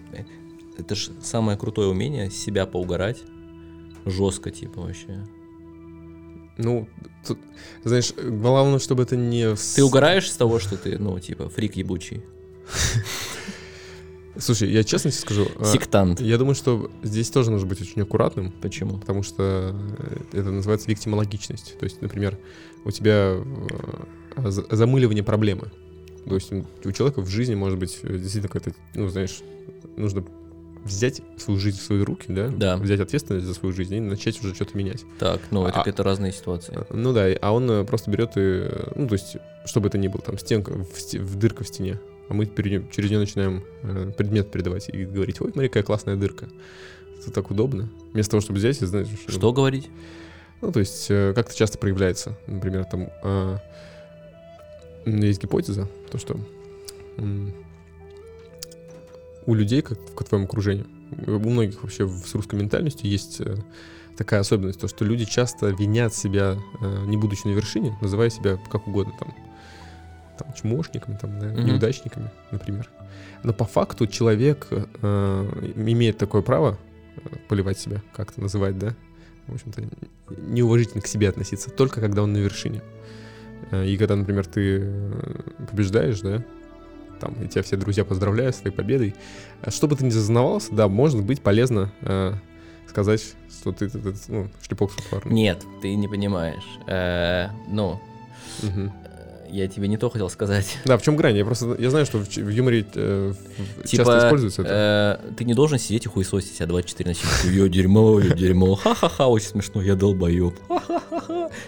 это 0.77 0.95
же 0.95 1.11
самое 1.21 1.57
крутое 1.57 1.89
умение 1.89 2.29
себя 2.31 2.65
поугарать. 2.65 3.23
Жестко, 4.05 4.51
типа, 4.51 4.81
вообще. 4.81 5.25
Ну, 6.58 6.88
тут, 7.28 7.38
знаешь, 7.84 8.13
главное, 8.15 8.80
чтобы 8.80 9.04
это 9.04 9.15
не... 9.15 9.56
Ты 9.76 9.84
угораешь 9.84 10.32
с 10.32 10.36
того, 10.38 10.60
что 10.60 10.78
ты, 10.78 10.98
ну, 10.98 11.20
типа, 11.20 11.50
фрик 11.50 11.76
ебучий, 11.76 12.24
Слушай, 14.38 14.70
я 14.72 14.84
честно 14.84 15.12
тебе 15.12 15.22
скажу, 15.22 15.48
э, 15.60 15.65
сектант. 15.65 16.20
я 16.20 16.38
думаю, 16.38 16.56
что 16.56 16.91
здесь 17.04 17.30
тоже 17.30 17.52
нужно 17.52 17.68
быть 17.68 17.82
очень 17.82 18.02
аккуратным, 18.02 18.52
Почему? 18.62 18.98
потому 18.98 19.24
что 19.24 19.74
э, 20.34 20.39
это 20.39 20.52
называется 20.52 20.89
виктимологичность. 20.89 21.78
То 21.80 21.86
есть, 21.86 22.02
например, 22.02 22.38
у 22.84 22.91
тебя 22.91 23.38
э, 24.36 24.50
за- 24.50 24.65
замыливание 24.76 25.24
проблемы. 25.24 25.72
То 26.28 26.36
есть 26.36 26.52
у 26.52 26.91
человека 26.91 27.22
в 27.22 27.30
жизни 27.30 27.56
может 27.56 27.80
быть 27.80 28.00
э, 28.04 28.18
действительно 28.18 28.50
какой-то, 28.50 28.78
ну, 28.94 29.08
знаешь, 29.08 29.39
нужно 29.96 30.26
взять 30.86 31.21
свою 31.38 31.60
жизнь 31.60 31.80
в 31.80 31.82
свои 31.82 32.02
руки, 32.02 32.26
да? 32.30 32.48
Да. 32.48 32.78
Взять 32.78 33.00
ответственность 33.02 33.45
за 33.45 33.54
свою 33.54 33.74
жизнь 33.74 33.95
и 33.95 34.00
начать 34.00 34.39
уже 34.39 34.54
что-то 34.56 34.78
менять. 34.78 35.04
Так, 35.19 35.41
ну, 35.52 35.65
это 35.65 35.76
А- 35.78 35.80
какие-то 35.80 36.04
разные 36.04 36.32
ситуации. 36.32 36.78
Э, 36.78 36.84
Ну 36.93 37.12
да, 37.12 37.26
а 37.41 37.52
он 37.52 37.69
э, 37.69 37.84
просто 37.84 38.10
берет 38.12 38.32
и, 38.38 38.69
ну, 38.95 39.08
то 39.08 39.13
есть, 39.13 39.36
чтобы 39.65 39.88
это 39.89 39.98
ни 39.98 40.08
было, 40.08 40.21
там, 40.21 40.38
стенка, 40.38 40.71
в, 40.74 41.13
в 41.13 41.36
дырка 41.36 41.63
в 41.63 41.67
стене, 41.67 42.00
а 42.30 42.34
мы 42.34 42.45
перед- 42.45 42.91
через 42.91 43.10
нее 43.10 43.19
начинаем 43.19 43.63
э, 43.84 44.12
предмет 44.15 44.52
передавать 44.52 44.88
и 44.89 45.06
говорить, 45.06 45.41
ой, 45.41 45.52
смотри, 45.52 45.67
какая 45.69 45.84
классная 45.84 46.15
дырка. 46.15 46.48
Это 47.19 47.32
так 47.32 47.50
удобно. 47.50 47.89
Вместо 48.13 48.32
того, 48.32 48.41
чтобы 48.41 48.60
взять 48.60 48.80
и, 48.82 48.86
знаешь... 48.86 49.08
Что 49.28 49.52
говорить? 49.52 49.89
Ну, 50.62 50.71
то 50.71 50.80
есть, 50.80 51.08
э, 51.10 51.34
как 51.36 51.48
это 51.48 51.58
часто 51.58 51.78
проявляется. 51.80 52.38
Например, 52.45 52.86
там 52.86 53.10
э, 53.24 53.58
есть 55.06 55.41
гипотеза, 55.41 55.88
то, 56.12 56.17
что 56.19 56.39
у 59.45 59.53
людей, 59.53 59.81
как 59.81 59.97
в 59.99 60.23
твоем 60.23 60.45
окружении, 60.45 60.86
у 61.27 61.39
многих 61.49 61.84
вообще 61.84 62.08
с 62.08 62.34
русской 62.36 62.55
ментальностью 62.55 63.10
есть 63.10 63.39
э, 63.41 63.55
такая 64.17 64.39
особенность, 64.41 64.79
то, 64.79 64.88
что 64.88 65.05
люди 65.05 65.25
часто 65.25 65.67
винят 65.67 66.13
себя, 66.13 66.58
э, 66.81 67.05
не 67.05 67.17
будучи 67.17 67.45
на 67.47 67.51
вершине, 67.51 67.97
называя 68.01 68.29
себя 68.29 68.58
как 68.71 68.88
угодно, 68.88 69.13
там, 69.19 69.34
там 70.38 70.53
чмошниками, 70.53 71.17
там, 71.21 71.39
да, 71.39 71.47
Мгм. 71.47 71.65
неудачниками, 71.65 72.31
например. 72.51 72.89
Но 73.43 73.53
по 73.53 73.65
факту 73.65 74.08
человек 74.08 74.67
э, 74.69 75.71
имеет 75.75 76.17
такое 76.17 76.41
право 76.41 76.77
э, 77.17 77.19
поливать 77.47 77.79
себя, 77.79 78.01
как-то 78.15 78.41
называть, 78.41 78.77
да, 78.79 78.95
в 79.47 79.53
общем-то, 79.53 79.84
неуважительно 80.41 81.01
к 81.01 81.08
себе 81.08 81.29
относиться, 81.29 81.69
только 81.69 82.01
когда 82.01 82.23
он 82.23 82.34
на 82.34 82.38
вершине. 82.38 82.81
И 83.71 83.95
когда, 83.97 84.15
например, 84.15 84.45
ты 84.47 84.91
побеждаешь, 85.69 86.19
да, 86.21 86.43
там, 87.19 87.34
и 87.41 87.47
тебя 87.47 87.63
все 87.63 87.78
друзья 87.78 88.04
поздравляют 88.06 88.56
с 88.56 88.60
твоей 88.60 88.75
победой, 88.75 89.15
а 89.62 89.71
что 89.71 89.88
бы 89.88 89.95
ты 89.95 90.06
ни 90.06 90.10
зазнавался, 90.10 90.73
да, 90.73 90.88
может 90.88 91.23
быть 91.23 91.41
полезно 91.41 91.91
э, 92.01 92.34
сказать, 92.88 93.36
что 93.49 93.71
ты, 93.71 93.89
ты- 93.89 93.99
ты, 93.99 94.13
ну, 94.28 94.47
шлепок 94.62 94.91
сухарный. 94.91 95.34
Нет, 95.34 95.63
ты 95.82 95.95
не 95.95 96.08
понимаешь. 96.08 96.63
Э, 96.88 97.49
Ну, 97.67 97.99
Мгм. 98.62 98.91
Я 99.49 99.67
тебе 99.67 99.88
не 99.88 99.97
то 99.97 100.10
хотел 100.10 100.29
сказать. 100.29 100.77
Да, 100.86 100.97
в 100.97 101.01
чем 101.01 101.15
грань? 101.15 101.36
Я 101.38 101.45
просто, 101.45 101.75
я 101.79 101.89
знаю, 101.89 102.05
что 102.05 102.19
в, 102.19 102.27
в 102.27 102.49
юморе 102.49 102.86
э, 102.95 103.34
в- 103.34 103.81
часто 103.81 103.88
Типа, 103.89 104.17
используется 104.25 104.62
это. 104.63 105.21
э, 105.27 105.34
ты 105.36 105.43
не 105.45 105.53
должен 105.53 105.79
сидеть 105.79 106.05
и 106.05 106.10
хуесосить 106.10 106.55
себя 106.55 106.67
24 106.67 107.10
на 107.10 107.13
7. 107.15 107.53
Я 107.53 107.67
дерьмо, 107.67 108.19
я 108.19 108.34
дерьмо, 108.34 108.75
ха-ха-ха, 108.75 109.27
очень 109.27 109.47
смешно, 109.47 109.81
я 109.81 109.95
долбоеб. 109.95 110.55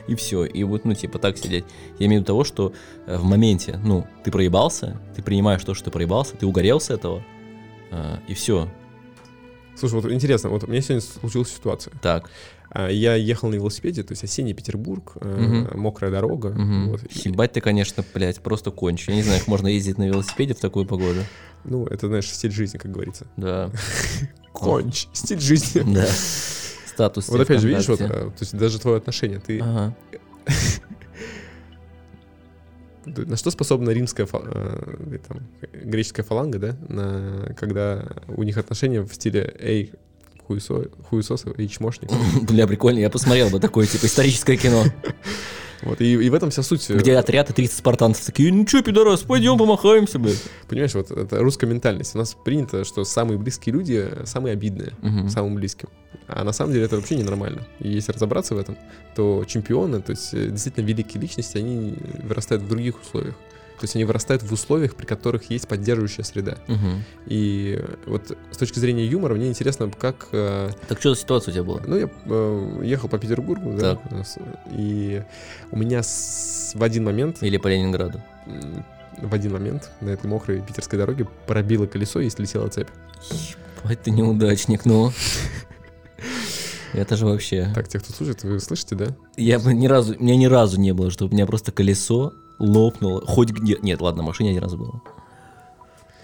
И 0.07 0.15
все. 0.15 0.45
И 0.45 0.63
вот, 0.63 0.85
ну, 0.85 0.93
типа, 0.93 1.19
так 1.19 1.37
сидеть. 1.37 1.65
Я 1.99 2.07
имею 2.07 2.21
в 2.21 2.23
виду 2.23 2.27
того, 2.27 2.43
что 2.43 2.73
э, 3.05 3.17
в 3.17 3.23
моменте, 3.23 3.79
ну, 3.83 4.05
ты 4.23 4.31
проебался, 4.31 4.99
ты 5.15 5.21
принимаешь 5.21 5.63
то, 5.63 5.73
что 5.73 5.85
ты 5.85 5.91
проебался, 5.91 6.35
ты 6.35 6.45
угорел 6.45 6.79
с 6.79 6.89
этого, 6.89 7.23
э, 7.91 8.17
и 8.27 8.33
все. 8.33 8.69
Слушай, 9.75 10.01
вот 10.01 10.11
интересно, 10.11 10.49
вот 10.49 10.63
у 10.63 10.67
меня 10.67 10.81
сегодня 10.81 11.01
случилась 11.01 11.49
ситуация. 11.53 11.93
Так. 12.01 12.29
А, 12.69 12.89
Я 12.89 13.15
ехал 13.15 13.49
на 13.49 13.55
велосипеде, 13.55 14.03
то 14.03 14.11
есть 14.11 14.23
осенний 14.23 14.53
Петербург, 14.53 15.13
Мгм. 15.21 15.79
мокрая 15.79 16.11
дорога. 16.11 16.49
Мгм. 16.49 16.89
вот, 16.89 17.01
Ебать 17.11 17.53
ты, 17.53 17.61
конечно, 17.61 18.03
блядь, 18.13 18.41
просто 18.41 18.71
конч. 18.71 19.07
Я 19.07 19.15
не 19.15 19.23
знаю, 19.23 19.39
как 19.39 19.47
можно 19.47 19.67
ездить 19.67 19.97
на 19.97 20.07
велосипеде 20.07 20.53
в 20.53 20.59
такую 20.59 20.85
погоду. 20.85 21.21
ну, 21.63 21.85
это, 21.85 22.07
знаешь, 22.07 22.29
стиль 22.31 22.51
жизни, 22.51 22.77
как 22.77 22.91
говорится. 22.91 23.27
Да, 23.37 23.71
Конч, 24.53 25.07
стиль 25.13 25.39
жизни. 25.39 25.83
да. 25.93 26.07
Статус. 26.87 27.29
Вот 27.29 27.41
опять 27.41 27.61
же, 27.61 27.67
видишь, 27.69 27.87
вот, 27.89 28.01
э, 28.01 28.07
то 28.07 28.33
есть 28.39 28.57
даже 28.57 28.79
твое 28.79 28.97
отношение, 28.97 29.39
ты 29.39 29.59
Ага. 29.59 29.95
на 33.05 33.37
что 33.37 33.51
способна 33.51 33.91
римская, 33.91 34.27
э, 34.31 35.17
там, 35.27 35.39
греческая 35.83 36.25
фаланга, 36.25 36.59
да, 36.59 36.77
на, 36.89 37.53
когда 37.57 38.05
у 38.27 38.43
них 38.43 38.57
отношения 38.57 39.01
в 39.01 39.13
стиле 39.13 39.55
«эй, 39.59 39.93
хуесо, 40.47 40.85
хуесосы 41.09 41.51
и 41.57 41.67
чмошник». 41.67 42.09
Бля, 42.41 42.65
прикольно, 42.67 42.99
я 42.99 43.09
посмотрел 43.09 43.49
бы 43.49 43.59
такое, 43.59 43.85
типа, 43.85 44.05
историческое 44.05 44.57
кино, 44.57 44.85
Вот, 45.83 46.01
и, 46.01 46.13
и 46.13 46.29
в 46.29 46.33
этом 46.33 46.49
вся 46.49 46.63
суть. 46.63 46.89
э, 46.89 46.97
где 46.97 47.15
отряд 47.15 47.49
и 47.51 47.53
30 47.53 47.77
спартанцев 47.77 48.25
такие, 48.25 48.51
ну 48.51 48.65
чё, 48.65 48.81
пидорас, 48.81 49.21
пойдем 49.21 49.57
помахаемся, 49.57 50.17
бля. 50.17 50.33
Понимаешь, 50.67 50.95
вот 50.95 51.11
это 51.11 51.37
русская 51.39 51.67
ментальность. 51.67 52.15
У 52.15 52.17
нас 52.17 52.35
принято, 52.43 52.83
что 52.83 53.03
самые 53.03 53.37
близкие 53.37 53.73
люди 53.73 54.07
э, 54.09 54.25
самые 54.25 54.53
обидные. 54.53 54.93
Мгм. 55.01 55.29
самым 55.29 55.55
близким. 55.55 55.89
А 56.27 56.43
на 56.43 56.51
самом 56.51 56.73
деле 56.73 56.85
это 56.85 56.95
вообще 56.95 57.15
ненормально. 57.15 57.61
И 57.79 57.89
если 57.89 58.11
разобраться 58.11 58.55
в 58.55 58.57
этом, 58.57 58.75
то 59.15 59.45
чемпионы, 59.47 60.01
то 60.01 60.11
есть 60.11 60.33
э, 60.33 60.49
действительно 60.49 60.83
великие 60.83 61.21
личности, 61.21 61.57
они 61.57 61.93
вырастают 62.23 62.63
в 62.63 62.67
других 62.67 62.99
условиях. 62.99 63.35
То 63.79 63.83
есть 63.83 63.95
они 63.95 64.05
вырастают 64.05 64.41
в 64.41 64.51
условиях, 64.51 64.95
при 64.95 65.05
которых 65.05 65.51
есть 65.51 65.67
поддерживающая 65.67 66.23
среда. 66.23 66.57
Мгм. 66.67 67.03
И 67.27 67.79
вот 68.07 68.35
с 68.51 68.57
точки 68.57 68.79
зрения 68.79 69.05
юмора 69.05 69.35
мне 69.35 69.49
интересно, 69.49 69.91
как... 69.91 70.27
э, 70.31 70.71
Так 70.87 70.99
что 70.99 71.13
за 71.13 71.21
ситуация 71.21 71.51
у 71.51 71.53
тебя 71.53 71.63
была? 71.63 71.81
Ну, 71.85 71.95
я 71.95 72.09
э, 72.25 72.81
ехал 72.83 73.07
по 73.07 73.19
Петербургу, 73.19 73.73
да, 73.73 73.95
Так. 73.95 74.01
э, 74.11 74.23
и 74.71 75.23
у 75.71 75.77
меня 75.77 76.01
с- 76.01 76.71
в 76.73 76.81
один 76.81 77.03
момент, 77.03 77.43
Или 77.43 77.57
по 77.57 77.67
Ленинграду? 77.67 78.21
в 79.21 79.33
один 79.33 79.53
момент 79.53 79.89
на 80.01 80.09
этой 80.09 80.27
мокрой 80.27 80.61
питерской 80.61 80.97
дороге 80.99 81.27
пробило 81.47 81.85
колесо 81.87 82.19
и 82.19 82.29
слетела 82.29 82.69
цепь. 82.69 82.87
Ебать 83.83 84.01
ты 84.01 84.11
неудачник, 84.11 84.85
ну. 84.85 85.11
Это 86.93 87.15
же 87.15 87.25
вообще... 87.25 87.69
Так, 87.75 87.87
те, 87.87 87.99
кто 87.99 88.11
слушает, 88.13 88.43
вы 88.43 88.59
слышите, 88.59 88.95
да? 88.95 89.07
Я 89.35 89.59
бы 89.59 89.73
ни 89.73 89.87
разу, 89.87 90.15
у 90.17 90.23
меня 90.23 90.35
ни 90.35 90.45
разу 90.45 90.79
не 90.79 90.93
было, 90.93 91.11
чтобы 91.11 91.31
у 91.31 91.33
меня 91.35 91.45
просто 91.45 91.71
колесо 91.71 92.33
лопнуло. 92.59 93.21
Хоть 93.25 93.49
где. 93.51 93.77
Нет, 93.81 94.01
ладно, 94.01 94.21
на 94.23 94.27
машине 94.27 94.51
один 94.51 94.63
раз 94.63 94.75
было. 94.75 95.01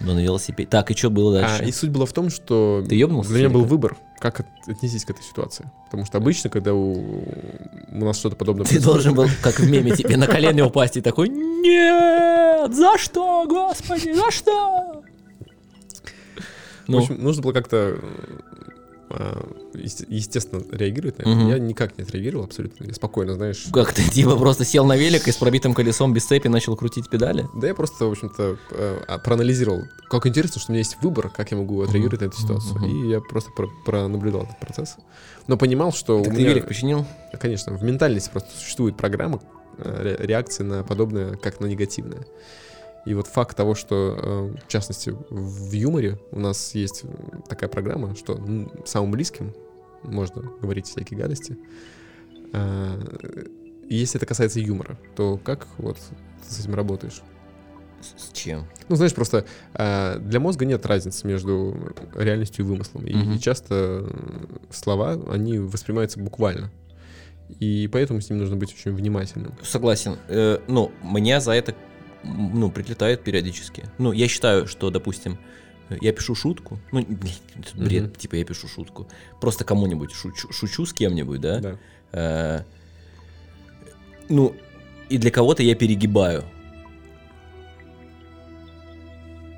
Но 0.00 0.12
на 0.14 0.18
велосипеде. 0.18 0.68
Так, 0.68 0.90
и 0.90 0.94
что 0.96 1.08
было 1.08 1.38
А, 1.38 1.42
дальше? 1.42 1.64
и 1.64 1.72
суть 1.72 1.90
была 1.90 2.04
в 2.04 2.12
том, 2.12 2.28
что 2.28 2.84
Ты 2.86 2.96
ёбнулся, 2.96 3.30
для 3.30 3.38
меня 3.40 3.50
был 3.50 3.62
как? 3.62 3.70
выбор, 3.70 3.96
как 4.18 4.40
от- 4.40 4.46
отнестись 4.66 5.04
к 5.04 5.10
этой 5.10 5.22
ситуации. 5.22 5.70
Потому 5.86 6.04
что 6.04 6.18
обычно, 6.18 6.50
когда 6.50 6.74
у, 6.74 6.92
у 6.92 8.04
нас 8.04 8.18
что-то 8.18 8.34
подобное 8.36 8.66
Ты 8.66 8.80
должен 8.80 9.14
был, 9.14 9.26
как 9.40 9.60
в 9.60 9.70
меме, 9.70 9.92
тебе 9.92 10.16
на 10.16 10.26
колено 10.26 10.66
упасть 10.66 10.96
и 10.96 11.00
такой, 11.00 11.28
нет, 11.28 12.74
за 12.74 12.98
что, 12.98 13.46
господи, 13.48 14.12
за 14.12 14.30
что? 14.32 15.02
В 16.86 16.88
Ну, 16.88 16.98
общем, 16.98 17.22
нужно 17.22 17.42
было 17.42 17.52
как-то 17.52 17.96
а, 17.96 18.63
естественно 19.74 20.62
реагировать 20.70 21.18
на 21.18 21.22
это. 21.22 21.30
Мгм. 21.30 21.48
Я 21.48 21.58
никак 21.58 21.96
не 21.98 22.04
отреагировал 22.04 22.44
абсолютно. 22.44 22.84
Я 22.84 22.94
спокойно, 22.94 23.34
знаешь. 23.34 23.66
как 23.72 23.92
ты, 23.92 24.02
типа, 24.08 24.36
просто 24.36 24.64
сел 24.64 24.84
на 24.84 24.96
велик 24.96 25.28
и 25.28 25.32
с 25.32 25.36
пробитым 25.36 25.74
колесом 25.74 26.12
без 26.12 26.24
цепи 26.24 26.48
начал 26.48 26.76
крутить 26.76 27.08
педали? 27.08 27.46
Да 27.54 27.66
я 27.66 27.74
просто, 27.74 28.06
в 28.06 28.10
общем-то, 28.10 28.58
э, 28.70 29.00
а, 29.08 29.18
проанализировал. 29.18 29.82
Как 30.10 30.26
интересно, 30.26 30.60
что 30.60 30.70
у 30.70 30.74
меня 30.74 30.80
есть 30.80 30.96
выбор, 31.02 31.30
как 31.30 31.50
я 31.50 31.56
могу 31.56 31.82
отреагировать 31.82 32.20
на 32.20 32.26
эту 32.26 32.36
ситуацию. 32.40 32.74
Мгм. 32.76 32.84
И 32.86 33.08
я 33.08 33.20
просто 33.20 33.50
про- 33.52 33.70
пронаблюдал 33.84 34.42
этот 34.44 34.58
процесс. 34.60 34.96
Но 35.46 35.56
понимал, 35.56 35.92
что 35.92 36.18
Так 36.22 36.32
у 36.32 36.34
ты 36.36 36.40
меня... 36.40 36.50
велик 36.50 36.66
починил? 36.68 37.06
Конечно, 37.40 37.76
в 37.76 37.82
ментальности 37.82 38.30
просто 38.30 38.50
существует 38.58 38.96
программа 38.96 39.40
э, 39.78 40.16
ре- 40.18 40.26
реакции 40.26 40.62
на 40.62 40.82
подобное, 40.84 41.36
как 41.36 41.60
на 41.60 41.66
негативное. 41.66 42.26
И 43.06 43.14
вот 43.14 43.26
факт 43.26 43.56
того, 43.56 43.74
что, 43.74 44.18
э, 44.56 44.56
в 44.64 44.68
частности, 44.68 45.14
в 45.30 45.72
юморе 45.72 46.18
у 46.30 46.38
нас 46.40 46.74
есть 46.74 47.04
такая 47.48 47.68
программа, 47.68 48.14
что 48.16 48.40
самым 48.86 49.10
близким 49.10 49.52
можно 50.02 50.42
говорить 50.60 50.86
всякие 50.86 51.18
гадости. 51.20 51.58
А, 52.52 52.98
Если 53.88 54.16
это 54.18 54.24
касается 54.26 54.60
юмора, 54.60 54.98
то 55.16 55.36
как 55.36 55.66
вот 55.76 55.98
ты 56.46 56.54
с 56.54 56.60
этим 56.60 56.74
работаешь? 56.74 57.20
С 58.16 58.32
чем? 58.32 58.64
Ну, 58.88 58.96
знаешь, 58.96 59.14
просто 59.14 59.44
а, 59.74 60.18
для 60.18 60.40
мозга 60.40 60.64
нет 60.64 60.84
разницы 60.86 61.26
между 61.26 61.76
реальностью 62.14 62.64
и 62.64 62.68
вымыслом. 62.68 63.06
И, 63.06 63.14
Мгм. 63.14 63.32
и 63.34 63.38
часто 63.38 64.06
слова, 64.70 65.12
они 65.30 65.58
воспринимаются 65.58 66.18
буквально. 66.20 66.70
И 67.60 67.88
поэтому 67.92 68.20
с 68.22 68.30
ним 68.30 68.38
нужно 68.38 68.56
быть 68.56 68.72
очень 68.72 68.92
внимательным. 68.94 69.52
Согласен. 69.62 70.16
Э, 70.28 70.58
ну, 70.66 70.90
меня 71.02 71.40
за 71.40 71.52
это, 71.52 71.74
ну, 72.24 72.70
прилетает 72.70 73.22
периодически. 73.22 73.84
Ну, 73.98 74.12
я 74.12 74.28
считаю, 74.28 74.66
что, 74.66 74.90
допустим, 74.90 75.38
я 76.00 76.12
пишу 76.12 76.34
шутку, 76.34 76.78
ну, 76.92 77.04
бред, 77.74 78.02
Мгм. 78.04 78.14
типа 78.14 78.36
я 78.36 78.44
пишу 78.44 78.68
шутку, 78.68 79.06
просто 79.40 79.64
кому-нибудь 79.64 80.12
шучу, 80.12 80.50
шучу 80.52 80.86
с 80.86 80.92
кем-нибудь, 80.92 81.40
да? 81.40 81.58
Да. 81.60 81.78
Э, 82.12 82.62
ну, 84.28 84.54
и 85.10 85.18
для 85.18 85.30
кого-то 85.30 85.62
я 85.62 85.74
перегибаю. 85.74 86.44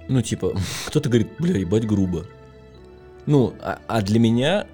Ну, 0.09 0.22
типа, 0.22 0.55
кто-то 0.87 1.09
говорит, 1.09 1.29
бля, 1.38 1.59
ебать 1.59 1.87
грубо. 1.87 2.26
Ну, 3.26 3.55
а, 3.61 3.81
а 3.88 4.02
для 4.02 4.20
меня, 4.20 4.66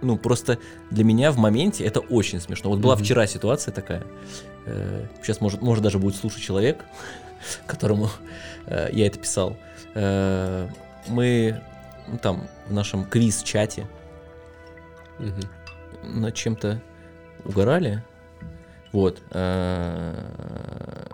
ну, 0.00 0.16
просто 0.16 0.58
для 0.90 1.04
меня 1.04 1.30
в 1.30 1.38
моменте 1.38 1.84
это 1.84 2.00
очень 2.00 2.40
смешно. 2.40 2.70
Вот 2.70 2.80
была 2.80 2.94
Мгм. 2.96 3.04
вчера 3.04 3.26
ситуация 3.26 3.72
такая. 3.72 4.02
э, 4.66 5.06
сейчас, 5.22 5.40
может, 5.40 5.60
может, 5.62 5.82
даже 5.82 5.98
будет 5.98 6.14
слушать 6.16 6.40
человек, 6.42 6.84
которому 7.66 8.08
э, 8.66 8.88
я 8.92 9.06
это 9.06 9.18
писал. 9.18 9.56
Э, 9.94 10.68
мы 11.08 11.60
ну, 12.08 12.18
там 12.18 12.48
в 12.68 12.72
нашем 12.72 13.04
квиз-чате 13.04 13.86
Мгм. 15.18 16.20
над 16.20 16.34
чем-то 16.34 16.80
угорали. 17.44 18.02
Вот. 18.92 19.22
э, 19.30 21.06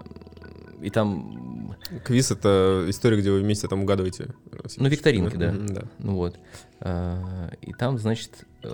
И 0.80 0.90
там, 0.90 1.76
Квиз— 2.04 2.30
это 2.32 2.84
история, 2.88 3.18
где 3.18 3.30
вы 3.30 3.40
вместе 3.40 3.66
там 3.68 3.82
угадываете. 3.82 4.28
э, 4.52 4.58
Ну, 4.76 4.88
викторинки, 4.88 5.36
да. 5.36 5.52
Да. 5.52 5.82
ну 5.98 6.14
вот. 6.16 6.38
э, 6.80 7.50
И 7.62 7.72
там, 7.72 7.98
значит, 7.98 8.44
э, 8.62 8.68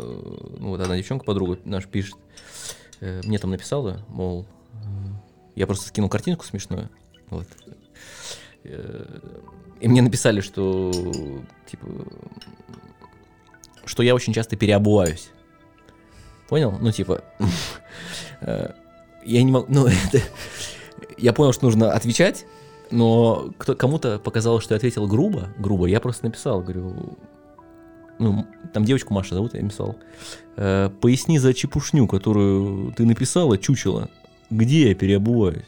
ну 0.59 0.69
вот 0.71 0.81
одна 0.81 0.97
девчонка, 0.97 1.25
подруга 1.25 1.59
наша 1.65 1.89
пишет, 1.89 2.17
мне 3.01 3.39
там 3.39 3.51
написала, 3.51 4.05
мол, 4.09 4.47
я 5.55 5.67
просто 5.67 5.89
скинул 5.89 6.09
картинку 6.09 6.45
смешную. 6.45 6.89
Вот. 7.31 7.47
Э, 8.65 9.19
И 9.81 9.89
мне 9.89 10.03
написали, 10.03 10.41
что, 10.41 10.93
типа, 11.71 11.87
что 13.85 14.03
я 14.03 14.15
очень 14.15 14.33
часто 14.33 14.57
переобуваюсь. 14.57 15.31
Понял? 16.49 16.73
Ну, 16.81 16.91
типа, 16.93 17.23
э, 18.41 18.71
я 19.25 19.43
не 19.43 19.53
могу, 19.53 19.67
ну, 19.69 19.87
это, 20.09 20.21
я 21.19 21.33
понял, 21.33 21.53
что 21.53 21.65
нужно 21.65 21.93
отвечать, 21.93 22.47
но 22.91 23.51
кто, 23.59 23.75
кому-то 23.75 24.19
показалось, 24.19 24.65
что 24.65 24.75
я 24.75 24.77
ответил 24.77 25.07
грубо, 25.07 25.49
грубо, 25.59 25.87
я 25.87 26.01
просто 26.01 26.27
написал, 26.27 26.61
говорю, 26.61 27.17
ну, 28.19 28.47
там 28.73 28.85
девочку 28.85 29.13
Маша 29.13 29.35
зовут, 29.35 29.55
я 29.55 29.63
написал, 29.63 29.97
«Э, 30.57 30.91
поясни 31.01 31.39
за 31.39 31.53
чепушню, 31.53 32.07
которую 32.07 32.93
ты 32.93 33.05
написала, 33.05 33.59
чучело, 33.59 34.09
где 34.51 34.91
я 34.91 34.95
переобуваюсь? 34.95 35.65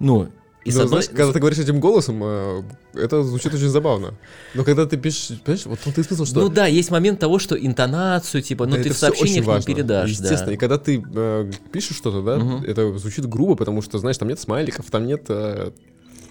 Ну, 0.00 0.28
И 0.62 0.72
Ну, 0.72 0.82
одной- 0.82 0.88
знаешь, 0.88 1.08
когда 1.08 1.32
ты 1.32 1.38
говоришь 1.38 1.58
этим 1.58 1.80
голосом, 1.80 2.20
э, 2.22 2.62
это 2.92 3.22
звучит 3.22 3.54
очень 3.54 3.68
забавно. 3.70 4.12
Но 4.54 4.62
когда 4.62 4.84
ты 4.84 4.98
пишешь, 4.98 5.40
понимаешь, 5.40 5.64
вот 5.64 5.78
тут 5.80 5.94
ты 5.94 6.02
смысл, 6.04 6.26
что... 6.26 6.40
Ну 6.40 6.48
да, 6.50 6.66
есть 6.66 6.90
момент 6.90 7.18
того, 7.18 7.38
что 7.38 7.54
интонацию, 7.56 8.42
типа, 8.42 8.66
ну 8.66 8.76
Да, 8.76 8.82
ты 8.82 8.90
в 8.92 8.96
сообщениях 8.98 9.46
не 9.46 9.74
передашь, 9.74 10.10
Естественно, 10.10 10.46
да. 10.48 10.52
и 10.52 10.56
когда 10.58 10.76
ты 10.76 11.02
э, 11.14 11.50
пишешь 11.72 11.96
что-то, 11.96 12.20
да, 12.22 12.36
Мгм. 12.36 12.64
это 12.64 12.98
звучит 12.98 13.24
грубо, 13.26 13.54
потому 13.56 13.80
что, 13.80 13.96
знаешь, 13.98 14.18
там 14.18 14.28
нет 14.28 14.38
смайликов, 14.38 14.84
там 14.90 15.06
нет 15.06 15.24
э, 15.30 15.70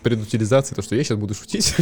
предутилизации, 0.02 0.76
то, 0.76 0.82
что 0.82 0.96
я 0.96 1.04
сейчас 1.04 1.18
буду 1.18 1.34
шутить. 1.34 1.76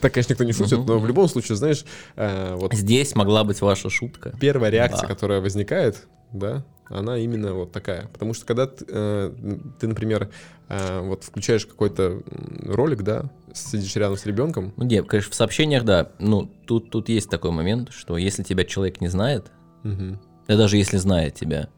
Так, 0.00 0.12
конечно, 0.12 0.32
никто 0.32 0.44
не 0.44 0.52
шутит, 0.52 0.78
но 0.86 0.98
в 0.98 1.06
любом 1.06 1.28
случае, 1.28 1.56
знаешь, 1.56 1.84
э, 2.16 2.54
вот 2.54 2.74
Здесь 2.74 3.14
могла 3.14 3.44
быть 3.44 3.60
ваша 3.60 3.90
шутка. 3.90 4.32
первая 4.40 4.70
реакция, 4.70 5.06
которая 5.06 5.40
возникает, 5.40 6.06
да, 6.32 6.64
она 6.88 7.18
именно 7.18 7.52
вот 7.54 7.72
такая. 7.72 8.08
Потому 8.12 8.34
что 8.34 8.46
когда 8.46 8.66
ты, 8.66 8.84
э, 8.88 9.32
ты, 9.80 9.88
например, 9.88 10.30
э, 10.68 11.00
вот 11.00 11.24
включаешь 11.24 11.66
какой-то 11.66 12.22
ролик, 12.64 13.02
да, 13.02 13.30
сидишь 13.54 13.94
рядом 13.96 14.16
с 14.16 14.26
ребенком, 14.26 14.72
Ну, 14.76 14.84
нет, 14.84 15.06
конечно, 15.06 15.32
в 15.32 15.34
сообщениях, 15.34 15.84
да. 15.84 16.12
Ну, 16.18 16.50
тут, 16.66 16.90
тут 16.90 17.08
есть 17.08 17.28
такой 17.28 17.50
момент, 17.50 17.90
что 17.92 18.16
если 18.16 18.42
тебя 18.42 18.64
человек 18.64 19.00
не 19.00 19.08
знает, 19.08 19.50
да 19.82 20.56
даже 20.56 20.76
если 20.76 20.96
знает 20.96 21.34
тебя, 21.34 21.68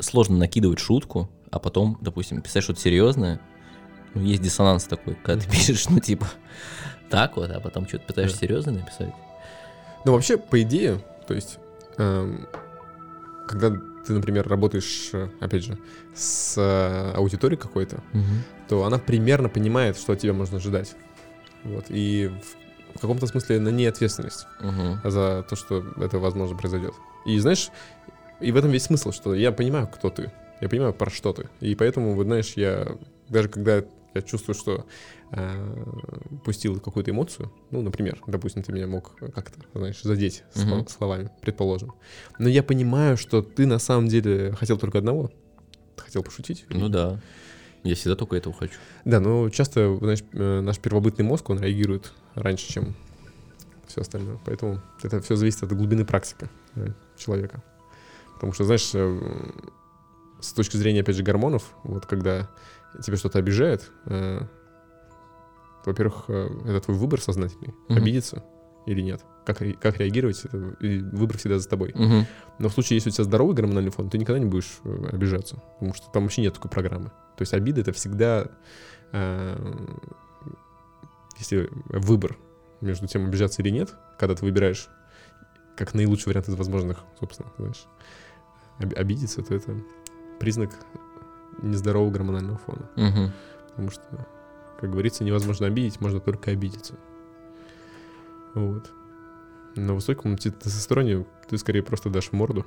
сложно 0.00 0.36
накидывать 0.36 0.78
шутку, 0.78 1.30
а 1.50 1.58
потом, 1.58 1.98
допустим, 2.00 2.42
писать 2.42 2.62
что-то 2.64 2.80
серьезное. 2.80 3.40
Ну, 4.18 4.24
есть 4.24 4.42
диссонанс 4.42 4.84
такой, 4.84 5.16
когда 5.22 5.42
ты 5.42 5.50
пишешь, 5.50 5.88
ну, 5.88 6.00
типа, 6.00 6.26
так 7.08 7.36
вот, 7.36 7.50
а 7.50 7.60
потом 7.60 7.86
что-то 7.86 8.04
пытаешься 8.06 8.36
Да. 8.40 8.46
серьезно 8.46 8.72
написать. 8.72 9.14
Ну, 10.04 10.12
вообще, 10.12 10.36
по 10.36 10.60
идее, 10.62 11.00
то 11.26 11.34
есть, 11.34 11.58
эм, 11.98 12.46
когда 13.46 13.70
ты, 14.06 14.12
например, 14.12 14.48
работаешь, 14.48 15.10
опять 15.40 15.64
же, 15.64 15.78
с 16.14 16.54
э, 16.58 17.12
аудиторией 17.16 17.60
какой-то, 17.60 18.02
то 18.68 18.84
она 18.84 18.98
примерно 18.98 19.48
понимает, 19.48 19.96
что 19.96 20.12
от 20.12 20.18
тебя 20.20 20.32
можно 20.32 20.56
ожидать. 20.58 20.94
Вот. 21.64 21.86
И 21.88 22.28
в, 22.94 22.98
в 22.98 23.00
каком-то 23.00 23.26
смысле 23.26 23.60
на 23.60 23.68
ней 23.70 23.86
ответственность 23.88 24.46
Мгм. 24.60 25.00
за 25.04 25.44
то, 25.48 25.56
что 25.56 25.84
это, 25.96 26.18
возможно, 26.18 26.56
произойдет. 26.56 26.94
И 27.26 27.38
знаешь, 27.38 27.70
и 28.40 28.52
в 28.52 28.56
этом 28.56 28.70
весь 28.70 28.84
смысл, 28.84 29.12
что 29.12 29.34
я 29.34 29.52
понимаю, 29.52 29.88
кто 29.88 30.10
ты, 30.10 30.30
я 30.60 30.68
понимаю, 30.68 30.92
про 30.94 31.10
что 31.10 31.32
ты. 31.32 31.48
И 31.60 31.74
поэтому, 31.74 32.14
вот 32.14 32.24
знаешь, 32.24 32.52
я 32.56 32.86
даже 33.28 33.48
когда 33.48 33.82
я 34.14 34.22
чувствую, 34.22 34.54
что 34.54 34.86
э, 35.32 35.84
пустил 36.44 36.80
какую-то 36.80 37.10
эмоцию, 37.10 37.52
ну, 37.70 37.82
например, 37.82 38.20
допустим, 38.26 38.62
ты 38.62 38.72
меня 38.72 38.86
мог 38.86 39.16
как-то, 39.34 39.60
знаешь, 39.74 40.00
задеть 40.02 40.44
сло- 40.54 40.78
Мгм. 40.78 40.88
словами, 40.88 41.30
предположим. 41.42 41.92
Но 42.38 42.48
я 42.48 42.62
понимаю, 42.62 43.16
что 43.16 43.42
ты 43.42 43.66
на 43.66 43.78
самом 43.78 44.08
деле 44.08 44.52
хотел 44.52 44.78
только 44.78 44.98
одного. 44.98 45.30
Хотел 45.96 46.22
пошутить. 46.22 46.64
Ну 46.70 46.88
да. 46.88 47.20
Я 47.84 47.94
всегда 47.94 48.16
только 48.16 48.36
этого 48.36 48.54
хочу. 48.54 48.74
Да, 49.04 49.20
но 49.20 49.48
часто, 49.50 49.96
знаешь, 49.98 50.22
э, 50.32 50.60
наш 50.60 50.78
первобытный 50.78 51.24
мозг, 51.24 51.48
он 51.50 51.60
реагирует 51.60 52.12
раньше, 52.34 52.68
чем 52.72 52.94
все 53.86 54.00
остальное. 54.00 54.38
Поэтому 54.44 54.80
это 55.02 55.20
все 55.20 55.36
зависит 55.36 55.62
от 55.62 55.72
глубины 55.72 56.04
практики 56.04 56.48
э, 56.74 56.88
человека. 57.16 57.62
Потому 58.34 58.52
что, 58.52 58.64
знаешь, 58.64 58.90
э, 58.94 59.20
с 60.40 60.52
точки 60.52 60.76
зрения, 60.76 61.00
опять 61.00 61.16
же, 61.16 61.22
гормонов, 61.22 61.74
вот 61.84 62.06
когда 62.06 62.48
тебе 63.02 63.16
что-то 63.16 63.38
обижает, 63.38 63.90
э, 64.06 64.40
во-первых, 65.84 66.24
э, 66.28 66.48
это 66.66 66.80
твой 66.80 66.96
выбор 66.96 67.20
сознательный, 67.20 67.74
Мгм. 67.88 67.98
обидеться 67.98 68.44
или 68.86 69.00
нет. 69.00 69.22
Как, 69.46 69.58
как 69.80 69.98
реагировать, 69.98 70.44
это 70.44 70.56
выбор 70.80 71.36
всегда 71.38 71.58
за 71.58 71.68
тобой. 71.68 71.92
Мгм. 71.94 72.26
Но 72.58 72.68
в 72.68 72.72
случае, 72.72 72.96
если 72.96 73.10
у 73.10 73.12
тебя 73.12 73.24
здоровый 73.24 73.54
гормональный 73.54 73.90
фон, 73.90 74.10
ты 74.10 74.18
никогда 74.18 74.38
не 74.38 74.46
будешь 74.46 74.78
э, 74.84 75.08
обижаться, 75.12 75.62
потому 75.74 75.94
что 75.94 76.10
там 76.10 76.22
вообще 76.24 76.42
нет 76.42 76.54
такой 76.54 76.70
программы. 76.70 77.06
То 77.36 77.42
есть 77.42 77.54
обида— 77.54 77.80
это 77.82 77.92
всегда, 77.92 78.48
э, 79.12 79.86
если 81.38 81.70
выбор 81.88 82.36
между 82.80 83.06
тем, 83.06 83.26
обижаться 83.26 83.62
или 83.62 83.70
нет, 83.70 83.94
когда 84.18 84.34
ты 84.34 84.44
выбираешь 84.44 84.88
как 85.76 85.94
наилучший 85.94 86.26
вариант 86.30 86.48
из 86.48 86.54
возможных, 86.56 86.98
собственно, 87.20 87.50
знаешь, 87.58 87.86
об- 88.78 88.98
обидеться, 88.98 89.42
то 89.42 89.54
это 89.54 89.76
признак 90.40 90.70
нездорового 91.62 92.10
гормонального 92.10 92.58
фона. 92.58 92.88
Мгм. 92.96 93.32
Потому 93.70 93.90
что, 93.90 94.26
как 94.80 94.90
говорится, 94.90 95.24
невозможно 95.24 95.66
обидеть, 95.66 96.00
можно 96.00 96.20
только 96.20 96.50
обидеться. 96.50 96.94
Вот. 98.54 98.90
На 99.76 99.94
высоком 99.94 100.36
те- 100.36 100.50
тестостероне 100.50 101.26
ты 101.48 101.58
скорее 101.58 101.82
просто 101.82 102.10
дашь 102.10 102.32
морду, 102.32 102.66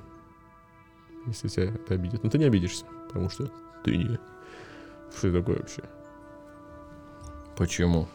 если 1.25 1.47
тебя 1.47 1.65
это 1.65 1.95
обидит. 1.95 2.23
Но 2.23 2.29
ты 2.29 2.37
не 2.37 2.45
обидишься, 2.45 2.85
потому 3.07 3.29
что 3.29 3.51
ты 3.83 3.97
не... 3.97 4.19
Что 5.15 5.27
это 5.27 5.39
такое 5.39 5.57
вообще? 5.57 5.83
Почему? 7.57 8.07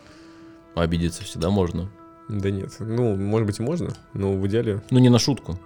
Обидеться 0.75 1.25
всегда 1.25 1.51
можно. 1.51 1.91
Да 2.29 2.51
нет. 2.51 2.75
Ну, 2.81 3.17
может 3.17 3.47
быть 3.47 3.59
и 3.61 3.63
можно, 3.63 3.91
но 4.15 4.33
в 4.37 4.47
идеале... 4.47 4.83
Ну, 4.91 4.99
не 4.99 5.09
на 5.11 5.19
шутку. 5.19 5.59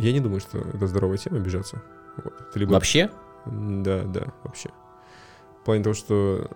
Я 0.00 0.12
не 0.12 0.20
думаю, 0.20 0.40
что 0.40 0.58
это 0.58 0.86
здоровая 0.86 1.18
тема 1.18 1.36
обижаться. 1.36 1.82
Вот. 2.16 2.34
Это 2.40 2.58
либо... 2.58 2.72
Вообще? 2.72 3.10
Да, 3.46 4.04
да, 4.04 4.32
вообще. 4.44 4.70
В 5.60 5.64
плане 5.64 5.84
того, 5.84 5.94
что 5.94 6.50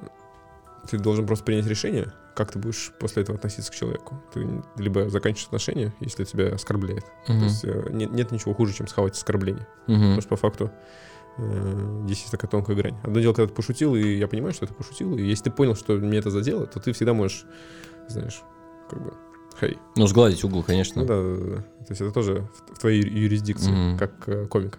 ты 0.89 0.99
должен 0.99 1.27
просто 1.27 1.45
принять 1.45 1.67
решение, 1.67 2.13
как 2.35 2.53
ты 2.53 2.59
будешь 2.59 2.93
после 2.99 3.23
этого 3.23 3.37
относиться 3.37 3.71
к 3.71 3.75
человеку. 3.75 4.23
Ты 4.33 4.63
либо 4.77 5.09
заканчиваешь 5.09 5.47
отношения, 5.47 5.95
если 6.01 6.25
тебя 6.25 6.55
оскорбляет. 6.55 7.05
Мгм. 7.29 7.39
То 7.39 7.45
есть 7.45 7.65
э, 7.65 7.89
нет, 7.91 8.13
нет 8.13 8.33
ничего 8.33 8.55
хуже, 8.55 8.73
чем 8.73 8.89
схавать 8.89 9.15
оскорбление. 9.15 9.67
Мгм. 9.87 10.01
Потому 10.01 10.21
что 10.21 10.31
по 10.31 10.37
факту 10.37 10.71
э, 11.37 12.01
здесь 12.07 12.21
есть 12.21 12.31
такая 12.31 12.51
тонкая 12.51 12.77
грань. 12.77 12.97
Одно 13.03 13.21
дело, 13.21 13.35
когда 13.35 13.49
ты 13.49 13.55
пошутил, 13.55 13.95
и 13.95 14.17
я 14.17 14.27
понимаю, 14.27 14.55
что 14.55 14.67
ты 14.67 14.75
пошутил, 14.75 15.17
и 15.17 15.23
если 15.23 15.45
ты 15.45 15.51
понял, 15.51 15.75
что 15.75 15.97
меня 15.97 16.19
это 16.19 16.31
задело, 16.31 16.67
то 16.67 16.81
ты 16.81 16.93
всегда 16.93 17.13
можешь, 17.13 17.45
знаешь, 18.09 18.43
как 18.91 19.03
бы, 19.03 19.15
хей. 19.61 19.79
Ну, 19.97 20.07
сгладить 20.07 20.43
угол, 20.45 20.63
конечно. 20.63 21.03
Ну 21.03 21.09
да, 21.09 21.23
да, 21.23 21.57
да. 21.57 21.63
То 21.63 21.91
есть 21.91 22.01
это 22.01 22.11
тоже 22.13 22.49
в, 22.73 22.79
твоей 22.79 23.03
юрисдикции, 23.03 23.71
Мгм. 23.71 23.99
как 23.99 24.29
э, 24.29 24.47
комика. 24.47 24.79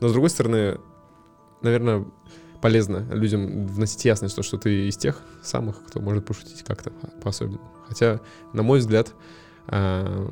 Но 0.00 0.08
с 0.08 0.12
другой 0.12 0.30
стороны, 0.30 0.78
наверное, 1.62 2.04
полезно 2.62 3.06
людям 3.10 3.66
вносить 3.66 4.04
ясность, 4.04 4.36
то, 4.36 4.42
что 4.42 4.58
ты 4.58 4.88
из 4.88 4.96
тех 4.96 5.20
самых, 5.42 5.82
кто 5.86 6.00
может 6.00 6.24
пошутить 6.26 6.62
как-то 6.62 6.90
по-особенному. 7.22 7.70
Хотя, 7.88 8.20
на 8.52 8.62
мой 8.62 8.78
взгляд, 8.80 9.14
а, 9.66 10.30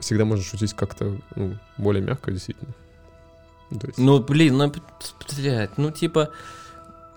всегда 0.00 0.24
можно 0.24 0.44
шутить 0.44 0.74
как-то 0.74 1.16
ну, 1.36 1.58
более 1.78 2.02
мягко, 2.02 2.30
действительно. 2.32 2.74
Ну, 3.70 3.78
то 3.78 3.86
есть- 3.86 3.98
Ну, 3.98 4.20
блин, 4.22 4.56
ну, 4.56 4.72
блядь, 5.36 5.78
ну, 5.78 5.90
типа, 5.90 6.30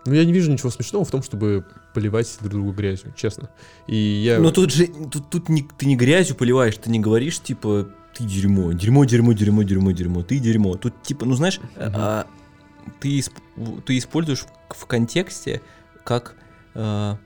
Ну, 0.05 0.13
я 0.13 0.23
не 0.23 0.31
вижу 0.31 0.49
ничего 0.51 0.69
смешного 0.69 1.03
в 1.03 1.11
том, 1.11 1.21
чтобы 1.21 1.65
поливать 1.97 2.37
друг 2.41 2.51
друга 2.53 2.73
грязью, 2.73 3.11
честно. 3.15 3.49
И 3.87 3.95
я... 3.95 4.37
ну 4.37 4.51
тут 4.51 4.71
же, 4.71 4.85
тут, 4.85 5.31
тут 5.31 5.49
не, 5.49 5.63
ты 5.63 5.87
не 5.87 5.95
грязью 5.95 6.35
поливаешь, 6.35 6.77
ты 6.77 6.91
не 6.91 6.99
говоришь, 6.99 7.39
типа, 7.39 7.89
ты 8.13 8.23
дерьмо, 8.23 8.71
дерьмо, 8.71 9.03
дерьмо, 9.03 9.33
дерьмо, 9.33 9.63
дерьмо, 9.63 9.91
дерьмо, 9.93 10.21
ты 10.21 10.37
дерьмо. 10.37 10.75
Тут, 10.75 11.01
типа, 11.01 11.25
ну, 11.25 11.33
знаешь, 11.33 11.59
Мгм. 11.75 11.91
а, 11.95 12.27
ты, 12.99 13.17
исп- 13.17 13.81
ты 13.81 13.97
используешь 13.97 14.45
в, 14.69 14.75
в 14.75 14.85
контексте 14.85 15.63
как, 16.03 16.35
а, 16.75 17.17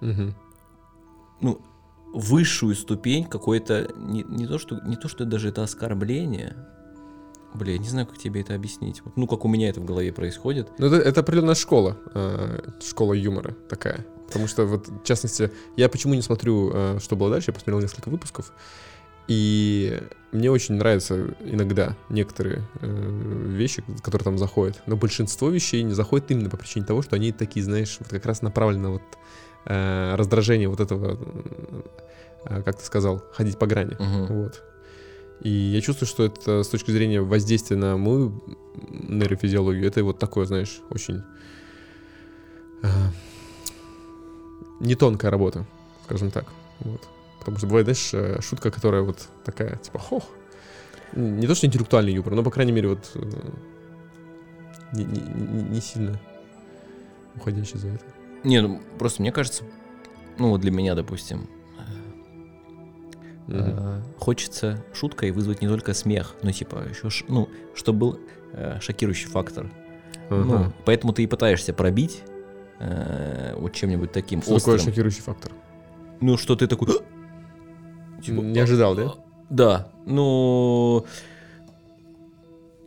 Мгм. 0.00 0.34
ну, 1.42 1.60
высшую 2.14 2.74
ступень 2.74 3.24
какой-то, 3.26 3.92
не, 3.98 4.22
не, 4.22 4.46
то, 4.46 4.58
что, 4.58 4.80
не 4.86 4.96
то, 4.96 5.08
что 5.08 5.26
даже 5.26 5.50
это 5.50 5.62
оскорбление, 5.62 6.56
Бля, 7.54 7.72
я 7.72 7.78
не 7.78 7.88
знаю, 7.88 8.06
как 8.06 8.18
тебе 8.18 8.40
это 8.40 8.54
объяснить. 8.54 9.02
Вот, 9.04 9.16
ну, 9.16 9.26
как 9.26 9.44
у 9.44 9.48
меня 9.48 9.68
это 9.68 9.80
в 9.80 9.84
голове 9.84 10.12
происходит. 10.12 10.68
Ну, 10.78 10.86
это, 10.86 10.96
это 10.96 11.20
определенная 11.20 11.54
школа, 11.54 11.96
э, 12.14 12.70
школа 12.80 13.12
юмора 13.12 13.54
такая. 13.68 14.06
Потому 14.26 14.46
что, 14.46 14.64
вот, 14.64 14.88
в 14.88 15.04
частности, 15.04 15.50
я 15.76 15.88
почему 15.88 16.14
не 16.14 16.22
смотрю, 16.22 16.70
э, 16.72 16.98
что 17.02 17.16
было 17.16 17.30
дальше, 17.30 17.50
я 17.50 17.54
посмотрел 17.54 17.80
несколько 17.80 18.08
выпусков, 18.08 18.52
и 19.28 20.00
мне 20.32 20.50
очень 20.50 20.74
нравятся 20.74 21.34
иногда 21.40 21.96
некоторые 22.08 22.62
э, 22.80 23.46
вещи, 23.48 23.84
которые 24.02 24.24
там 24.24 24.38
заходят, 24.38 24.82
но 24.86 24.96
большинство 24.96 25.48
вещей 25.48 25.82
не 25.82 25.92
заходит 25.92 26.30
именно 26.30 26.50
по 26.50 26.56
причине 26.56 26.84
того, 26.84 27.02
что 27.02 27.16
они 27.16 27.32
такие, 27.32 27.64
знаешь, 27.64 27.96
вот 28.00 28.08
как 28.08 28.26
раз 28.26 28.42
направлены 28.42 28.82
на 28.82 28.90
вот 28.92 29.02
э, 29.66 30.14
раздражение 30.16 30.68
вот 30.68 30.80
этого, 30.80 31.18
э, 32.44 32.62
как 32.62 32.78
ты 32.78 32.84
сказал, 32.84 33.22
ходить 33.32 33.58
по 33.58 33.66
грани. 33.66 33.96
Мгм. 33.98 34.26
Вот. 34.26 34.62
И 35.42 35.48
я 35.48 35.80
чувствую, 35.80 36.08
что 36.08 36.24
это 36.24 36.62
с 36.62 36.68
точки 36.68 36.92
зрения 36.92 37.20
воздействия 37.20 37.76
на 37.76 37.96
мою 37.96 38.42
нейрофизиологию, 38.88 39.86
это 39.86 40.04
вот 40.04 40.18
такое, 40.18 40.46
знаешь, 40.46 40.80
очень 40.88 41.22
э, 42.82 42.88
не 44.78 44.94
тонкая 44.94 45.30
работа, 45.32 45.66
скажем 46.04 46.30
так. 46.30 46.46
Вот. 46.80 47.00
Потому 47.40 47.58
что 47.58 47.66
бывает, 47.66 47.86
знаешь, 47.86 48.10
э, 48.14 48.40
шутка, 48.40 48.70
которая 48.70 49.02
вот 49.02 49.28
такая, 49.44 49.76
типа, 49.78 49.98
хох. 49.98 50.24
Не 51.14 51.46
то, 51.48 51.54
что 51.56 51.66
интеллектуальный 51.66 52.12
юмор, 52.12 52.34
но, 52.34 52.44
по 52.44 52.50
крайней 52.52 52.72
мере, 52.72 52.88
вот 52.90 53.10
э, 53.14 53.50
не, 54.92 55.04
не- 55.04 55.62
не- 55.70 55.80
сильно 55.80 56.20
уходящий 57.34 57.78
за 57.78 57.88
это. 57.88 58.04
Не, 58.44 58.60
ну, 58.62 58.80
просто 58.98 59.22
мне 59.22 59.32
кажется, 59.32 59.64
ну, 60.38 60.50
вот 60.50 60.60
для 60.60 60.70
меня, 60.70 60.94
допустим, 60.94 61.48
Мгм. 63.46 63.60
э, 63.78 64.02
хочется 64.18 64.82
шуткой 64.94 65.30
вызвать 65.32 65.60
не 65.62 65.68
только 65.68 65.94
смех, 65.94 66.34
но, 66.42 66.52
типа, 66.52 66.84
еще, 66.88 67.10
ш- 67.10 67.24
ну, 67.28 67.48
чтобы 67.74 67.98
был 67.98 68.20
э, 68.52 68.78
шокирующий 68.80 69.28
фактор. 69.28 69.70
Ну, 70.30 70.54
Ага. 70.54 70.72
поэтому 70.84 71.12
ты 71.12 71.24
и 71.24 71.26
пытаешься 71.26 71.72
пробить 71.74 72.22
э, 72.78 73.54
вот 73.58 73.72
чем-нибудь 73.72 74.12
таким 74.12 74.42
Что 74.42 74.58
такое 74.58 74.74
острым. 74.76 74.92
шокирующий 74.92 75.22
фактор? 75.22 75.52
Ну, 76.20 76.36
что 76.36 76.54
ты 76.56 76.66
такой... 76.66 76.88
типа, 78.22 78.40
Не 78.40 78.60
ожидал, 78.60 78.94
да? 78.94 79.12
Да, 79.50 79.88
ну... 80.06 81.04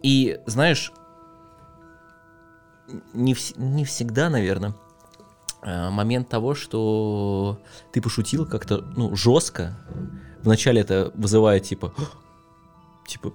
И, 0.01 0.39
знаешь, 0.45 0.91
не, 3.13 3.33
вс- 3.33 3.59
не 3.59 3.85
всегда, 3.85 4.29
наверное, 4.29 4.75
момент 5.63 6.29
того, 6.29 6.53
что 6.53 7.59
ты 7.91 8.01
пошутил 8.01 8.45
как-то, 8.45 8.77
ну, 8.95 9.15
жестко. 9.15 9.75
Вначале 10.45 10.81
это 10.81 11.11
вызывает, 11.15 11.63
типа, 11.63 11.93
типа, 13.07 13.33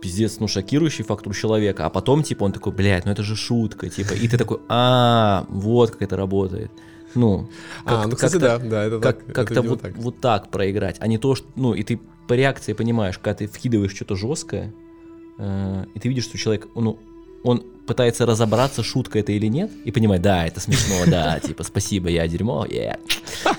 пиздец, 0.00 0.38
ну, 0.40 0.48
шокирующий 0.48 1.04
фактор 1.04 1.30
у 1.30 1.34
человека, 1.34 1.84
а 1.86 1.90
потом, 1.90 2.22
типа, 2.22 2.44
он 2.44 2.52
такой, 2.52 2.72
блядь, 2.72 3.04
ну 3.04 3.12
это 3.12 3.22
же 3.22 3.36
шутка, 3.36 3.90
типа, 3.90 4.14
и 4.14 4.28
ты 4.28 4.38
такой, 4.38 4.60
а, 4.68 5.44
вот 5.48 5.90
как 5.90 6.02
это 6.02 6.16
работает. 6.16 6.70
Ну, 7.14 7.48
А, 7.84 7.96
как- 7.96 8.06
ну, 8.06 8.14
кстати, 8.14 8.32
как-то- 8.38 8.58
да, 8.58 8.68
да, 8.70 8.84
это 8.84 9.00
как, 9.00 9.22
так. 9.24 9.34
как-то 9.34 9.62
вот, 9.62 9.80
так. 9.82 9.96
вот 9.96 10.20
так 10.20 10.50
проиграть, 10.50 10.96
а 11.00 11.08
не 11.08 11.18
то, 11.18 11.34
что, 11.34 11.46
ну, 11.56 11.74
и 11.74 11.82
ты 11.82 12.00
по 12.28 12.34
реакции 12.34 12.72
понимаешь, 12.72 13.18
когда 13.18 13.34
ты 13.34 13.46
вкидываешь 13.48 13.94
что-то 13.94 14.14
жесткое, 14.14 14.72
э, 15.38 15.84
и 15.94 15.98
ты 15.98 16.08
видишь, 16.08 16.24
что 16.24 16.38
человек, 16.38 16.68
ну, 16.76 16.98
он 17.42 17.64
пытается 17.90 18.24
разобраться, 18.24 18.84
шутка 18.84 19.18
это 19.18 19.32
или 19.32 19.46
нет, 19.48 19.68
и 19.84 19.90
понимает, 19.90 20.22
да, 20.22 20.46
это 20.46 20.60
смешно, 20.60 20.94
да, 21.06 21.40
типа, 21.46 21.64
спасибо, 21.64 22.08
я 22.08 22.28
дерьмо, 22.28 22.64
yeah. 22.66 22.96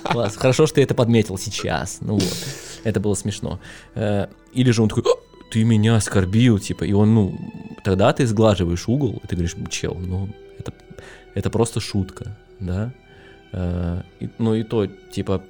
Класс, 0.03 0.37
хорошо, 0.37 0.65
что 0.67 0.75
ты 0.75 0.83
это 0.83 0.93
подметил 0.95 1.37
сейчас, 1.37 1.97
ну 1.99 2.13
вот, 2.13 2.37
это 2.85 2.99
было 3.01 3.13
смешно. 3.15 3.59
Э, 3.95 4.27
Или 4.53 4.71
же 4.71 4.81
он 4.83 4.87
такой, 4.89 5.03
«А, 5.05 5.15
ты 5.51 5.65
меня 5.65 5.97
оскорбил, 5.97 6.59
типа, 6.59 6.85
и 6.85 6.93
он, 6.93 7.13
ну, 7.13 7.37
тогда 7.83 8.13
ты 8.13 8.25
сглаживаешь 8.25 8.87
угол, 8.87 9.19
и 9.21 9.27
ты 9.27 9.35
говоришь, 9.35 9.55
чел, 9.69 9.97
ну, 9.99 10.29
это, 10.57 10.71
это 11.35 11.49
просто 11.49 11.79
шутка, 11.81 12.37
да, 12.59 12.91
Э, 13.53 14.03
и- 14.21 14.29
ну 14.37 14.55
и 14.55 14.63
то, 14.63 14.87
типа, 14.87 15.41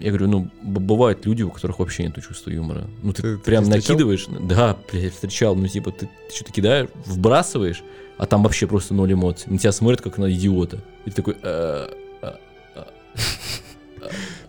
я 0.00 0.10
говорю, 0.10 0.28
ну, 0.28 0.50
бывают 0.62 1.26
люди, 1.26 1.42
у 1.42 1.50
которых 1.50 1.80
вообще 1.80 2.04
нет 2.04 2.14
чувства 2.22 2.50
юмора. 2.50 2.86
Ну, 3.02 3.12
ты, 3.12 3.22
Ты 3.22 3.38
прям 3.38 3.64
встречал? 3.64 3.96
накидываешь. 3.96 4.26
Да, 4.48 4.76
блядь, 4.90 5.12
встречал. 5.12 5.56
Ну, 5.56 5.66
типа, 5.66 5.90
ты, 5.90 6.08
что-то 6.32 6.52
кидаешь, 6.52 6.88
вбрасываешь, 7.06 7.82
а 8.16 8.26
там 8.26 8.42
вообще 8.42 8.66
просто 8.66 8.94
ноль 8.94 9.12
эмоций. 9.12 9.50
На 9.50 9.58
тебя 9.58 9.72
смотрят, 9.72 10.00
как 10.00 10.18
на 10.18 10.30
идиота. 10.32 10.78
И 11.04 11.10
ты 11.10 11.16
такой, 11.16 11.36
«Э, 11.42 11.88
э, 12.22 12.32
э». 12.76 12.84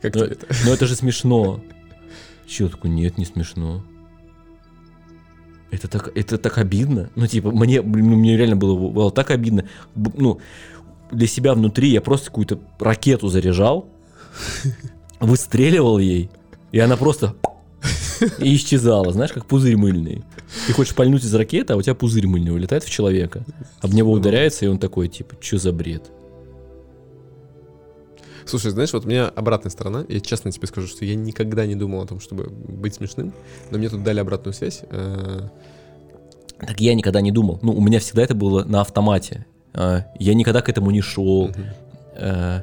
Как 0.02 0.16
ну, 0.16 0.26
тебе 0.26 0.34
это? 0.34 0.48
ну, 0.66 0.72
это 0.72 0.86
же 0.86 0.96
смешно. 0.96 1.62
Че 2.48 2.70
такой, 2.70 2.90
нет, 2.90 3.18
не 3.18 3.26
смешно. 3.26 3.84
Это 5.72 5.88
так, 5.88 6.12
это 6.16 6.38
так 6.38 6.58
обидно. 6.58 7.10
Ну, 7.16 7.28
типа, 7.28 7.52
мне, 7.52 7.82
блин, 7.82 8.10
ну, 8.10 8.16
мне 8.18 8.38
реально 8.38 8.56
было, 8.56 8.90
было 8.90 9.12
так 9.12 9.32
обидно. 9.32 9.66
Ну, 9.96 10.40
для 11.12 11.28
себя 11.28 11.54
внутри 11.54 11.90
я 11.90 12.02
просто 12.02 12.28
какую-то 12.28 12.60
ракету 12.80 13.28
заряжал, 13.30 13.88
выстреливал 15.20 16.00
ей, 16.00 16.30
и 16.72 16.80
она 16.80 16.98
просто 16.98 17.36
и 18.40 18.56
исчезала, 18.56 19.12
знаешь, 19.12 19.32
как 19.32 19.46
пузырь 19.46 19.78
мыльный. 19.78 20.24
Ты 20.68 20.74
хочешь 20.74 20.96
пальнуть 20.96 21.24
из 21.24 21.34
ракеты, 21.34 21.74
а 21.74 21.78
у 21.78 21.82
тебя 21.82 21.96
пузырь 21.96 22.28
мыльный 22.28 22.52
вылетает 22.52 22.84
в 22.84 22.90
человека, 22.90 23.44
об 23.82 23.94
него 23.94 24.12
ударяется, 24.12 24.66
и 24.66 24.68
он 24.68 24.80
такой, 24.80 25.08
типа, 25.08 25.36
что 25.40 25.58
за 25.58 25.72
бред? 25.72 26.12
Слушай, 28.46 28.72
знаешь, 28.72 28.92
вот 28.94 29.06
у 29.06 29.08
меня 29.08 29.28
обратная 29.28 29.70
сторона. 29.70 30.06
Я 30.10 30.20
честно 30.22 30.52
тебе 30.52 30.66
скажу, 30.68 30.88
что 30.88 31.06
я 31.06 31.14
никогда 31.14 31.68
не 31.68 31.76
думал 31.76 32.02
о 32.02 32.08
том, 32.08 32.20
чтобы 32.20 32.46
быть 32.50 32.96
смешным. 32.96 33.32
Но 33.70 33.78
мне 33.78 33.90
тут 33.90 34.02
дали 34.04 34.20
обратную 34.20 34.54
связь. 34.56 34.82
Э, 34.90 35.50
Так 36.60 36.82
я 36.82 36.96
никогда 36.96 37.22
не 37.22 37.32
думал. 37.32 37.60
Ну, 37.62 37.74
у 37.74 37.82
меня 37.82 38.00
всегда 38.00 38.24
это 38.24 38.34
было 38.34 38.64
на 38.64 38.82
автомате. 38.82 39.46
А, 39.76 40.06
Я 40.20 40.34
никогда 40.34 40.64
к 40.64 40.70
этому 40.70 40.90
не 40.90 41.02
шел. 41.02 41.52
Э, 42.16 42.62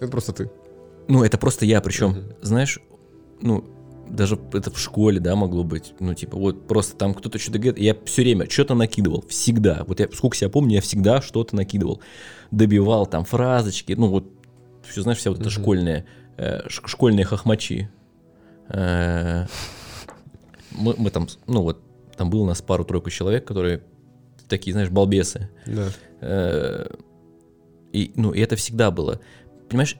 Это 0.00 0.10
просто 0.10 0.32
ты. 0.32 0.50
Ну, 1.08 1.24
это 1.24 1.38
просто 1.38 1.64
я. 1.66 1.80
Причем, 1.80 2.32
знаешь, 2.42 2.78
ну, 3.40 3.64
даже 4.08 4.38
это 4.52 4.70
в 4.70 4.78
школе, 4.78 5.20
да, 5.20 5.34
могло 5.36 5.64
быть. 5.64 5.94
Ну, 6.00 6.14
типа, 6.14 6.36
вот 6.38 6.66
просто 6.66 6.96
там 6.96 7.14
кто-то 7.14 7.38
что-то 7.38 7.58
говорит. 7.58 7.78
Я 7.78 7.96
все 8.04 8.22
время 8.22 8.48
что-то 8.48 8.74
накидывал. 8.74 9.24
Всегда. 9.28 9.84
Вот 9.86 10.00
я, 10.00 10.08
сколько 10.12 10.36
себя 10.36 10.50
помню, 10.50 10.76
я 10.76 10.80
всегда 10.80 11.20
что-то 11.20 11.56
накидывал. 11.56 12.00
Добивал 12.50 13.06
там 13.06 13.24
фразочки. 13.24 13.92
Ну, 13.94 14.08
вот, 14.08 14.24
все, 14.88 15.02
знаешь, 15.02 15.18
вся 15.18 15.30
вот 15.30 15.40
эта 15.40 15.48
Мгм. 15.50 15.60
школьная, 15.62 16.06
э, 16.36 16.60
школьные 16.68 17.24
хохмачи. 17.24 17.88
Э, 18.68 19.46
Мы, 20.70 20.94
мы 20.96 21.10
там, 21.10 21.26
ну, 21.46 21.62
вот, 21.62 21.80
там 22.16 22.30
было 22.30 22.42
у 22.42 22.46
нас 22.46 22.62
пару-тройку 22.62 23.10
человек, 23.10 23.44
которые 23.46 23.82
такие, 24.48 24.72
знаешь, 24.72 24.90
балбесы. 24.90 25.48
Да. 25.66 25.88
Э, 26.20 26.86
И, 27.92 28.12
ну, 28.16 28.32
и 28.32 28.40
это 28.40 28.54
всегда 28.56 28.90
было. 28.90 29.20
Понимаешь, 29.68 29.96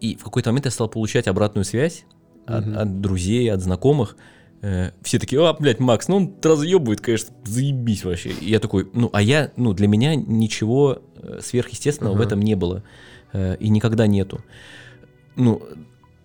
и 0.00 0.16
в 0.16 0.24
какой-то 0.24 0.50
момент 0.50 0.64
я 0.66 0.70
стал 0.70 0.88
получать 0.88 1.26
обратную 1.28 1.64
связь 1.64 2.04
от, 2.46 2.66
Мгм. 2.66 2.78
от 2.78 3.00
друзей, 3.00 3.50
от 3.52 3.60
знакомых. 3.60 4.16
Э, 4.62 4.90
Все 5.02 5.18
такие, 5.18 5.46
а, 5.46 5.52
блядь, 5.52 5.78
Макс, 5.80 6.08
ну 6.08 6.16
он 6.16 6.34
разъебывает, 6.42 7.00
конечно, 7.00 7.34
заебись 7.44 8.04
вообще. 8.04 8.30
И 8.30 8.50
я 8.50 8.58
такой, 8.60 8.88
ну, 8.92 9.08
а 9.12 9.22
я, 9.22 9.52
ну, 9.56 9.72
для 9.72 9.86
меня 9.88 10.14
ничего 10.16 11.02
э, 11.20 11.40
сверхъестественного 11.42 12.14
в 12.14 12.16
Ага. 12.16 12.24
этом 12.26 12.42
не 12.42 12.54
было. 12.56 12.82
э, 13.32 13.56
И 13.60 13.68
никогда 13.68 14.06
нету. 14.06 14.40
Ну, 15.36 15.62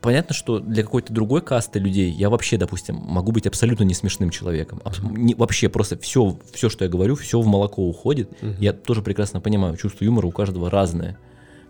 понятно, 0.01 0.34
что 0.34 0.59
для 0.59 0.84
какой-то 0.84 1.13
другой 1.13 1.41
касты 1.41 1.80
людей 1.80 2.09
я 2.11 2.30
вообще, 2.30 2.57
допустим, 2.57 2.95
могу 2.95 3.32
быть 3.32 3.45
абсолютно 3.47 3.84
не 3.84 3.93
смешным 3.93 4.30
человеком. 4.32 4.82
Абс- 4.84 5.01
не- 5.03 5.36
вообще 5.36 5.69
просто 5.69 5.97
все, 5.97 6.38
все, 6.53 6.69
что 6.69 6.86
я 6.86 6.89
говорю, 6.91 7.15
все 7.15 7.39
в 7.39 7.45
молоко 7.47 7.88
уходит. 7.88 8.41
Мгм. 8.41 8.55
Я 8.59 8.74
тоже 8.74 9.01
прекрасно 9.01 9.41
понимаю, 9.41 9.78
чувство 9.78 10.05
юмора 10.05 10.28
у 10.28 10.32
каждого 10.32 10.69
разное. 10.69 11.17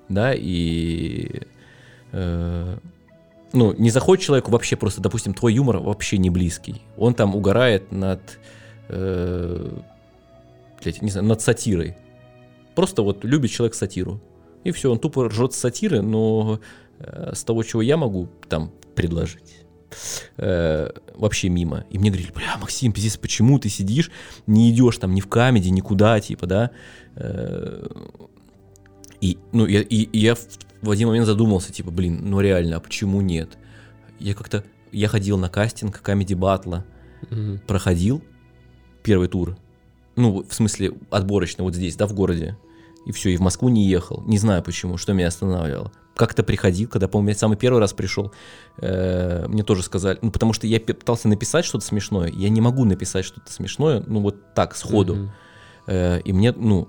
Да, 0.09 0.33
и... 0.33 1.41
э, 2.13 2.77
ну, 3.51 3.73
не 3.73 3.89
заходит 3.89 4.23
человеку 4.23 4.51
вообще 4.51 4.75
просто, 4.75 5.01
допустим, 5.01 5.33
твой 5.33 5.53
юмор 5.53 5.77
вообще 5.77 6.17
не 6.17 6.29
близкий. 6.29 6.81
Он 6.97 7.13
там 7.13 7.35
угорает 7.35 7.91
над... 7.91 8.39
э, 8.89 9.69
блядь, 10.81 11.01
не 11.01 11.11
знаю, 11.11 11.27
над 11.27 11.41
сатирой. 11.41 11.95
Просто 12.75 13.03
вот 13.03 13.23
любит 13.23 13.51
человек 13.51 13.75
сатиру. 13.75 14.21
И 14.63 14.71
все, 14.71 14.91
он 14.91 14.97
тупо 14.97 15.27
ржет 15.27 15.53
с 15.53 15.57
сатиры, 15.57 16.01
но 16.01 16.59
э, 16.99 17.33
с 17.35 17.43
того, 17.43 17.63
чего 17.63 17.81
я 17.81 17.97
могу 17.97 18.29
там 18.49 18.71
предложить, 18.95 19.65
э, 20.37 20.89
вообще 21.15 21.49
мимо. 21.49 21.85
И 21.89 21.99
мне 21.99 22.09
говорили, 22.09 22.31
бля, 22.31 22.57
Максим, 22.59 22.93
пиздец, 22.93 23.17
почему 23.17 23.59
ты 23.59 23.69
сидишь, 23.69 24.09
не 24.47 24.71
идешь 24.71 24.97
там 24.97 25.13
ни 25.13 25.21
в 25.21 25.27
камеди, 25.27 25.69
никуда, 25.69 26.19
типа, 26.19 26.47
да? 26.47 26.71
Э, 27.15 27.85
и, 29.21 29.37
ну, 29.51 29.65
я, 29.67 29.81
и, 29.81 30.03
и 30.03 30.19
я 30.19 30.35
в, 30.83 30.89
один 30.91 31.07
момент 31.07 31.25
задумался, 31.25 31.71
типа, 31.73 31.91
блин, 31.91 32.19
ну 32.23 32.39
реально, 32.39 32.77
а 32.77 32.79
почему 32.79 33.21
нет? 33.21 33.57
Я 34.19 34.33
как-то, 34.35 34.63
я 34.91 35.07
ходил 35.07 35.37
на 35.37 35.49
кастинг 35.49 36.01
камеди 36.01 36.33
батла, 36.33 36.85
Мгм. 37.29 37.59
проходил 37.65 38.23
первый 39.01 39.27
тур. 39.27 39.57
Ну, 40.15 40.45
в 40.47 40.53
смысле, 40.53 40.93
отборочно 41.09 41.63
вот 41.63 41.73
здесь, 41.73 41.95
да, 41.95 42.05
в 42.05 42.13
городе. 42.13 42.57
И 43.05 43.11
все, 43.11 43.29
и 43.31 43.37
в 43.37 43.41
Москву 43.41 43.69
не 43.69 43.87
ехал. 43.87 44.23
Не 44.27 44.37
знаю 44.37 44.61
почему, 44.63 44.97
что 44.97 45.13
меня 45.13 45.27
останавливало. 45.27 45.91
Как-то 46.15 46.43
приходил, 46.43 46.87
когда, 46.87 47.07
помню, 47.07 47.29
я 47.29 47.35
самый 47.35 47.57
первый 47.57 47.79
раз 47.79 47.91
пришел, 47.93 48.31
э, 48.77 49.47
мне 49.47 49.63
тоже 49.63 49.83
сказали, 49.83 50.19
ну, 50.21 50.31
потому 50.31 50.53
что 50.53 50.67
я 50.67 50.79
пытался 50.79 51.27
написать 51.27 51.65
что-то 51.65 51.85
смешное, 51.85 52.29
я 52.29 52.49
не 52.49 52.61
могу 52.61 52.85
написать 52.85 53.25
что-то 53.25 53.51
смешное, 53.51 54.03
ну, 54.05 54.21
вот 54.21 54.53
так, 54.53 54.75
сходу. 54.75 55.31
Э, 55.87 56.19
и 56.21 56.31
мне, 56.31 56.51
ну, 56.51 56.87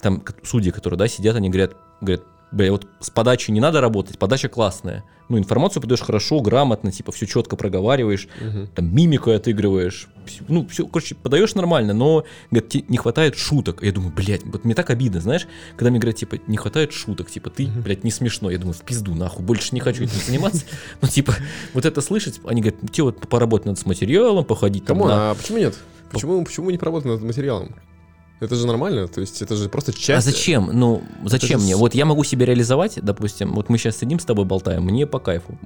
там 0.00 0.24
судьи, 0.42 0.72
которые, 0.72 0.98
да, 0.98 1.08
сидят, 1.08 1.36
они 1.36 1.50
говорят, 1.50 1.76
говорят, 2.00 2.24
бля, 2.54 2.70
вот 2.72 2.86
с 3.00 3.10
подачей 3.10 3.52
не 3.52 3.60
надо 3.60 3.80
работать, 3.80 4.18
подача 4.18 4.48
классная. 4.48 5.04
Ну, 5.28 5.38
информацию 5.38 5.80
подаешь 5.82 6.00
хорошо, 6.02 6.40
грамотно, 6.40 6.92
типа, 6.92 7.10
все 7.10 7.26
четко 7.26 7.56
проговариваешь, 7.56 8.28
Мгм. 8.40 8.66
там 8.74 8.94
мимику 8.94 9.30
отыгрываешь, 9.30 10.08
ну, 10.48 10.66
все, 10.68 10.86
короче, 10.86 11.14
подаешь 11.14 11.54
нормально, 11.54 11.94
но, 11.94 12.24
говорят, 12.50 12.68
те- 12.70 12.84
не 12.88 12.98
хватает 12.98 13.36
шуток. 13.36 13.82
Я 13.82 13.92
думаю, 13.92 14.12
блядь, 14.14 14.44
вот 14.44 14.64
мне 14.64 14.74
так 14.74 14.90
обидно, 14.90 15.20
знаешь, 15.20 15.46
когда 15.76 15.90
мне 15.90 15.98
говорят, 15.98 16.16
типа, 16.18 16.36
не 16.46 16.56
хватает 16.58 16.92
шуток, 16.92 17.30
типа, 17.30 17.48
ты, 17.50 17.66
Мгм. 17.66 17.82
блядь, 17.82 18.04
не 18.04 18.10
смешно. 18.10 18.50
Я 18.50 18.58
думаю, 18.58 18.74
в 18.74 18.82
пизду, 18.82 19.14
нахуй, 19.14 19.44
больше 19.44 19.74
не 19.74 19.80
хочу 19.80 20.04
этим 20.04 20.18
заниматься. 20.26 20.64
Ну, 21.00 21.08
типа, 21.08 21.34
вот 21.72 21.84
это 21.86 22.00
слышать, 22.02 22.40
они 22.46 22.60
говорят, 22.60 22.80
тебе 22.92 23.04
вот 23.04 23.18
поработать 23.28 23.66
надо 23.66 23.80
с 23.80 23.86
материалом, 23.86 24.44
походить 24.44 24.86
на- 24.88 25.30
а 25.30 25.34
почему 25.34 25.58
нет? 25.58 25.74
Почему, 26.12 26.44
почему 26.44 26.70
не 26.70 26.76
поработать 26.78 27.10
над 27.10 27.22
материалом? 27.22 27.74
Это 28.44 28.54
же 28.56 28.66
нормально, 28.66 29.08
то 29.08 29.20
есть 29.20 29.42
это 29.42 29.56
же 29.56 29.68
просто 29.68 29.92
А 29.92 29.94
часть... 29.94 30.26
зачем? 30.26 30.70
Ну, 30.72 31.02
зачем 31.24 31.58
же 31.60 31.64
мне? 31.66 31.74
с- 31.74 31.78
Вот 31.78 31.94
я 31.94 32.04
могу 32.04 32.24
себя 32.24 32.46
реализовать, 32.46 32.98
допустим, 33.02 33.52
вот 33.54 33.68
мы 33.68 33.78
сейчас 33.78 33.96
сидим 33.98 34.18
с 34.18 34.24
тобой 34.24 34.44
болтаем, 34.44 34.84
мне 34.84 35.06
по 35.06 35.18
кайфу. 35.18 35.56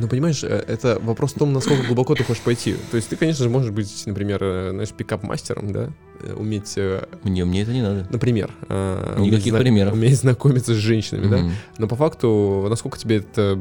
Ну, 0.00 0.06
понимаешь, 0.06 0.44
э, 0.44 0.64
это 0.68 1.00
вопрос 1.02 1.32
в 1.34 1.38
том, 1.38 1.52
насколько 1.52 1.82
глубоко 1.84 2.14
ты 2.14 2.22
хочешь 2.22 2.42
пойти. 2.42 2.76
То 2.92 2.96
есть 2.96 3.08
ты, 3.08 3.16
конечно 3.16 3.42
же, 3.42 3.50
можешь 3.50 3.72
быть, 3.72 4.04
например, 4.06 4.38
э, 4.42 4.70
знаешь, 4.70 4.90
пикап-мастером, 4.90 5.72
да? 5.72 5.90
Э, 6.20 6.34
Уметь, 6.34 6.76
Мне, 7.24 7.44
мне 7.44 7.62
это 7.62 7.72
не 7.72 7.82
надо. 7.82 8.06
например... 8.08 8.52
Никаких 8.68 9.18
уметь 9.18 9.44
зна- 9.48 9.58
примеров. 9.58 9.92
Уметь 9.94 10.16
знакомиться 10.18 10.72
с 10.74 10.76
женщинами, 10.76 11.26
да? 11.28 11.36
Мгм. 11.38 11.52
Но 11.78 11.88
по 11.88 11.96
факту, 11.96 12.66
насколько 12.70 12.96
тебе 12.96 13.16
это 13.16 13.58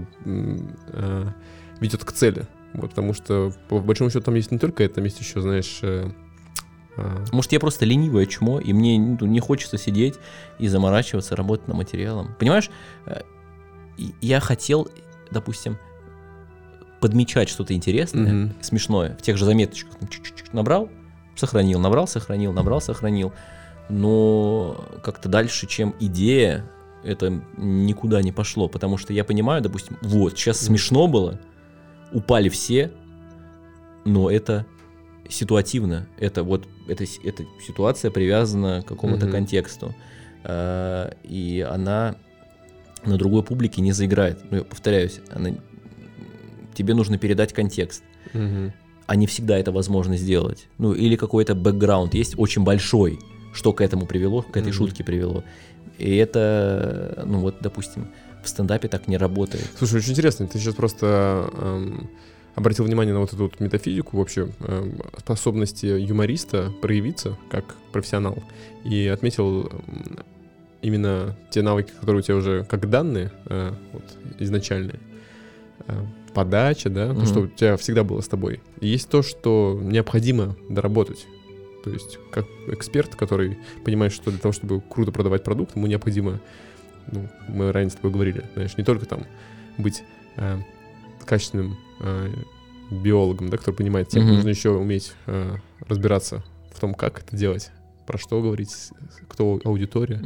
ведет 1.80 2.04
к 2.06 2.12
цели? 2.12 2.46
Вот, 2.74 2.92
потому 2.92 3.14
что, 3.14 3.52
по 3.70 3.80
большому 3.80 4.12
счету, 4.12 4.22
там 4.26 4.36
есть 4.36 4.52
не 4.52 4.60
только 4.60 4.84
это, 4.84 4.96
там 4.96 5.06
есть 5.06 5.20
еще, 5.20 5.42
знаешь, 5.42 5.80
А, 5.82 6.12
Может, 7.32 7.52
я 7.52 7.60
просто 7.60 7.86
ленивое 7.86 8.26
чмо, 8.26 8.60
и 8.60 8.74
мне 8.74 8.98
ну, 9.00 9.28
не 9.28 9.40
хочется 9.40 9.78
сидеть 9.78 10.16
и 10.60 10.68
заморачиваться, 10.68 11.36
работать 11.36 11.68
над 11.68 11.78
материалом. 11.78 12.36
Понимаешь, 12.40 12.70
э, 13.06 13.22
я 14.22 14.40
хотел, 14.40 14.90
допустим, 15.32 15.78
подмечать 17.00 17.50
что-то 17.50 17.74
интересное, 17.74 18.34
Мгм. 18.34 18.54
смешное, 18.62 19.16
в 19.18 19.22
тех 19.22 19.38
же 19.38 19.46
заметочках. 19.46 19.94
чик-чик-чик 20.02 20.50
Набрал, 20.54 20.90
сохранил, 21.36 21.80
набрал, 21.80 22.08
сохранил, 22.08 22.54
набрал, 22.54 22.82
сохранил. 22.82 23.34
Но 23.90 24.84
как-то 25.04 25.30
дальше, 25.30 25.68
чем 25.68 25.96
идея, 26.00 26.70
это 27.04 27.42
никуда 27.58 28.22
не 28.22 28.32
пошло, 28.32 28.68
потому 28.68 28.98
что 28.98 29.14
я 29.14 29.24
понимаю, 29.24 29.62
допустим, 29.62 29.98
вот, 30.02 30.38
сейчас 30.38 30.62
Мгм. 30.62 30.68
смешно 30.68 31.08
было, 31.08 31.40
упали 32.12 32.50
все, 32.50 32.92
но 34.04 34.30
это 34.32 34.66
ситуативно. 35.30 36.08
Это 36.20 36.44
вот 36.44 36.68
эта, 36.88 37.06
эта 37.24 37.44
ситуация 37.66 38.12
привязана 38.12 38.82
к 38.84 38.88
какому-то 38.88 39.26
Мгм. 39.26 39.32
контексту. 39.34 39.96
А, 40.44 41.14
И 41.24 41.66
она 41.70 42.16
на 43.06 43.18
другой 43.18 43.44
публике 43.44 43.82
не 43.82 43.92
заиграет. 43.92 44.40
Ну, 44.52 44.58
я 44.58 44.64
повторяюсь, 44.64 45.20
она... 45.32 45.52
тебе 46.74 46.94
нужно 46.94 47.18
передать 47.18 47.54
контекст. 47.54 48.04
мгм. 48.34 48.74
А 49.06 49.16
не 49.16 49.26
всегда 49.26 49.58
это 49.58 49.72
возможно 49.72 50.18
сделать. 50.18 50.68
Ну, 50.78 50.92
или 50.94 51.16
какой-то 51.16 51.56
бэкграунд 51.56 52.14
есть 52.14 52.34
очень 52.38 52.64
большой, 52.66 53.20
что 53.54 53.72
к 53.72 53.80
этому 53.80 54.06
привело, 54.06 54.42
к 54.42 54.58
этой 54.58 54.64
Мгм. 54.70 54.74
шутке 54.74 55.04
привело. 55.06 55.44
И 55.98 56.16
это, 56.18 57.24
ну 57.26 57.40
вот, 57.40 57.56
допустим, 57.62 58.10
в 58.44 58.50
стендапе 58.50 58.88
так 58.90 59.08
не 59.08 59.16
работает. 59.18 59.66
Слушай, 59.78 60.00
очень 60.00 60.12
интересно, 60.12 60.46
ты 60.48 60.60
сейчас 60.60 60.76
просто 60.76 61.50
эм, 61.54 62.10
обратил 62.58 62.86
внимание 62.86 63.14
на 63.14 63.20
вот 63.20 63.32
эту 63.32 63.44
вот 63.44 63.60
метафизику 63.60 64.18
вообще 64.18 64.50
эм, 64.62 65.00
способности 65.20 65.86
юмориста 65.86 66.74
проявиться 66.82 67.38
как 67.52 67.76
профессионал 67.92 68.44
и 68.84 69.06
отметил 69.06 69.72
именно 70.82 71.38
те 71.52 71.62
навыки, 71.62 71.92
которые 72.00 72.22
у 72.22 72.24
тебя 72.24 72.36
уже 72.36 72.66
как 72.68 72.90
данные 72.90 73.32
э, 73.46 73.74
вот, 73.94 74.04
изначальные. 74.40 75.00
Э, 75.88 76.04
подача, 76.34 76.90
да, 76.90 77.10
то, 77.10 77.14
Мгм. 77.14 77.26
что 77.26 77.40
у 77.42 77.48
тебя 77.48 77.78
всегда 77.78 78.04
было 78.04 78.22
с 78.22 78.28
тобой. 78.28 78.60
И 78.82 78.88
есть 78.88 79.08
то, 79.08 79.22
что 79.22 79.80
необходимо 79.82 80.56
доработать. 80.68 81.28
То 81.84 81.92
есть, 81.92 82.18
как 82.32 82.46
эксперт, 82.68 83.16
который 83.16 83.60
понимает, 83.86 84.14
что 84.14 84.32
для 84.32 84.40
того, 84.40 84.52
чтобы 84.52 84.82
круто 84.82 85.12
продавать 85.12 85.44
продукт, 85.44 85.76
ему 85.76 85.86
необходимо, 85.86 86.40
ну, 87.12 87.30
мы 87.48 87.72
ранее 87.72 87.92
с 87.92 87.96
тобой 87.96 88.12
говорили, 88.12 88.44
знаешь, 88.56 88.78
не 88.78 88.84
только 88.84 89.06
там 89.06 89.26
быть 89.78 90.04
э, 90.38 90.58
качественным 91.26 91.74
э, 91.74 91.87
биологом, 92.92 93.50
да, 93.50 93.58
который 93.58 93.76
понимает 93.76 94.10
тему, 94.10 94.28
нужно 94.36 94.50
еще 94.50 94.70
уметь 94.72 95.14
э, 95.26 95.56
разбираться 95.88 96.44
в 96.74 96.80
том, 96.80 96.94
как 96.94 97.20
это 97.20 97.36
делать, 97.36 97.72
про 98.06 98.18
что 98.18 98.42
говорить, 98.42 98.74
кто 99.28 99.60
аудитория, 99.66 100.22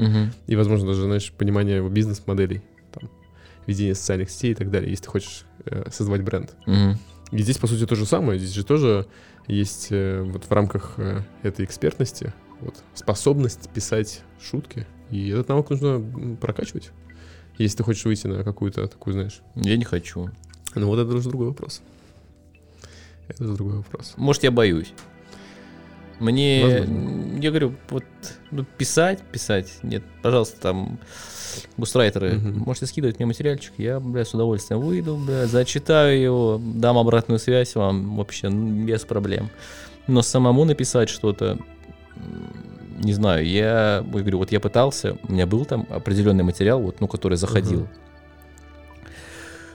и, 0.47 0.55
возможно, 0.55 0.87
даже, 0.87 1.03
знаешь, 1.03 1.31
понимание 1.31 1.77
его 1.77 1.89
бизнес-моделей, 1.89 2.61
там, 2.91 3.09
ведение 3.65 3.95
социальных 3.95 4.29
сетей 4.29 4.51
и 4.51 4.55
так 4.55 4.69
далее, 4.69 4.91
если 4.91 5.05
ты 5.05 5.09
хочешь 5.09 5.45
э, 5.65 5.89
создавать 5.91 6.21
бренд. 6.23 6.53
И 7.31 7.37
здесь, 7.39 7.57
по 7.57 7.67
сути, 7.67 7.85
то 7.87 7.95
же 7.95 8.05
самое. 8.05 8.37
Здесь 8.37 8.53
же 8.53 8.65
тоже 8.65 9.07
есть 9.47 9.87
э, 9.89 10.21
вот 10.21 10.43
в 10.43 10.51
рамках 10.51 10.95
э, 10.97 11.21
этой 11.43 11.65
экспертности 11.65 12.33
вот, 12.59 12.75
способность 12.93 13.69
писать 13.69 14.21
шутки. 14.39 14.85
И 15.09 15.29
этот 15.29 15.47
навык 15.49 15.69
нужно 15.69 16.37
прокачивать, 16.39 16.91
если 17.57 17.77
ты 17.77 17.83
хочешь 17.83 18.05
выйти 18.05 18.27
на 18.27 18.43
какую-то 18.43 18.85
такую, 18.87 19.13
знаешь. 19.13 19.41
Я 19.55 19.77
не 19.77 19.85
хочу. 19.85 20.29
Ну 20.75 20.87
вот 20.87 20.99
это 20.99 21.13
уже 21.15 21.29
другой 21.29 21.47
вопрос. 21.47 21.81
Это 23.27 23.43
уже 23.43 23.53
другой 23.53 23.77
вопрос. 23.77 24.13
Может, 24.17 24.43
я 24.43 24.51
боюсь. 24.51 24.93
Мне, 26.19 26.61
Возможно. 26.63 27.39
я 27.41 27.49
говорю, 27.49 27.75
вот 27.89 28.03
ну, 28.51 28.63
писать, 28.77 29.21
писать, 29.31 29.79
нет, 29.81 30.03
пожалуйста, 30.21 30.61
там, 30.61 30.99
густрайтеры, 31.77 32.33
Мгм. 32.33 32.59
можете 32.59 32.85
скидывать 32.85 33.17
мне 33.17 33.25
материальчик, 33.25 33.73
я, 33.79 33.99
бля, 33.99 34.23
с 34.23 34.33
удовольствием 34.33 34.81
выйду, 34.81 35.17
бля, 35.17 35.47
зачитаю 35.47 36.21
его, 36.21 36.61
дам 36.63 36.99
обратную 36.99 37.39
связь 37.39 37.73
вам 37.73 38.17
вообще 38.17 38.49
ну, 38.49 38.85
без 38.85 39.01
проблем. 39.01 39.49
Но 40.05 40.21
самому 40.21 40.63
написать 40.63 41.09
что-то, 41.09 41.57
не 42.99 43.13
знаю, 43.13 43.43
я, 43.47 43.97
я 43.97 44.01
говорю, 44.03 44.37
вот 44.37 44.51
я 44.51 44.59
пытался, 44.59 45.17
у 45.27 45.31
меня 45.31 45.47
был 45.47 45.65
там 45.65 45.87
определенный 45.89 46.43
материал, 46.43 46.81
вот, 46.81 47.01
ну, 47.01 47.07
который 47.07 47.37
заходил. 47.37 47.81
Мгм. 47.81 47.89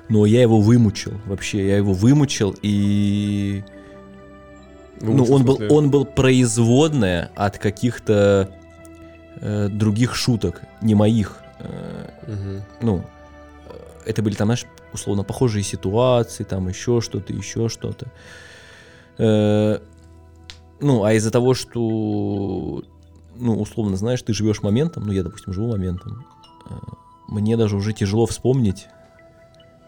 Но 0.09 0.25
я 0.25 0.43
его 0.43 0.61
вымучил, 0.61 1.15
вообще, 1.27 1.67
я 1.67 1.77
его 1.77 1.93
вымучил, 1.93 2.55
и 2.63 3.65
ну, 5.01 5.13
Выучил, 5.13 5.35
он 5.35 5.45
был, 5.45 5.59
он 5.69 5.91
был 5.91 6.05
производная 6.05 7.31
от 7.35 7.59
каких-то 7.59 8.51
э, 9.41 9.69
других 9.69 10.15
шуток, 10.15 10.63
не 10.81 10.95
моих. 10.95 11.39
Э, 11.59 12.09
Мгм. 12.27 12.63
ну, 12.81 13.05
э, 13.69 13.73
это 14.07 14.23
были 14.23 14.35
там, 14.35 14.47
знаешь, 14.47 14.67
условно 14.93 15.23
похожие 15.23 15.63
ситуации, 15.63 16.45
там 16.45 16.69
еще 16.69 17.01
что-то, 17.01 17.33
еще 17.33 17.69
что-то. 17.69 18.07
Э, 19.19 19.81
ну, 20.81 21.05
а 21.05 21.13
из-за 21.15 21.31
того, 21.31 21.55
что, 21.55 22.83
ну, 23.35 23.61
условно, 23.61 23.97
знаешь, 23.97 24.23
ты 24.23 24.33
живешь 24.33 24.63
моментом, 24.63 25.05
ну, 25.07 25.13
я, 25.13 25.23
допустим, 25.23 25.53
живу 25.53 25.69
моментом, 25.69 26.27
э, 26.71 26.75
мне 27.29 27.57
даже 27.57 27.77
уже 27.77 27.93
тяжело 27.93 28.25
вспомнить, 28.27 28.87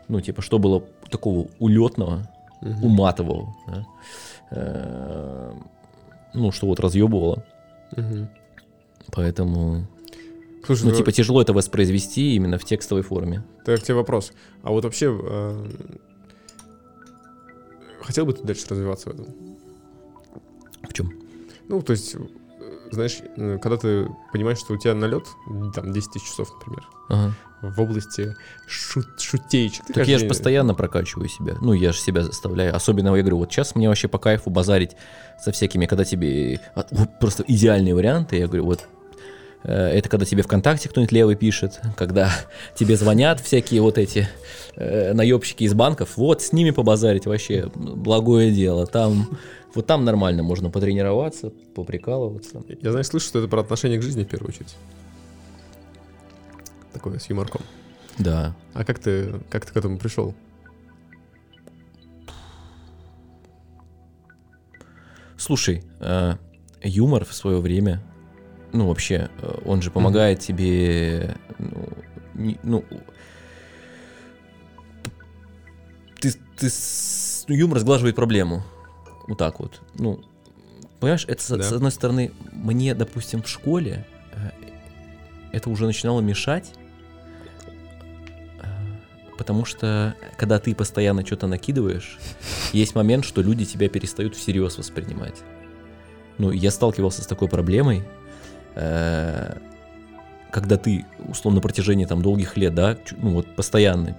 ну, 0.08 0.20
типа, 0.20 0.42
что 0.42 0.58
было 0.58 0.82
такого 1.10 1.48
улетного, 1.58 2.28
Мгм. 2.60 2.84
уматывал, 2.84 3.54
да, 3.66 3.86
э, 4.50 5.52
ну, 6.34 6.50
что 6.52 6.66
вот 6.66 6.80
разъебывало. 6.80 7.44
Мгм. 7.96 8.28
Поэтому, 9.12 9.86
Слушай, 10.66 10.84
ну, 10.84 10.90
ну, 10.90 10.96
типа, 10.96 11.12
тяжело 11.12 11.40
это 11.40 11.52
воспроизвести 11.52 12.34
именно 12.34 12.58
в 12.58 12.64
текстовой 12.64 13.02
форме. 13.02 13.42
так 13.64 13.82
тебе 13.82 13.94
вопрос. 13.94 14.32
А 14.62 14.70
вот 14.70 14.84
вообще, 14.84 15.06
э, 15.22 15.66
хотел 18.02 18.26
бы 18.26 18.32
ты 18.32 18.42
дальше 18.44 18.66
развиваться 18.68 19.10
в 19.10 19.14
этом? 19.14 19.26
В 20.88 20.92
чем? 20.92 21.12
Ну, 21.68 21.82
то 21.82 21.92
есть, 21.92 22.16
знаешь, 22.90 23.18
э, 23.36 23.58
когда 23.60 23.76
ты 23.76 24.08
понимаешь, 24.32 24.58
что 24.58 24.74
у 24.74 24.76
тебя 24.78 24.94
налет, 24.94 25.26
там, 25.74 25.92
10 25.92 26.12
тысяч 26.12 26.26
часов, 26.28 26.52
например, 26.58 26.86
Ага. 27.08 27.34
в 27.62 27.80
области 27.80 28.34
шут- 28.68 29.18
шутеечек. 29.18 29.84
Так 29.86 29.96
я 29.98 30.04
же 30.04 30.12
каждый- 30.12 30.28
постоянно 30.28 30.74
прокачиваю 30.74 31.28
себя. 31.28 31.56
Ну, 31.60 31.72
я 31.72 31.92
же 31.92 31.98
себя 31.98 32.22
заставляю. 32.22 32.74
Особенно, 32.74 33.08
я 33.14 33.22
говорю, 33.22 33.38
вот 33.38 33.50
сейчас 33.52 33.74
мне 33.74 33.88
вообще 33.88 34.08
по 34.08 34.18
кайфу 34.18 34.50
базарить 34.50 34.92
со 35.40 35.52
всякими, 35.52 35.86
когда 35.86 36.04
тебе 36.04 36.60
а, 36.74 36.84
вот 36.90 37.18
просто 37.20 37.44
идеальные 37.46 37.94
варианты. 37.94 38.36
Я 38.36 38.46
говорю, 38.46 38.64
вот 38.66 38.80
э, 38.80 38.84
это 39.64 40.08
когда 40.08 40.24
тебе 40.24 40.42
ВКонтакте 40.42 40.88
кто-нибудь 40.88 41.12
левый 41.12 41.34
пишет, 41.34 41.80
когда 41.96 42.30
тебе 42.74 42.96
звонят 42.96 43.40
всякие 43.40 43.82
вот 43.82 43.98
эти 43.98 44.28
э, 44.76 45.12
наебщики 45.12 45.64
из 45.64 45.74
банков, 45.74 46.16
вот 46.16 46.42
с 46.42 46.52
ними 46.52 46.70
побазарить 46.70 47.26
вообще 47.26 47.70
благое 47.74 48.52
дело. 48.52 48.86
Там, 48.86 49.38
вот 49.74 49.86
там 49.86 50.04
нормально 50.04 50.42
можно 50.42 50.70
потренироваться, 50.70 51.50
поприкалываться. 51.74 52.62
Я, 52.80 52.90
знаешь, 52.90 53.06
слышу, 53.06 53.26
что 53.26 53.40
это 53.40 53.48
про 53.48 53.60
отношение 53.60 53.98
к 53.98 54.02
жизни 54.02 54.24
в 54.24 54.28
первую 54.28 54.50
очередь. 54.50 54.76
Такое, 56.92 57.18
с 57.18 57.28
юморком. 57.28 57.62
Да. 58.18 58.54
А 58.74 58.84
как 58.84 58.98
ты, 58.98 59.34
как 59.50 59.66
ты 59.66 59.72
к 59.72 59.76
этому 59.76 59.98
пришел? 59.98 60.34
Слушай, 65.36 65.84
э, 66.00 66.34
юмор 66.82 67.24
в 67.24 67.32
свое 67.32 67.60
время, 67.60 68.02
ну 68.72 68.88
вообще, 68.88 69.30
э, 69.42 69.58
он 69.64 69.82
же 69.82 69.90
помогает 69.90 70.40
тебе, 70.40 71.36
ну, 71.58 71.88
не- 72.34 72.58
ну, 72.62 72.84
ты, 76.20 76.32
ты 76.56 76.68
с- 76.70 77.44
ну, 77.48 77.54
юмор 77.54 77.78
сглаживает 77.78 78.16
проблему, 78.16 78.62
вот 79.26 79.38
так 79.38 79.60
вот. 79.60 79.80
Ну, 79.94 80.20
понимаешь, 81.00 81.24
это 81.28 81.42
с, 81.42 81.48
Да. 81.56 81.62
с 81.62 81.72
одной 81.72 81.90
стороны 81.92 82.32
мне, 82.52 82.94
допустим, 82.94 83.42
в 83.42 83.48
школе 83.48 84.04
э, 84.32 84.50
это 85.52 85.70
уже 85.70 85.86
начинало 85.86 86.20
мешать. 86.20 86.72
э, 88.60 88.66
Потому 89.36 89.64
что, 89.64 90.14
когда 90.36 90.58
ты 90.58 90.74
постоянно 90.74 91.24
что-то 91.24 91.46
накидываешь, 91.46 92.18
есть 92.72 92.94
момент, 92.94 93.24
что 93.24 93.40
люди 93.42 93.64
тебя 93.64 93.88
перестают 93.88 94.34
всерьез 94.34 94.76
воспринимать. 94.78 95.36
Ну, 96.38 96.50
я 96.50 96.70
сталкивался 96.70 97.22
с 97.22 97.26
такой 97.26 97.48
проблемой, 97.48 98.02
когда 100.50 100.76
ты, 100.76 101.04
условно, 101.28 101.56
на 101.56 101.62
протяжении 101.62 102.04
там 102.04 102.22
долгих 102.22 102.56
лет, 102.56 102.74
да, 102.74 102.96
ну 103.18 103.30
вот 103.30 103.54
постоянно 103.54 104.16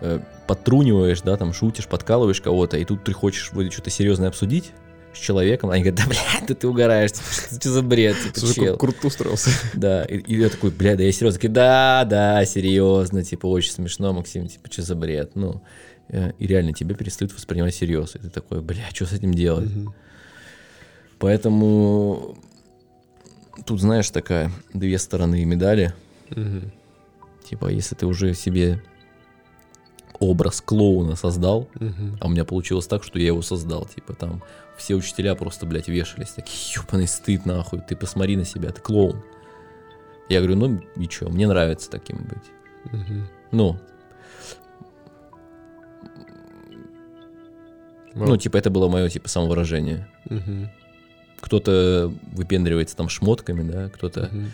э, 0.00 0.20
подтруниваешь, 0.46 1.20
да, 1.22 1.36
там 1.36 1.52
шутишь, 1.52 1.86
подкалываешь 1.86 2.40
кого-то, 2.40 2.76
и 2.76 2.84
тут 2.84 3.04
ты 3.04 3.12
хочешь 3.12 3.52
вроде 3.52 3.70
что-то 3.70 3.90
серьезное 3.90 4.28
обсудить 4.28 4.72
с 5.14 5.18
человеком, 5.18 5.70
они 5.70 5.82
говорят, 5.84 6.00
да, 6.00 6.06
блядь, 6.06 6.48
да 6.48 6.54
ты 6.54 6.66
угораешь, 6.66 7.10
что, 7.10 7.20
что 7.60 7.70
за 7.70 7.82
бред, 7.82 8.16
типа, 8.20 8.40
Слушай, 8.40 8.54
чел. 8.54 8.76
круто 8.76 9.06
устроился. 9.06 9.50
Да, 9.74 10.04
и, 10.04 10.18
и 10.18 10.40
я 10.40 10.48
такой, 10.48 10.70
бля, 10.70 10.96
да 10.96 11.04
я 11.04 11.12
серьезно, 11.12 11.38
такие, 11.38 11.52
да, 11.52 12.04
да, 12.04 12.44
серьезно, 12.44 13.22
типа, 13.22 13.46
очень 13.46 13.72
смешно, 13.72 14.12
Максим, 14.12 14.48
типа, 14.48 14.70
что 14.72 14.82
за 14.82 14.96
бред, 14.96 15.36
ну, 15.36 15.62
э, 16.08 16.32
и 16.38 16.46
реально 16.46 16.72
тебя 16.72 16.96
перестают 16.96 17.32
воспринимать 17.32 17.74
всерьез, 17.74 18.16
и 18.16 18.18
ты 18.18 18.28
такой, 18.28 18.60
бля, 18.60 18.84
что 18.92 19.06
с 19.06 19.12
этим 19.12 19.32
делать? 19.32 19.70
Мгм. 19.70 19.94
Поэтому 21.20 22.36
тут, 23.66 23.80
знаешь, 23.80 24.10
такая 24.10 24.50
две 24.72 24.98
стороны 24.98 25.44
медали. 25.44 25.92
Мгм. 26.30 26.72
Типа, 27.48 27.68
если 27.68 27.94
ты 27.94 28.06
уже 28.06 28.34
себе 28.34 28.82
образ 30.20 30.60
клоуна 30.60 31.16
создал, 31.16 31.68
Мгм. 31.74 32.18
а 32.20 32.26
у 32.26 32.30
меня 32.30 32.44
получилось 32.44 32.86
так, 32.86 33.02
что 33.04 33.18
я 33.18 33.26
его 33.26 33.42
создал. 33.42 33.84
Типа, 33.86 34.14
там 34.14 34.42
все 34.76 34.94
учителя 34.94 35.34
просто, 35.34 35.66
блядь, 35.66 35.88
вешались. 35.88 36.30
Такие, 36.30 36.80
ебаный 36.82 37.06
стыд, 37.06 37.44
нахуй. 37.46 37.80
Ты 37.80 37.96
посмотри 37.96 38.36
на 38.36 38.44
себя, 38.44 38.70
ты 38.70 38.80
клоун. 38.80 39.22
Я 40.28 40.40
говорю, 40.40 40.56
ну 40.56 40.80
и 40.96 41.06
чё, 41.06 41.28
мне 41.28 41.46
нравится 41.46 41.90
таким 41.90 42.16
быть. 42.18 42.92
Мгм. 42.92 43.26
Ну, 43.52 43.78
Вау. 48.14 48.28
ну, 48.28 48.36
типа, 48.36 48.56
это 48.56 48.70
было 48.70 48.88
мое, 48.88 49.08
типа, 49.08 49.28
самовыражение. 49.28 50.06
Мгм. 50.30 50.70
Кто-то 51.44 52.10
выпендривается 52.32 52.96
там 52.96 53.10
шмотками, 53.10 53.70
да, 53.70 53.90
кто-то 53.90 54.30
Мгм. 54.32 54.50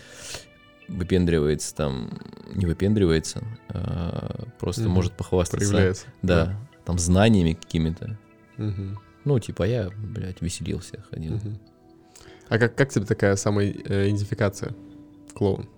выпендривается 0.88 1.72
там, 1.76 2.11
не 2.53 2.66
выпендривается, 2.66 3.45
а 3.68 4.49
просто 4.59 4.82
Мгм. 4.82 4.91
может 4.91 5.12
похвастаться. 5.12 5.68
Проявляется. 5.68 6.07
Да, 6.22 6.59
там 6.84 6.99
знаниями 6.99 7.53
какими-то. 7.53 8.18
Мгм. 8.57 8.99
Ну, 9.24 9.38
типа, 9.38 9.62
я, 9.68 9.91
блядь, 9.97 10.43
веселился, 10.43 11.05
ходил. 11.12 11.34
Мгм. 11.34 11.61
А 12.49 12.59
как, 12.59 12.74
как 12.74 12.91
тебе 12.91 13.05
такая 13.07 13.36
самоидентификация? 13.36 14.74
Клоун. 15.32 15.68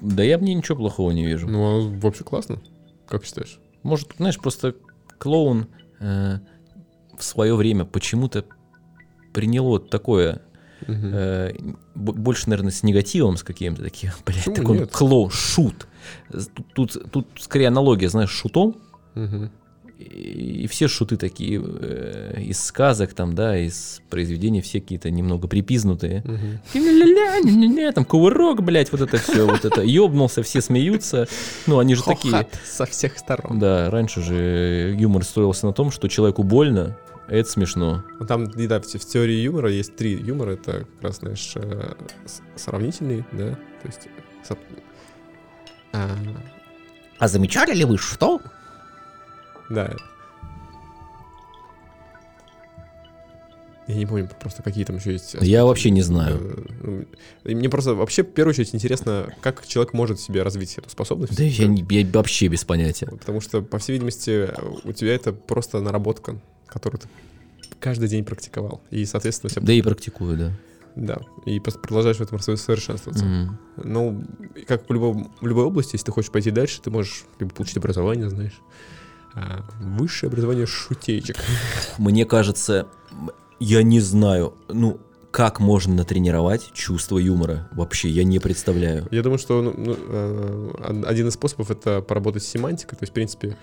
Да 0.00 0.24
я 0.24 0.38
мне 0.38 0.52
ничего 0.54 0.78
плохого 0.78 1.12
не 1.12 1.24
вижу. 1.24 1.46
Ну, 1.48 1.96
вообще 2.00 2.24
классно. 2.24 2.60
Как 3.06 3.24
считаешь? 3.24 3.60
Может, 3.84 4.14
знаешь, 4.16 4.38
просто 4.38 4.74
клоун 5.18 5.68
э, 6.00 6.38
в 7.18 7.22
свое 7.24 7.54
время 7.54 7.84
почему-то 7.84 8.44
приняло 9.32 9.78
такое, 9.80 10.42
Мгм. 10.86 11.10
э, 11.12 11.52
больше, 11.94 12.48
наверное, 12.48 12.70
с 12.72 12.82
негативом, 12.82 13.36
с 13.36 13.42
каким-то 13.42 13.82
таким, 13.82 14.10
блядь, 14.26 14.44
Почему 14.44 14.54
такой 14.54 14.78
нет? 14.78 14.92
клоун, 14.92 15.30
шут. 15.30 15.86
Тут, 16.30 16.66
тут, 16.74 17.10
тут 17.10 17.26
скорее 17.38 17.68
аналогия, 17.68 18.08
знаешь, 18.08 18.30
с 18.30 18.32
шутом, 18.32 18.76
Мгм. 19.14 19.50
и, 19.98 20.62
и 20.62 20.66
все 20.68 20.86
шуты 20.86 21.16
такие 21.16 21.60
э, 21.60 22.40
из 22.42 22.60
сказок 22.64 23.12
там, 23.14 23.34
да, 23.34 23.58
из 23.58 24.00
произведений 24.08 24.60
все 24.60 24.80
какие-то 24.80 25.10
немного 25.10 25.48
припизнутые. 25.48 26.22
Ня-ня-ня, 26.74 27.92
там 27.92 28.04
кувырок, 28.04 28.62
блядь, 28.62 28.92
вот 28.92 29.00
это 29.00 29.16
все, 29.18 29.46
вот 29.46 29.64
это, 29.64 29.82
ёбнулся, 29.82 30.42
все 30.42 30.60
смеются. 30.60 31.26
Ну, 31.66 31.78
они 31.78 31.94
же 31.94 32.04
такие... 32.04 32.46
Со 32.64 32.86
всех 32.86 33.18
сторон. 33.18 33.58
Да, 33.58 33.90
раньше 33.90 34.22
же 34.22 34.94
юмор 34.98 35.24
строился 35.24 35.66
на 35.66 35.72
том, 35.72 35.90
что 35.90 36.08
человеку 36.08 36.42
больно, 36.42 36.96
это 37.28 37.48
смешно. 37.50 38.04
Ну, 38.18 38.26
Там, 38.26 38.46
да, 38.50 38.80
в, 38.80 38.84
в 38.86 39.04
теории 39.06 39.36
юмора 39.40 39.70
есть 39.70 39.96
три 39.96 40.12
юмора. 40.14 40.52
Это 40.52 40.86
как 40.94 41.02
раз, 41.02 41.16
знаешь, 41.18 41.52
э, 41.56 41.94
сравнительный, 42.56 43.24
да, 43.32 43.50
то 43.54 43.86
есть... 43.86 44.08
со- 44.44 44.58
а, 45.92 46.10
А 47.18 47.28
замечали 47.28 47.74
ли 47.74 47.84
вы 47.84 47.98
что? 47.98 48.40
да. 49.70 49.94
Я 53.86 53.94
не 53.94 54.04
помню 54.04 54.28
просто, 54.38 54.62
какие 54.62 54.84
там 54.84 54.96
еще 54.96 55.12
есть... 55.12 55.34
Я 55.40 55.64
вообще 55.64 55.88
не 55.88 56.02
знаю. 56.02 56.36
Э, 56.38 56.62
ну, 56.82 57.04
и 57.44 57.54
Мне 57.54 57.70
просто 57.70 57.94
вообще, 57.94 58.22
в 58.22 58.26
первую 58.26 58.50
очередь, 58.50 58.74
интересно, 58.74 59.32
как 59.40 59.66
человек 59.66 59.94
может 59.94 60.20
себе 60.20 60.42
развить 60.42 60.76
эту 60.76 60.90
способность. 60.90 61.34
Да 61.34 61.42
я, 61.42 61.66
не- 61.66 61.86
я 61.88 62.06
вообще 62.12 62.48
без 62.48 62.66
понятия. 62.66 63.06
Потому 63.06 63.40
что, 63.40 63.62
по 63.62 63.78
всей 63.78 63.92
видимости, 63.94 64.50
у 64.84 64.92
тебя 64.92 65.14
это 65.14 65.32
просто 65.32 65.80
наработка, 65.80 66.38
которую 66.68 67.00
ты 67.00 67.08
каждый 67.80 68.08
день 68.08 68.24
практиковал. 68.24 68.80
И, 68.90 69.04
соответственно, 69.04 69.50
себя 69.50 69.62
Да 69.62 69.72
и 69.72 69.82
практикую, 69.82 70.36
да. 70.36 70.52
Да, 70.96 71.18
и 71.46 71.60
продолжаешь 71.60 72.16
в 72.16 72.20
этом 72.20 72.40
совершенствоваться. 72.40 73.24
Мгм. 73.24 73.58
Ну, 73.76 74.24
как 74.66 74.88
в, 74.88 74.92
любом, 74.92 75.32
в 75.40 75.46
любой 75.46 75.64
области, 75.64 75.94
если 75.94 76.06
ты 76.06 76.12
хочешь 76.12 76.30
пойти 76.32 76.50
дальше, 76.50 76.80
ты 76.82 76.90
можешь 76.90 77.24
либо 77.38 77.52
получить 77.54 77.76
образование, 77.76 78.28
знаешь, 78.28 78.58
а, 79.34 79.64
высшее 79.80 80.28
образование 80.28 80.66
шутейчик. 80.66 81.36
Мне 81.98 82.24
кажется, 82.24 82.88
я 83.60 83.84
не 83.84 84.00
знаю, 84.00 84.54
ну, 84.68 85.00
как 85.30 85.60
можно 85.60 85.94
натренировать 85.94 86.72
чувство 86.72 87.18
юмора. 87.18 87.68
Вообще, 87.72 88.08
я 88.08 88.24
не 88.24 88.40
представляю. 88.40 89.06
Я 89.12 89.22
думаю, 89.22 89.38
что 89.38 89.62
ну, 89.62 89.74
ну, 89.76 89.96
э, 89.96 90.70
од- 90.78 91.04
один 91.06 91.28
из 91.28 91.34
способов 91.34 91.70
это 91.70 92.00
поработать 92.00 92.42
с 92.42 92.46
семантикой, 92.48 92.98
то 92.98 93.02
есть, 93.04 93.12
в 93.12 93.14
принципе, 93.14 93.56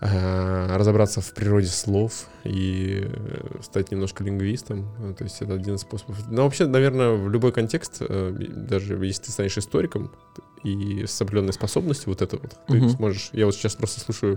разобраться 0.00 1.20
в 1.22 1.32
природе 1.32 1.68
слов 1.68 2.26
и 2.44 3.00
э, 3.06 3.60
стать 3.62 3.90
немножко 3.90 4.22
лингвистом. 4.22 4.88
Э, 4.98 5.14
То 5.16 5.24
есть 5.24 5.40
это 5.40 5.54
один 5.54 5.76
из 5.76 5.80
способов. 5.80 6.18
Но 6.30 6.44
вообще, 6.44 6.66
наверное, 6.66 7.12
в 7.12 7.30
любой 7.30 7.52
контекст, 7.52 7.96
э, 8.00 8.30
даже 8.38 8.94
если 9.06 9.22
ты 9.24 9.32
станешь 9.32 9.56
историком 9.56 10.12
и 10.62 11.06
с 11.06 11.20
определенной 11.22 11.54
способностью, 11.54 12.10
вот 12.10 12.20
это 12.20 12.36
вот, 12.36 12.56
ты 12.68 12.74
Мгм. 12.76 12.90
сможешь... 12.90 13.30
Я 13.32 13.46
вот 13.46 13.54
сейчас 13.54 13.74
просто 13.74 14.00
слушаю 14.00 14.36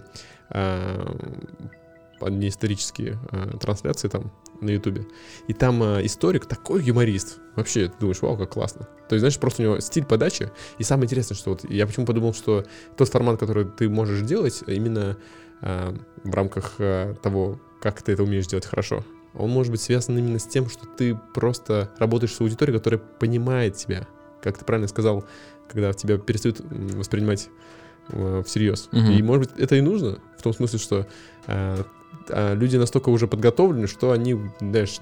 одни 2.22 2.50
исторические 2.50 3.18
э, 3.32 3.58
трансляции 3.60 4.08
там 4.10 4.32
на 4.62 4.70
Ютубе. 4.72 5.06
И 5.48 5.54
там 5.54 5.82
э, 5.82 6.06
историк 6.06 6.46
такой 6.46 6.84
юморист. 6.84 7.40
Вообще, 7.56 7.88
ты 7.88 7.94
думаешь, 8.00 8.22
вау, 8.22 8.38
как 8.38 8.50
классно. 8.52 8.88
То 9.08 9.16
есть, 9.16 9.22
знаешь, 9.22 9.40
просто 9.40 9.62
у 9.62 9.66
него 9.66 9.80
стиль 9.80 10.04
подачи. 10.06 10.52
И 10.80 10.84
самое 10.84 11.06
интересное, 11.06 11.36
что 11.36 11.52
вот 11.52 11.70
я 11.70 11.88
почему 11.88 12.06
подумал, 12.06 12.34
что 12.34 12.66
тот 12.98 13.08
формат, 13.10 13.40
который 13.40 13.66
ты 13.66 13.88
можешь 13.90 14.22
делать, 14.22 14.64
именно 14.68 15.18
в 15.62 16.34
рамках 16.34 16.76
э, 16.80 17.16
того, 17.22 17.60
как 17.82 18.02
ты 18.02 18.14
это 18.14 18.24
умеешь 18.24 18.48
делать 18.48 18.66
хорошо, 18.66 19.04
он 19.34 19.50
может 19.50 19.72
быть 19.72 19.82
связан 19.82 20.18
именно 20.18 20.40
с 20.40 20.48
тем, 20.48 20.70
что 20.70 20.86
ты 20.86 21.20
просто 21.34 21.92
работаешь 21.98 22.34
с 22.34 22.42
аудиторией, 22.42 22.78
которая 22.78 23.00
понимает 23.00 23.76
тебя. 23.76 24.08
Как 24.42 24.58
ты 24.58 24.66
правильно 24.66 24.88
сказал, 24.88 25.26
когда 25.70 25.94
тебя 25.94 26.18
перестают 26.18 26.62
воспринимать 26.62 27.50
э, 28.10 28.44
всерьез. 28.46 28.90
Мгм. 28.92 29.12
И, 29.12 29.22
может 29.22 29.50
быть, 29.52 29.60
это 29.60 29.76
и 29.76 29.82
нужно, 29.82 30.20
в 30.38 30.44
том 30.44 30.54
смысле, 30.54 30.80
что 30.80 31.08
э, 31.48 31.84
а 32.30 32.54
люди 32.54 32.78
настолько 32.78 33.10
уже 33.10 33.28
подготовлены, 33.28 33.88
что 33.88 34.12
они, 34.12 34.40
знаешь, 34.60 35.00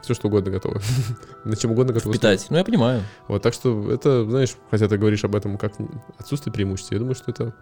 все 0.00 0.14
что 0.14 0.28
угодно 0.28 0.50
готовы. 0.50 0.80
На 1.44 1.56
чем 1.56 1.72
угодно 1.72 1.92
готовы. 1.92 2.14
Питать. 2.14 2.46
Ну, 2.50 2.56
я 2.56 2.64
понимаю. 2.64 3.02
Вот, 3.28 3.42
так 3.42 3.54
что 3.54 3.90
это, 3.90 4.24
знаешь, 4.28 4.54
хотя 4.70 4.88
ты 4.88 4.98
говоришь 4.98 5.24
об 5.24 5.36
этом 5.36 5.58
как 5.58 5.72
отсутствие 6.18 6.52
преимуществ, 6.52 6.92
я 6.92 6.98
думаю, 6.98 7.14
что 7.14 7.30
это 7.30 7.54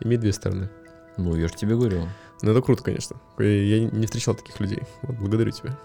имеет 0.00 0.20
две 0.20 0.32
стороны. 0.32 0.70
Ну, 1.18 1.34
я 1.36 1.48
же 1.48 1.54
тебе 1.54 1.74
говорю. 1.74 2.08
Но 2.42 2.52
это 2.52 2.62
круто, 2.62 2.82
конечно. 2.82 3.16
Я 3.38 3.84
не 3.84 4.06
встречал 4.06 4.34
таких 4.34 4.58
людей. 4.60 4.82
Вот, 5.02 5.16
благодарю 5.16 5.50
тебя. 5.50 5.76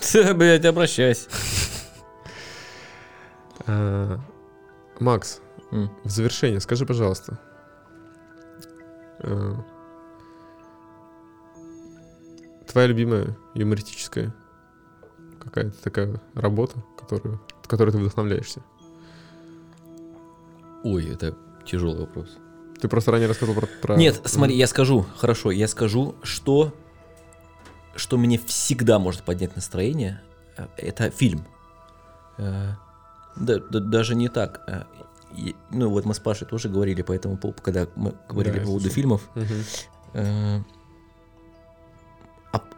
Ты, 0.00 0.34
блядь, 0.34 0.64
обращайся. 0.64 1.30
Макс, 5.00 5.40
в 5.70 6.10
завершение 6.10 6.60
скажи, 6.60 6.84
пожалуйста. 6.84 7.38
а, 9.20 9.64
Твоя 12.66 12.88
любимая 12.88 13.36
юмористическая 13.54 14.34
какая-то 15.40 15.82
такая 15.82 16.20
работа, 16.34 16.82
которую, 16.98 17.40
в 17.62 17.68
которой 17.68 17.90
ты 17.90 17.98
вдохновляешься? 17.98 18.62
Ой, 20.84 21.08
это 21.08 21.36
тяжелый 21.64 22.00
вопрос. 22.00 22.36
Ты 22.80 22.88
просто 22.88 23.10
ранее 23.10 23.28
рассказывал 23.28 23.60
про... 23.60 23.66
про- 23.66 23.96
Нет, 23.96 24.20
смотри, 24.24 24.56
я 24.56 24.66
скажу, 24.66 25.04
хорошо, 25.16 25.50
я 25.50 25.66
скажу, 25.68 26.14
что, 26.22 26.74
что 27.96 28.16
мне 28.16 28.38
всегда 28.38 28.98
может 28.98 29.22
поднять 29.22 29.56
настроение, 29.56 30.20
э, 30.56 30.66
это 30.76 31.10
фильм. 31.10 31.44
Э, 32.38 32.72
да- 33.36 33.58
да- 33.58 33.80
даже 33.80 34.14
не 34.14 34.28
так. 34.28 34.62
э, 34.68 34.84
ну, 35.70 35.90
вот 35.90 36.04
мы 36.04 36.14
с 36.14 36.20
Пашей 36.20 36.46
тоже 36.46 36.68
говорили 36.68 37.02
по 37.02 37.12
этому 37.12 37.36
поводу, 37.36 37.60
когда 37.62 37.86
мы 37.96 38.14
говорили 38.28 38.54
Да, 38.54 38.60
по 38.60 38.66
поводу 38.66 38.88
фильмов. 38.90 39.28
Ап- 42.52 42.74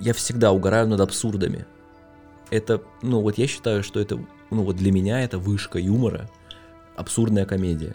я 0.00 0.12
всегда 0.14 0.50
угораю 0.52 0.88
над 0.88 1.00
абсурдами. 1.00 1.66
Это, 2.50 2.82
ну 3.02 3.20
вот 3.20 3.38
я 3.38 3.46
считаю, 3.46 3.82
что 3.82 4.00
это, 4.00 4.18
ну 4.50 4.64
вот 4.64 4.76
для 4.76 4.92
меня 4.92 5.20
это 5.20 5.38
вышка 5.38 5.78
юмора, 5.78 6.28
абсурдная 6.96 7.46
комедия. 7.46 7.94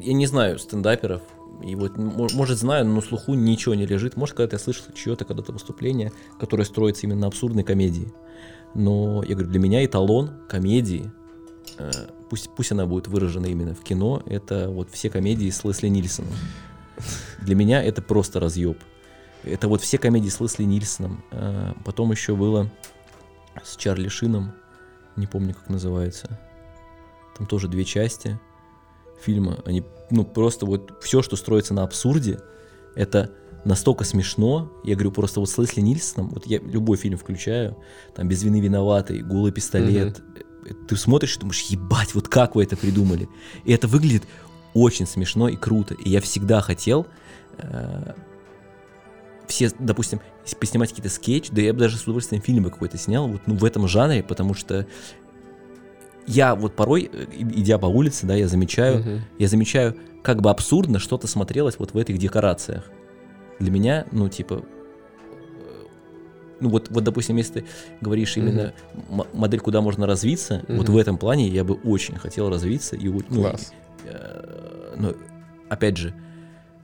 Я 0.00 0.12
не 0.12 0.26
знаю 0.26 0.58
стендаперов, 0.58 1.22
и 1.62 1.74
вот, 1.74 1.96
может, 1.96 2.58
знаю, 2.58 2.84
но 2.86 2.96
на 2.96 3.00
слуху 3.00 3.34
ничего 3.34 3.74
не 3.74 3.86
лежит. 3.86 4.16
Может, 4.16 4.36
когда-то 4.36 4.56
я 4.56 4.60
слышал 4.60 4.84
чье-то 4.94 5.24
когда-то 5.24 5.52
выступление, 5.52 6.12
которое 6.38 6.64
строится 6.64 7.06
именно 7.06 7.20
на 7.20 7.26
абсурдной 7.28 7.64
комедии. 7.64 8.12
Но, 8.74 9.22
я 9.22 9.34
говорю, 9.34 9.50
для 9.50 9.60
меня 9.60 9.84
эталон 9.84 10.32
комедии, 10.48 11.10
э, 11.78 11.90
пусть, 12.28 12.50
пусть 12.50 12.72
она 12.72 12.86
будет 12.86 13.08
выражена 13.08 13.46
именно 13.46 13.74
в 13.74 13.82
кино, 13.82 14.22
это 14.26 14.68
вот 14.68 14.90
все 14.90 15.08
комедии 15.08 15.48
с 15.48 15.64
Лесли 15.64 15.88
Нильсоном. 15.88 16.34
Для 17.40 17.54
меня 17.54 17.82
это 17.82 18.02
просто 18.02 18.40
разъеб. 18.40 18.78
Это 19.44 19.68
вот 19.68 19.80
все 19.80 19.96
комедии 19.96 20.28
с 20.28 20.40
Лесли 20.40 20.64
Нильсоном. 20.64 21.24
Э, 21.30 21.72
Потом 21.84 22.10
еще 22.10 22.36
было 22.36 22.70
с 23.62 23.76
Чарли 23.76 24.08
Шином, 24.08 24.52
не 25.16 25.26
помню, 25.26 25.54
как 25.54 25.70
называется. 25.70 26.38
Там 27.38 27.46
тоже 27.46 27.68
две 27.68 27.84
части. 27.84 28.38
Фильма, 29.20 29.62
они, 29.64 29.84
ну, 30.10 30.24
просто 30.24 30.66
вот 30.66 30.98
все, 31.02 31.22
что 31.22 31.36
строится 31.36 31.74
на 31.74 31.82
абсурде, 31.82 32.40
это 32.94 33.30
настолько 33.64 34.04
смешно. 34.04 34.72
Я 34.84 34.94
говорю, 34.94 35.12
просто 35.12 35.40
вот 35.40 35.50
с 35.50 35.58
Лесли 35.58 35.80
Нильсоном, 35.80 36.30
вот 36.30 36.46
я 36.46 36.58
любой 36.58 36.96
фильм 36.96 37.18
включаю, 37.18 37.76
там 38.14 38.28
«Без 38.28 38.42
вины 38.42 38.60
виноватый», 38.60 39.22
«Голый 39.22 39.52
пистолет», 39.52 40.22
ты 40.88 40.96
смотришь 40.96 41.36
и 41.36 41.40
думаешь, 41.40 41.62
ебать, 41.62 42.14
вот 42.14 42.28
как 42.28 42.54
вы 42.54 42.64
это 42.64 42.76
придумали. 42.76 43.28
И 43.64 43.72
это 43.72 43.86
выглядит 43.86 44.24
очень 44.74 45.06
смешно 45.06 45.48
и 45.48 45.56
круто. 45.56 45.94
И 45.94 46.10
я 46.10 46.20
всегда 46.20 46.60
хотел 46.60 47.06
э, 47.58 48.14
все, 49.46 49.70
допустим, 49.78 50.20
поснимать 50.60 50.90
какие-то 50.90 51.08
скетчи, 51.08 51.50
да 51.52 51.62
я 51.62 51.72
бы 51.72 51.80
даже 51.80 51.96
с 51.96 52.02
удовольствием 52.02 52.42
фильм 52.42 52.64
бы 52.64 52.70
какой-то 52.70 52.98
снял, 52.98 53.28
вот 53.28 53.42
ну, 53.46 53.56
в 53.56 53.64
этом 53.64 53.88
жанре, 53.88 54.22
потому 54.22 54.54
что 54.54 54.86
я 56.26 56.54
вот 56.54 56.74
порой, 56.76 57.10
э, 57.12 57.24
и- 57.32 57.60
идя 57.60 57.78
по 57.78 57.86
улице, 57.86 58.26
да, 58.26 58.34
я 58.34 58.48
замечаю, 58.48 58.98
Мгм. 59.00 59.20
я 59.38 59.48
замечаю, 59.48 59.96
как 60.22 60.42
бы 60.42 60.50
абсурдно 60.50 60.98
что-то 60.98 61.26
смотрелось 61.26 61.78
вот 61.78 61.92
в 61.94 61.98
этих 61.98 62.18
декорациях. 62.18 62.84
Для 63.60 63.70
меня, 63.70 64.06
ну, 64.12 64.28
типа, 64.28 64.62
э, 64.62 65.84
ну 66.60 66.68
вот, 66.68 66.88
вот 66.90 67.04
допустим, 67.04 67.36
если 67.36 67.60
ты 67.60 67.66
говоришь 68.00 68.36
именно 68.36 68.72
м- 69.10 69.24
модель, 69.32 69.60
куда 69.60 69.80
можно 69.80 70.06
развиться, 70.06 70.62
вот 70.68 70.88
Мгм. 70.88 70.94
в 70.94 70.98
этом 70.98 71.18
плане 71.18 71.48
я 71.48 71.64
бы 71.64 71.74
очень 71.74 72.16
хотел 72.16 72.50
развиться. 72.50 72.96
И, 72.96 73.08
вот, 73.08 73.26
ну, 73.30 73.42
Класс. 73.42 73.72
э, 74.04 74.94
но, 74.98 75.14
опять 75.68 75.96
же, 75.96 76.14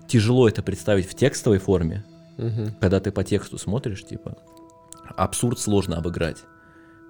тяжело 0.06 0.48
это 0.48 0.62
представить 0.62 1.08
в 1.08 1.14
текстовой 1.14 1.58
форме, 1.58 2.04
Мгм. 2.36 2.74
когда 2.80 3.00
ты 3.00 3.10
по 3.10 3.24
тексту 3.24 3.58
смотришь, 3.58 4.04
типа, 4.04 4.36
абсурд 5.16 5.58
сложно 5.58 5.96
обыграть. 5.96 6.38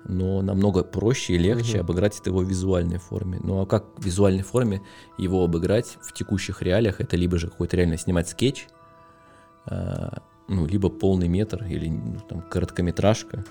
Но 0.05 0.43
намного 0.43 0.83
проще 0.83 1.35
и 1.35 1.39
легче 1.39 1.79
Мгм. 1.79 1.81
обыграть 1.81 2.19
это 2.19 2.31
его 2.31 2.41
в 2.41 2.49
визуальной 2.49 2.99
форме. 2.99 3.41
Ну 3.43 3.61
а 3.61 3.67
как 3.67 3.85
в 3.97 4.05
визуальной 4.05 4.43
форме 4.43 4.83
его 5.17 5.45
обыграть 5.45 5.97
в 6.03 6.13
текущих 6.13 6.63
реалиях? 6.63 7.01
Это 7.01 7.17
либо 7.17 7.39
же 7.39 7.49
какой-то 7.49 7.77
реально 7.77 7.97
снимать 7.97 8.29
скетч, 8.29 8.67
а, 9.67 10.23
ну, 10.49 10.67
либо 10.67 10.89
полный 10.89 11.29
метр, 11.29 11.65
или 11.65 11.89
ну, 11.89 12.19
там 12.29 12.43
короткометражка. 12.43 13.45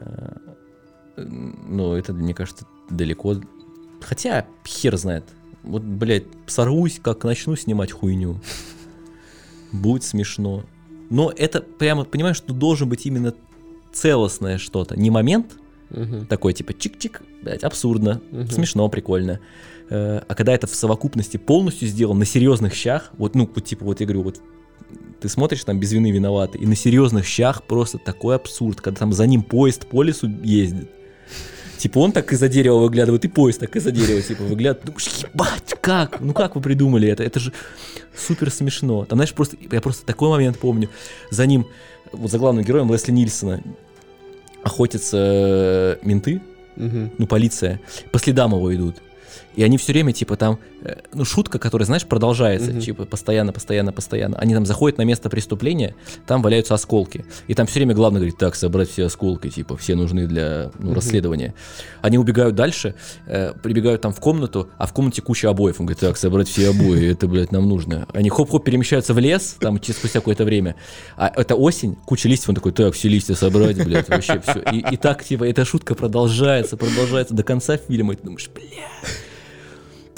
А, 0.00 0.36
но 1.16 1.96
это, 1.96 2.12
мне 2.12 2.34
кажется, 2.34 2.66
далеко. 2.90 3.36
Хотя, 4.00 4.46
хер 4.66 4.96
знает. 4.96 5.24
Вот, 5.62 5.82
блядь, 5.82 6.26
сорвусь, 6.46 7.00
как 7.02 7.24
начну 7.24 7.56
снимать 7.56 7.92
хуйню. 7.92 8.40
Будет 9.72 10.04
смешно. 10.04 10.64
Но 11.10 11.32
это 11.34 11.60
прямо, 11.60 12.04
понимаешь, 12.04 12.36
что 12.36 12.52
должен 12.52 12.88
быть 12.88 13.06
именно 13.06 13.34
целостное 13.92 14.58
что-то. 14.58 14.98
Не 14.98 15.10
момент 15.10 15.56
Мгм. 15.90 16.26
такой, 16.26 16.52
типа, 16.52 16.72
чик-чик, 16.72 17.22
блядь, 17.42 17.64
абсурдно, 17.64 18.20
Мгм. 18.30 18.50
смешно, 18.50 18.88
прикольно. 18.88 19.40
Э, 19.90 20.20
А 20.28 20.34
когда 20.34 20.52
это 20.54 20.66
в 20.66 20.74
совокупности 20.74 21.36
полностью 21.38 21.88
сделано 21.88 22.20
на 22.20 22.24
серьезных 22.26 22.74
щах, 22.74 23.10
вот, 23.16 23.34
ну, 23.34 23.50
вот, 23.54 23.64
типа, 23.64 23.84
вот 23.84 24.00
я 24.00 24.06
говорю, 24.06 24.22
вот 24.22 24.40
ты 25.20 25.28
смотришь 25.28 25.64
там 25.64 25.80
без 25.80 25.92
вины 25.92 26.10
виноваты, 26.12 26.58
и 26.58 26.66
на 26.66 26.76
серьезных 26.76 27.26
щах 27.26 27.62
просто 27.64 27.98
такой 27.98 28.36
абсурд, 28.36 28.80
когда 28.80 28.98
там 29.00 29.12
за 29.12 29.26
ним 29.26 29.42
поезд 29.42 29.86
по 29.86 30.02
лесу 30.02 30.28
ездит. 30.44 30.90
Типа 31.78 31.98
он 32.00 32.10
так 32.12 32.32
из-за 32.32 32.48
дерева 32.48 32.78
выглядывает, 32.78 33.24
и 33.24 33.28
поезд 33.28 33.60
так 33.60 33.74
из-за 33.76 33.92
дерева 33.92 34.20
типа 34.20 34.42
выглядывает. 34.42 34.84
Думаешь, 34.86 35.08
ебать, 35.32 35.74
как? 35.80 36.20
Ну 36.20 36.32
как 36.34 36.56
вы 36.56 36.60
придумали 36.62 37.08
это? 37.08 37.22
Это 37.22 37.38
же 37.40 37.52
супер 38.16 38.50
смешно. 38.50 39.04
Там, 39.04 39.16
знаешь, 39.18 39.32
просто, 39.32 39.56
я 39.70 39.80
просто 39.80 40.04
такой 40.04 40.28
момент 40.28 40.58
помню. 40.58 40.88
За 41.30 41.46
ним, 41.46 41.66
вот 42.12 42.30
за 42.32 42.38
главным 42.38 42.64
героем 42.64 42.92
Лесли 42.92 43.12
Нильсона 43.12 43.60
охотятся 44.62 45.16
э, 45.20 45.96
менты, 46.02 46.40
Мгм. 46.76 47.10
ну, 47.18 47.26
полиция, 47.26 47.80
по 48.12 48.18
следам 48.18 48.52
его 48.54 48.74
идут. 48.74 48.96
И 49.58 49.62
они 49.64 49.76
все 49.76 49.92
время, 49.92 50.12
типа, 50.12 50.36
там, 50.36 50.60
э, 50.82 51.00
ну, 51.12 51.24
шутка, 51.24 51.58
которая, 51.58 51.84
знаешь, 51.84 52.06
продолжается, 52.06 52.70
Мгм. 52.70 52.80
типа, 52.80 53.04
постоянно, 53.06 53.52
постоянно, 53.52 53.92
постоянно. 53.92 54.38
Они 54.38 54.54
там 54.54 54.64
заходят 54.64 54.98
на 54.98 55.02
место 55.02 55.28
преступления, 55.28 55.96
там 56.28 56.42
валяются 56.42 56.74
осколки. 56.74 57.24
И 57.48 57.54
там 57.54 57.66
все 57.66 57.80
время 57.80 57.94
главный 57.96 58.20
говорит, 58.20 58.38
так, 58.38 58.54
собрать 58.54 58.88
все 58.88 59.06
осколки, 59.06 59.50
типа, 59.50 59.76
все 59.76 59.96
нужны 59.96 60.28
для, 60.28 60.70
ну, 60.78 60.90
Мгм. 60.90 60.94
расследования. 60.94 61.54
Они 62.02 62.18
убегают 62.18 62.54
дальше, 62.54 62.94
э, 63.26 63.52
прибегают 63.60 64.00
там 64.00 64.12
в 64.12 64.20
комнату, 64.20 64.70
а 64.78 64.86
в 64.86 64.92
комнате 64.92 65.22
куча 65.22 65.50
обоев. 65.50 65.80
Он 65.80 65.86
говорит, 65.86 65.98
так, 65.98 66.16
собрать 66.16 66.46
все 66.48 66.70
обои, 66.70 67.10
это, 67.10 67.26
блядь, 67.26 67.50
нам 67.50 67.68
нужно. 67.68 68.06
Они 68.14 68.30
хоп-хоп 68.30 68.62
перемещаются 68.64 69.12
в 69.12 69.18
лес, 69.18 69.56
там, 69.58 69.80
через 69.80 69.98
спустя 69.98 70.20
какое-то 70.20 70.44
время. 70.44 70.76
А 71.16 71.32
это 71.34 71.56
осень, 71.56 71.96
куча 72.06 72.28
листьев, 72.28 72.50
он 72.50 72.54
такой, 72.54 72.70
так, 72.70 72.94
все 72.94 73.08
листья 73.08 73.34
собрать, 73.34 73.84
блядь, 73.84 74.08
вообще 74.08 74.40
все. 74.40 74.60
И, 74.72 74.94
и 74.94 74.96
так, 74.96 75.24
типа, 75.24 75.42
эта 75.42 75.64
шутка 75.64 75.96
продолжается, 75.96 76.76
продолжается 76.76 77.34
до 77.34 77.42
конца 77.42 77.76
фильма, 77.76 78.12
и 78.12 78.16
ты 78.16 78.22
думаешь, 78.22 78.48
бля. 78.54 78.86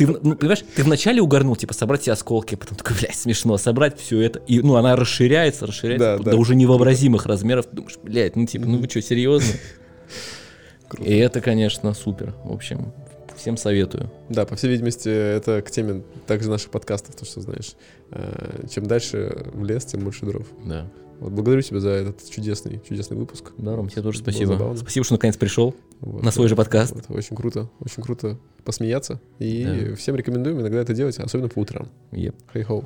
Ты, 0.00 0.06
ну, 0.06 0.34
понимаешь, 0.34 0.64
ты 0.74 0.82
вначале 0.82 1.20
угорнул, 1.20 1.56
типа, 1.56 1.74
собрать 1.74 2.00
все 2.00 2.12
осколки, 2.12 2.54
потом 2.54 2.78
такой, 2.78 2.96
блядь, 2.98 3.14
смешно, 3.14 3.58
собрать 3.58 4.00
все 4.00 4.18
это. 4.22 4.38
И, 4.46 4.60
ну, 4.60 4.76
она 4.76 4.96
расширяется, 4.96 5.66
расширяется 5.66 6.16
Да, 6.16 6.24
до 6.24 6.30
да. 6.30 6.36
уже 6.36 6.54
невообразимых 6.54 7.26
размеров. 7.26 7.66
Ты 7.66 7.76
думаешь, 7.76 7.98
блядь, 8.02 8.34
ну, 8.36 8.46
типа, 8.46 8.64
ну 8.66 8.78
вы 8.78 8.88
что, 8.88 9.02
серьезно? 9.02 9.52
Круто. 10.88 11.08
И 11.10 11.16
это, 11.18 11.40
конечно, 11.42 11.92
супер. 11.92 12.34
В 12.44 12.52
общем, 12.52 12.92
всем 13.36 13.56
советую. 13.56 14.10
Да, 14.28 14.46
по 14.46 14.56
всей 14.56 14.70
видимости, 14.70 15.08
это 15.08 15.60
к 15.62 15.70
теме 15.70 16.02
также 16.26 16.48
наших 16.50 16.70
подкастов, 16.70 17.14
то, 17.14 17.24
что 17.24 17.40
знаешь. 17.42 17.74
э, 18.10 18.66
Чем 18.74 18.86
дальше 18.86 19.46
в 19.52 19.62
лес, 19.64 19.84
тем 19.84 20.00
больше 20.00 20.24
дров. 20.24 20.46
Да. 20.64 20.86
Вот, 21.20 21.32
благодарю 21.32 21.60
тебя 21.62 21.80
за 21.80 21.90
этот 21.90 22.28
чудесный, 22.30 22.80
чудесный 22.88 23.16
выпуск. 23.16 23.52
Да, 23.58 23.76
Ром, 23.76 23.88
тебе 23.88 24.02
тоже 24.02 24.18
спасибо. 24.20 24.74
Спасибо, 24.76 25.04
что 25.04 25.14
наконец 25.14 25.36
пришел 25.36 25.74
Вот, 26.00 26.22
на 26.22 26.30
свой 26.30 26.48
же 26.48 26.56
подкаст. 26.56 26.94
вот, 26.94 27.04
очень 27.16 27.36
круто, 27.36 27.68
очень 27.80 28.02
круто 28.02 28.38
посмеяться. 28.64 29.20
И 29.38 29.86
Да. 29.90 29.96
всем 29.96 30.16
рекомендуем 30.16 30.60
иногда 30.60 30.78
это 30.80 30.94
делать, 30.94 31.18
особенно 31.18 31.48
по 31.48 31.58
утрам. 31.60 31.88
Еп. 32.12 32.34
Хей-хоу. 32.52 32.84